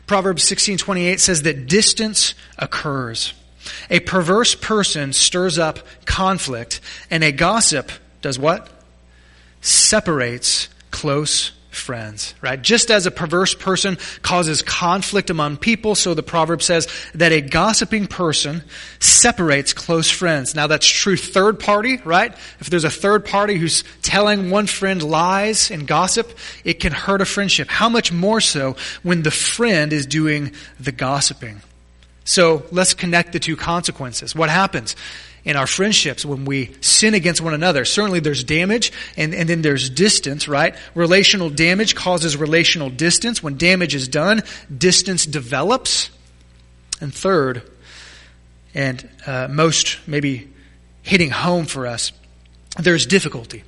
Proverbs 0.07 0.45
16:28 0.45 1.21
says 1.21 1.43
that 1.43 1.67
distance 1.67 2.35
occurs. 2.59 3.33
A 3.91 4.01
perverse 4.01 4.55
person 4.55 5.12
stirs 5.12 5.59
up 5.59 5.81
conflict, 6.05 6.81
and 7.11 7.23
a 7.25 7.33
gossip 7.33 7.91
does 8.23 8.39
what? 8.39 8.69
Separates 9.61 10.69
close 10.91 11.53
friends, 11.77 12.35
right? 12.41 12.61
Just 12.61 12.91
as 12.91 13.07
a 13.07 13.11
perverse 13.11 13.55
person 13.55 13.99
causes 14.23 14.62
conflict 14.62 15.31
among 15.31 15.59
people, 15.59 15.95
so 15.95 16.14
the 16.14 16.23
proverb 16.23 16.62
says 16.62 16.89
that 17.14 17.33
a 17.33 17.41
gossiping 17.41 18.07
person 18.07 18.64
separates 18.99 19.73
close 19.73 20.11
friends. 20.11 20.55
Now 20.55 20.67
that's 20.67 20.87
true 20.87 21.17
third 21.17 21.61
party, 21.61 21.99
right? 22.05 22.33
If 22.61 22.71
there's 22.71 22.85
a 22.85 22.91
third 22.91 23.25
party 23.27 23.57
who's 23.57 23.85
telling 24.03 24.51
one 24.51 24.67
friend 24.67 25.03
lies 25.03 25.71
and 25.71 25.87
gossip, 25.87 26.37
it 26.64 26.81
can 26.81 26.93
hurt 26.93 27.21
a 27.21 27.27
friendship. 27.27 27.69
How 27.69 27.89
much 27.89 28.11
more 28.11 28.41
so 28.41 28.77
when 29.03 29.23
the 29.23 29.31
friend 29.31 29.93
is 29.93 30.07
doing 30.07 30.53
the 30.81 30.93
gossiping? 30.93 31.61
So 32.27 32.64
let's 32.72 32.93
connect 32.93 33.33
the 33.33 33.39
two 33.39 33.57
consequences. 33.57 34.35
What 34.35 34.51
happens 34.51 34.97
in 35.45 35.55
our 35.55 35.68
friendships 35.68 36.27
when 36.27 36.45
we 36.45 36.74
sin 36.81 37.14
against 37.14 37.41
one 37.41 37.55
another? 37.55 37.85
Certainly 37.85 38.20
there's 38.20 38.43
damage 38.43 38.93
and, 39.16 39.33
and 39.33 39.49
then 39.49 39.62
there's 39.62 39.89
distance, 39.89 40.49
right? 40.49 40.74
Relational 40.97 41.51
damage 41.51 41.95
causes 41.95 42.37
relational 42.37 42.91
distance. 42.91 43.45
When 43.45 43.57
damage 43.57 43.95
is 43.95 44.09
done, 44.09 44.43
distance 44.77 45.24
develops. 45.24 46.11
And 47.01 47.14
third, 47.14 47.62
and 48.74 49.09
uh, 49.24 49.47
most 49.49 49.99
maybe 50.09 50.53
hitting 51.03 51.31
home 51.31 51.66
for 51.66 51.87
us, 51.87 52.11
there's 52.77 53.07
difficulty. 53.07 53.62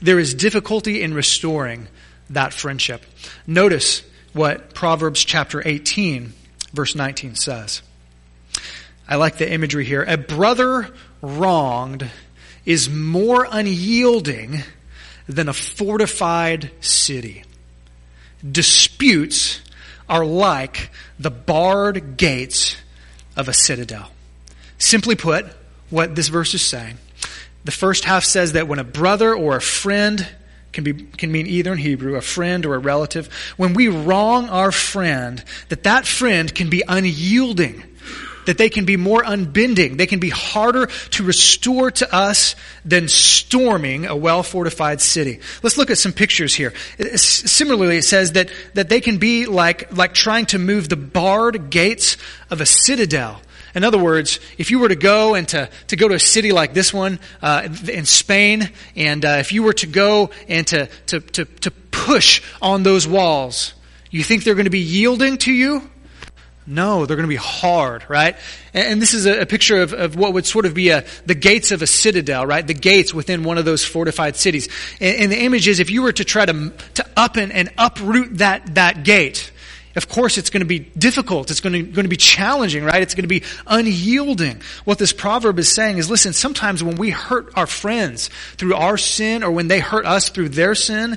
There 0.00 0.20
is 0.20 0.34
difficulty 0.34 1.02
in 1.02 1.14
restoring 1.14 1.88
that 2.30 2.54
friendship. 2.54 3.04
Notice 3.44 4.02
what 4.34 4.72
Proverbs 4.72 5.24
chapter 5.24 5.66
18, 5.66 6.32
verse 6.72 6.94
19 6.94 7.34
says. 7.34 7.82
I 9.08 9.16
like 9.16 9.38
the 9.38 9.50
imagery 9.50 9.86
here. 9.86 10.04
A 10.06 10.18
brother 10.18 10.90
wronged 11.22 12.08
is 12.66 12.90
more 12.90 13.46
unyielding 13.50 14.62
than 15.26 15.48
a 15.48 15.54
fortified 15.54 16.70
city. 16.80 17.44
Disputes 18.48 19.60
are 20.08 20.24
like 20.24 20.90
the 21.18 21.30
barred 21.30 22.16
gates 22.18 22.76
of 23.36 23.48
a 23.48 23.52
citadel. 23.54 24.10
Simply 24.76 25.16
put, 25.16 25.46
what 25.90 26.14
this 26.14 26.28
verse 26.28 26.52
is 26.52 26.62
saying, 26.62 26.98
the 27.64 27.72
first 27.72 28.04
half 28.04 28.24
says 28.24 28.52
that 28.52 28.68
when 28.68 28.78
a 28.78 28.84
brother 28.84 29.34
or 29.34 29.56
a 29.56 29.60
friend 29.60 30.26
can 30.72 30.84
be 30.84 30.92
can 30.92 31.32
mean 31.32 31.46
either 31.46 31.72
in 31.72 31.78
Hebrew, 31.78 32.16
a 32.16 32.20
friend 32.20 32.64
or 32.66 32.74
a 32.74 32.78
relative, 32.78 33.32
when 33.56 33.72
we 33.72 33.88
wrong 33.88 34.48
our 34.50 34.70
friend, 34.70 35.42
that 35.70 35.82
that 35.84 36.06
friend 36.06 36.54
can 36.54 36.68
be 36.68 36.82
unyielding 36.86 37.82
that 38.48 38.56
they 38.56 38.70
can 38.70 38.86
be 38.86 38.96
more 38.96 39.22
unbending. 39.22 39.98
They 39.98 40.06
can 40.06 40.20
be 40.20 40.30
harder 40.30 40.86
to 40.86 41.22
restore 41.22 41.90
to 41.90 42.14
us 42.14 42.56
than 42.82 43.06
storming 43.06 44.06
a 44.06 44.16
well 44.16 44.42
fortified 44.42 45.02
city. 45.02 45.40
Let's 45.62 45.76
look 45.76 45.90
at 45.90 45.98
some 45.98 46.14
pictures 46.14 46.54
here. 46.54 46.72
Similarly, 47.14 47.98
it 47.98 48.04
says 48.04 48.32
that, 48.32 48.50
that 48.72 48.88
they 48.88 49.02
can 49.02 49.18
be 49.18 49.44
like, 49.44 49.94
like 49.94 50.14
trying 50.14 50.46
to 50.46 50.58
move 50.58 50.88
the 50.88 50.96
barred 50.96 51.68
gates 51.68 52.16
of 52.48 52.62
a 52.62 52.66
citadel. 52.66 53.38
In 53.74 53.84
other 53.84 53.98
words, 53.98 54.40
if 54.56 54.70
you 54.70 54.78
were 54.78 54.88
to 54.88 54.96
go 54.96 55.34
and 55.34 55.46
to, 55.48 55.68
to 55.88 55.96
go 55.96 56.08
to 56.08 56.14
a 56.14 56.18
city 56.18 56.50
like 56.50 56.72
this 56.72 56.90
one 56.90 57.20
uh, 57.42 57.68
in 57.86 58.06
Spain, 58.06 58.70
and 58.96 59.26
uh, 59.26 59.36
if 59.40 59.52
you 59.52 59.62
were 59.62 59.74
to 59.74 59.86
go 59.86 60.30
and 60.48 60.66
to, 60.68 60.86
to, 61.08 61.20
to, 61.20 61.44
to 61.44 61.70
push 61.70 62.40
on 62.62 62.82
those 62.82 63.06
walls, 63.06 63.74
you 64.10 64.24
think 64.24 64.44
they're 64.44 64.54
going 64.54 64.64
to 64.64 64.70
be 64.70 64.78
yielding 64.78 65.36
to 65.36 65.52
you? 65.52 65.82
No, 66.70 67.06
they're 67.06 67.16
going 67.16 67.24
to 67.24 67.28
be 67.28 67.36
hard, 67.36 68.04
right? 68.10 68.36
And, 68.74 69.00
this 69.00 69.14
is 69.14 69.24
a, 69.24 69.46
picture 69.46 69.80
of, 69.80 69.94
of 69.94 70.16
what 70.16 70.34
would 70.34 70.44
sort 70.44 70.66
of 70.66 70.74
be 70.74 70.90
a, 70.90 71.02
the 71.24 71.34
gates 71.34 71.72
of 71.72 71.80
a 71.80 71.86
citadel, 71.86 72.44
right? 72.44 72.66
The 72.66 72.74
gates 72.74 73.14
within 73.14 73.42
one 73.42 73.56
of 73.56 73.64
those 73.64 73.86
fortified 73.86 74.36
cities. 74.36 74.68
And, 75.00 75.16
and 75.16 75.32
the 75.32 75.42
image 75.42 75.66
is 75.66 75.80
if 75.80 75.90
you 75.90 76.02
were 76.02 76.12
to 76.12 76.24
try 76.24 76.44
to, 76.44 76.72
to 76.94 77.06
up 77.16 77.36
and, 77.36 77.52
and 77.52 77.72
uproot 77.78 78.36
that, 78.38 78.74
that 78.74 79.02
gate, 79.02 79.50
of 79.96 80.10
course 80.10 80.36
it's 80.36 80.50
going 80.50 80.60
to 80.60 80.66
be 80.66 80.78
difficult. 80.78 81.50
It's 81.50 81.60
going 81.60 81.72
to, 81.72 81.82
going 81.82 82.04
to 82.04 82.10
be 82.10 82.18
challenging, 82.18 82.84
right? 82.84 83.00
It's 83.00 83.14
going 83.14 83.24
to 83.24 83.28
be 83.28 83.44
unyielding. 83.66 84.60
What 84.84 84.98
this 84.98 85.14
proverb 85.14 85.58
is 85.58 85.72
saying 85.72 85.96
is 85.96 86.10
listen, 86.10 86.34
sometimes 86.34 86.84
when 86.84 86.96
we 86.96 87.08
hurt 87.08 87.50
our 87.56 87.66
friends 87.66 88.28
through 88.56 88.74
our 88.74 88.98
sin 88.98 89.42
or 89.42 89.50
when 89.50 89.68
they 89.68 89.80
hurt 89.80 90.04
us 90.04 90.28
through 90.28 90.50
their 90.50 90.74
sin, 90.74 91.16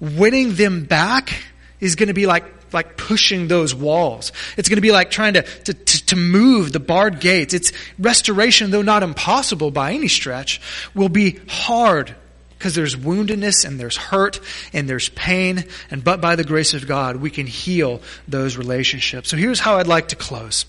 winning 0.00 0.54
them 0.54 0.84
back 0.84 1.34
is 1.78 1.94
going 1.94 2.08
to 2.08 2.14
be 2.14 2.26
like 2.26 2.57
like 2.72 2.96
pushing 2.96 3.48
those 3.48 3.74
walls. 3.74 4.32
It's 4.56 4.68
going 4.68 4.76
to 4.76 4.82
be 4.82 4.92
like 4.92 5.10
trying 5.10 5.34
to, 5.34 5.42
to, 5.42 5.74
to, 5.74 6.16
move 6.16 6.72
the 6.72 6.80
barred 6.80 7.20
gates. 7.20 7.54
It's 7.54 7.72
restoration, 7.98 8.70
though 8.70 8.82
not 8.82 9.02
impossible 9.02 9.70
by 9.70 9.92
any 9.92 10.08
stretch, 10.08 10.60
will 10.94 11.08
be 11.08 11.38
hard 11.48 12.14
because 12.58 12.74
there's 12.74 12.96
woundedness 12.96 13.64
and 13.64 13.78
there's 13.78 13.96
hurt 13.96 14.40
and 14.72 14.88
there's 14.88 15.08
pain. 15.10 15.64
And 15.90 16.02
but 16.02 16.20
by 16.20 16.36
the 16.36 16.44
grace 16.44 16.74
of 16.74 16.86
God, 16.86 17.16
we 17.16 17.30
can 17.30 17.46
heal 17.46 18.02
those 18.26 18.56
relationships. 18.56 19.30
So 19.30 19.36
here's 19.36 19.60
how 19.60 19.76
I'd 19.76 19.86
like 19.86 20.08
to 20.08 20.16
close. 20.16 20.66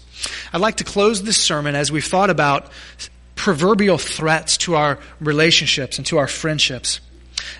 I'd 0.54 0.62
like 0.62 0.78
to 0.78 0.84
close 0.84 1.24
this 1.24 1.38
sermon 1.38 1.76
as 1.76 1.91
we've 1.91 2.06
thought 2.06 2.30
about 2.30 2.72
proverbial 3.36 3.97
threats 3.97 4.58
to 4.58 4.76
our 4.76 5.00
relationships 5.20 5.97
and 5.97 6.06
to 6.08 6.18
our 6.18 6.28
friendships. 6.28 7.00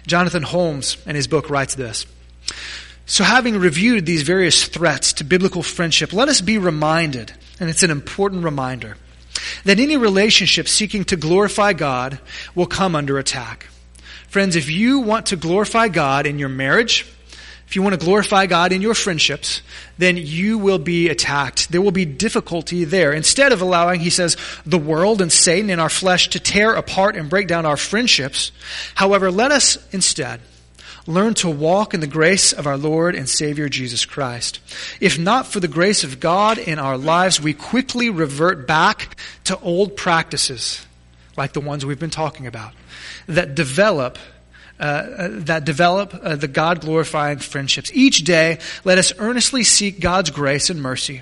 Jonathan 0.06 0.44
Holmes, 0.44 0.98
in 1.06 1.16
his 1.16 1.28
book, 1.28 1.50
writes 1.50 1.76
this. 1.76 2.06
So, 3.10 3.24
having 3.24 3.57
reviewed 3.57 4.05
these 4.05 4.22
various 4.22 4.68
threats 4.68 5.14
to 5.14 5.24
biblical 5.24 5.64
friendship, 5.64 6.14
let 6.14 6.30
us 6.30 6.41
be 6.41 6.60
reminded, 6.60 7.34
and 7.60 7.68
it's 7.68 7.82
an 7.82 7.89
important 7.89 8.43
reminder, 8.43 8.97
that 9.66 9.80
any 9.80 9.97
relationship 9.97 10.68
seeking 10.68 11.03
to 11.05 11.16
glorify 11.16 11.74
God 11.74 12.20
will 12.53 12.68
come 12.68 12.95
under 12.95 13.18
attack. 13.18 13.68
Friends, 14.28 14.55
if 14.55 14.70
you 14.70 14.99
want 14.99 15.26
to 15.26 15.38
glorify 15.38 15.88
God 15.88 16.28
in 16.28 16.38
your 16.38 16.49
marriage, 16.49 17.12
if 17.66 17.76
you 17.76 17.82
want 17.82 17.99
to 17.99 18.05
glorify 18.05 18.45
God 18.45 18.72
in 18.72 18.84
your 18.84 18.93
friendships, 18.93 19.64
then 19.97 20.16
you 20.16 20.60
will 20.60 20.78
be 20.78 21.10
attacked. 21.10 21.72
There 21.72 21.82
will 21.82 21.89
be 21.89 22.05
difficulty 22.05 22.84
there. 22.84 23.12
Instead 23.12 23.53
of 23.53 23.64
allowing, 23.64 24.01
he 24.01 24.12
says, 24.12 24.38
the 24.68 24.78
world 24.78 25.20
and 25.20 25.32
Satan 25.32 25.72
in 25.72 25.80
our 25.80 25.89
flesh 25.89 26.30
to 26.30 26.39
tear 26.39 26.74
apart 26.74 27.16
and 27.16 27.28
break 27.28 27.47
down 27.47 27.66
our 27.66 27.76
friendships, 27.76 28.51
however, 28.93 29.32
let 29.32 29.51
us 29.51 29.80
instead 29.91 30.41
learn 31.10 31.34
to 31.34 31.49
walk 31.49 31.93
in 31.93 31.99
the 31.99 32.07
grace 32.07 32.53
of 32.53 32.68
our 32.68 32.78
Lord 32.78 33.16
and 33.16 33.28
Savior 33.28 33.68
Jesus 33.68 34.05
Christ. 34.05 34.60
If 35.01 35.18
not 35.18 35.47
for 35.47 35.60
the 35.60 35.68
grace 35.68 36.03
of 36.03 36.20
God 36.20 36.60
in 36.60 36.78
our 36.78 36.97
lives, 36.97 37.41
we 37.41 37.53
quickly 37.53 38.10
revert 38.10 38.68
back 38.68 39.18
to 39.45 39.60
old 39.60 39.97
practices 39.97 40.86
like 41.36 41.53
the 41.53 41.62
ones 41.62 41.86
we've 41.86 41.99
been 41.99 42.12
talking 42.12 42.45
about 42.45 42.74
that 43.28 43.55
develop 43.55 44.18
uh, 44.80 44.84
uh, 44.84 45.28
that 45.32 45.66
develop 45.66 46.14
uh, 46.14 46.38
the 46.38 46.47
God 46.47 46.80
glorifying 46.80 47.39
friendships. 47.39 47.91
Each 47.93 48.24
day, 48.24 48.60
let 48.86 48.97
us 48.97 49.12
earnestly 49.18 49.66
seek 49.66 49.99
God's 49.99 50.30
grace 50.30 50.70
and 50.70 50.82
mercy 50.82 51.22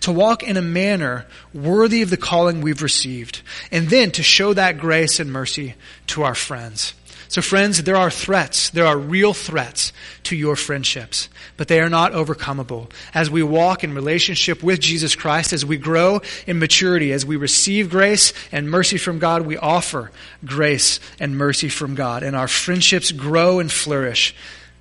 to 0.00 0.10
walk 0.10 0.42
in 0.42 0.56
a 0.56 0.62
manner 0.62 1.26
worthy 1.52 2.00
of 2.00 2.08
the 2.08 2.16
calling 2.16 2.62
we've 2.62 2.80
received, 2.80 3.42
and 3.70 3.90
then 3.90 4.10
to 4.12 4.22
show 4.22 4.54
that 4.54 4.78
grace 4.78 5.20
and 5.20 5.30
mercy 5.30 5.74
to 6.06 6.22
our 6.22 6.34
friends. 6.34 6.94
So, 7.34 7.42
friends, 7.42 7.82
there 7.82 7.96
are 7.96 8.12
threats. 8.12 8.70
There 8.70 8.86
are 8.86 8.96
real 8.96 9.34
threats 9.34 9.92
to 10.22 10.36
your 10.36 10.54
friendships, 10.54 11.28
but 11.56 11.66
they 11.66 11.80
are 11.80 11.88
not 11.88 12.12
overcomable. 12.12 12.92
As 13.12 13.28
we 13.28 13.42
walk 13.42 13.82
in 13.82 13.92
relationship 13.92 14.62
with 14.62 14.78
Jesus 14.78 15.16
Christ, 15.16 15.52
as 15.52 15.66
we 15.66 15.76
grow 15.76 16.20
in 16.46 16.60
maturity, 16.60 17.10
as 17.10 17.26
we 17.26 17.34
receive 17.34 17.90
grace 17.90 18.32
and 18.52 18.70
mercy 18.70 18.98
from 18.98 19.18
God, 19.18 19.42
we 19.42 19.56
offer 19.56 20.12
grace 20.44 21.00
and 21.18 21.36
mercy 21.36 21.68
from 21.68 21.96
God, 21.96 22.22
and 22.22 22.36
our 22.36 22.46
friendships 22.46 23.10
grow 23.10 23.58
and 23.58 23.72
flourish. 23.72 24.32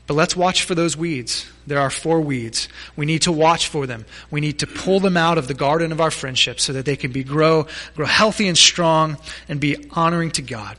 But 0.06 0.14
let's 0.14 0.36
watch 0.36 0.62
for 0.62 0.76
those 0.76 0.95
weeds. 0.95 1.51
There 1.66 1.80
are 1.80 1.89
four 1.89 2.22
weeds. 2.22 2.68
We 2.95 3.08
need 3.08 3.24
to 3.24 3.32
watch 3.32 3.68
for 3.68 3.88
them. 3.88 4.06
We 4.30 4.41
need 4.41 4.60
to 4.60 4.68
pull 4.68 4.99
them 4.99 5.18
out 5.18 5.39
of 5.39 5.47
the 5.47 5.56
garden 5.56 5.91
of 5.91 5.99
our 5.99 6.12
friendships 6.12 6.62
so 6.62 6.74
that 6.74 6.86
they 6.86 6.97
can 6.97 7.12
be 7.12 7.24
grow, 7.24 7.66
grow 7.95 8.06
healthy 8.06 8.47
and 8.47 8.56
strong 8.56 9.18
and 9.49 9.60
be 9.60 9.88
honoring 9.89 10.30
to 10.32 10.43
God. 10.43 10.78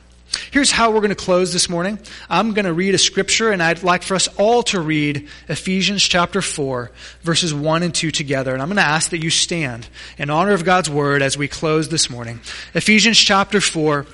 Here's 0.51 0.71
how 0.71 0.91
we're 0.91 1.01
going 1.01 1.09
to 1.09 1.15
close 1.15 1.53
this 1.53 1.69
morning. 1.69 1.99
I'm 2.29 2.53
going 2.53 2.65
to 2.65 2.73
read 2.73 2.95
a 2.95 2.97
scripture, 2.97 3.51
and 3.51 3.61
I'd 3.61 3.83
like 3.83 4.03
for 4.03 4.15
us 4.15 4.27
all 4.37 4.63
to 4.63 4.79
read 4.79 5.27
Ephesians 5.47 6.03
chapter 6.03 6.41
4, 6.41 6.91
verses 7.21 7.53
1 7.53 7.83
and 7.83 7.93
2 7.93 8.11
together. 8.11 8.53
And 8.53 8.61
I'm 8.61 8.67
going 8.67 8.77
to 8.77 8.81
ask 8.81 9.11
that 9.11 9.23
you 9.23 9.29
stand 9.29 9.87
in 10.17 10.29
honor 10.29 10.53
of 10.53 10.65
God's 10.65 10.89
word 10.89 11.21
as 11.21 11.37
we 11.37 11.47
close 11.47 11.89
this 11.89 12.09
morning. 12.09 12.39
Ephesians 12.73 13.19
chapter 13.19 13.61
4, 13.61 14.05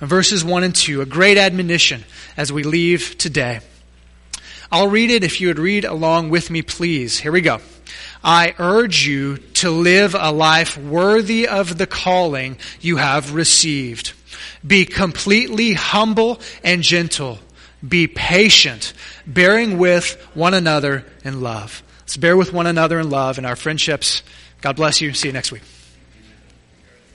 verses 0.00 0.44
1 0.44 0.62
and 0.62 0.74
2, 0.74 1.00
a 1.00 1.06
great 1.06 1.38
admonition 1.38 2.04
as 2.36 2.52
we 2.52 2.62
leave 2.62 3.16
today. 3.16 3.60
I'll 4.70 4.88
read 4.88 5.10
it 5.10 5.24
if 5.24 5.40
you 5.40 5.48
would 5.48 5.58
read 5.58 5.84
along 5.84 6.30
with 6.30 6.50
me, 6.50 6.62
please. 6.62 7.18
Here 7.18 7.32
we 7.32 7.40
go. 7.40 7.60
I 8.22 8.54
urge 8.58 9.06
you 9.06 9.38
to 9.38 9.70
live 9.70 10.14
a 10.18 10.30
life 10.30 10.76
worthy 10.76 11.48
of 11.48 11.78
the 11.78 11.86
calling 11.86 12.58
you 12.80 12.98
have 12.98 13.34
received 13.34 14.12
be 14.66 14.84
completely 14.84 15.72
humble 15.72 16.40
and 16.62 16.82
gentle. 16.82 17.38
Be 17.86 18.06
patient, 18.06 18.92
bearing 19.26 19.78
with 19.78 20.20
one 20.34 20.52
another 20.52 21.04
in 21.24 21.40
love. 21.40 21.82
Let's 22.00 22.16
bear 22.16 22.36
with 22.36 22.52
one 22.52 22.66
another 22.66 23.00
in 23.00 23.08
love 23.08 23.38
in 23.38 23.44
our 23.44 23.56
friendships. 23.56 24.22
God 24.60 24.76
bless 24.76 25.00
you. 25.00 25.14
See 25.14 25.28
you 25.28 25.32
next 25.32 25.52
week. 25.52 25.62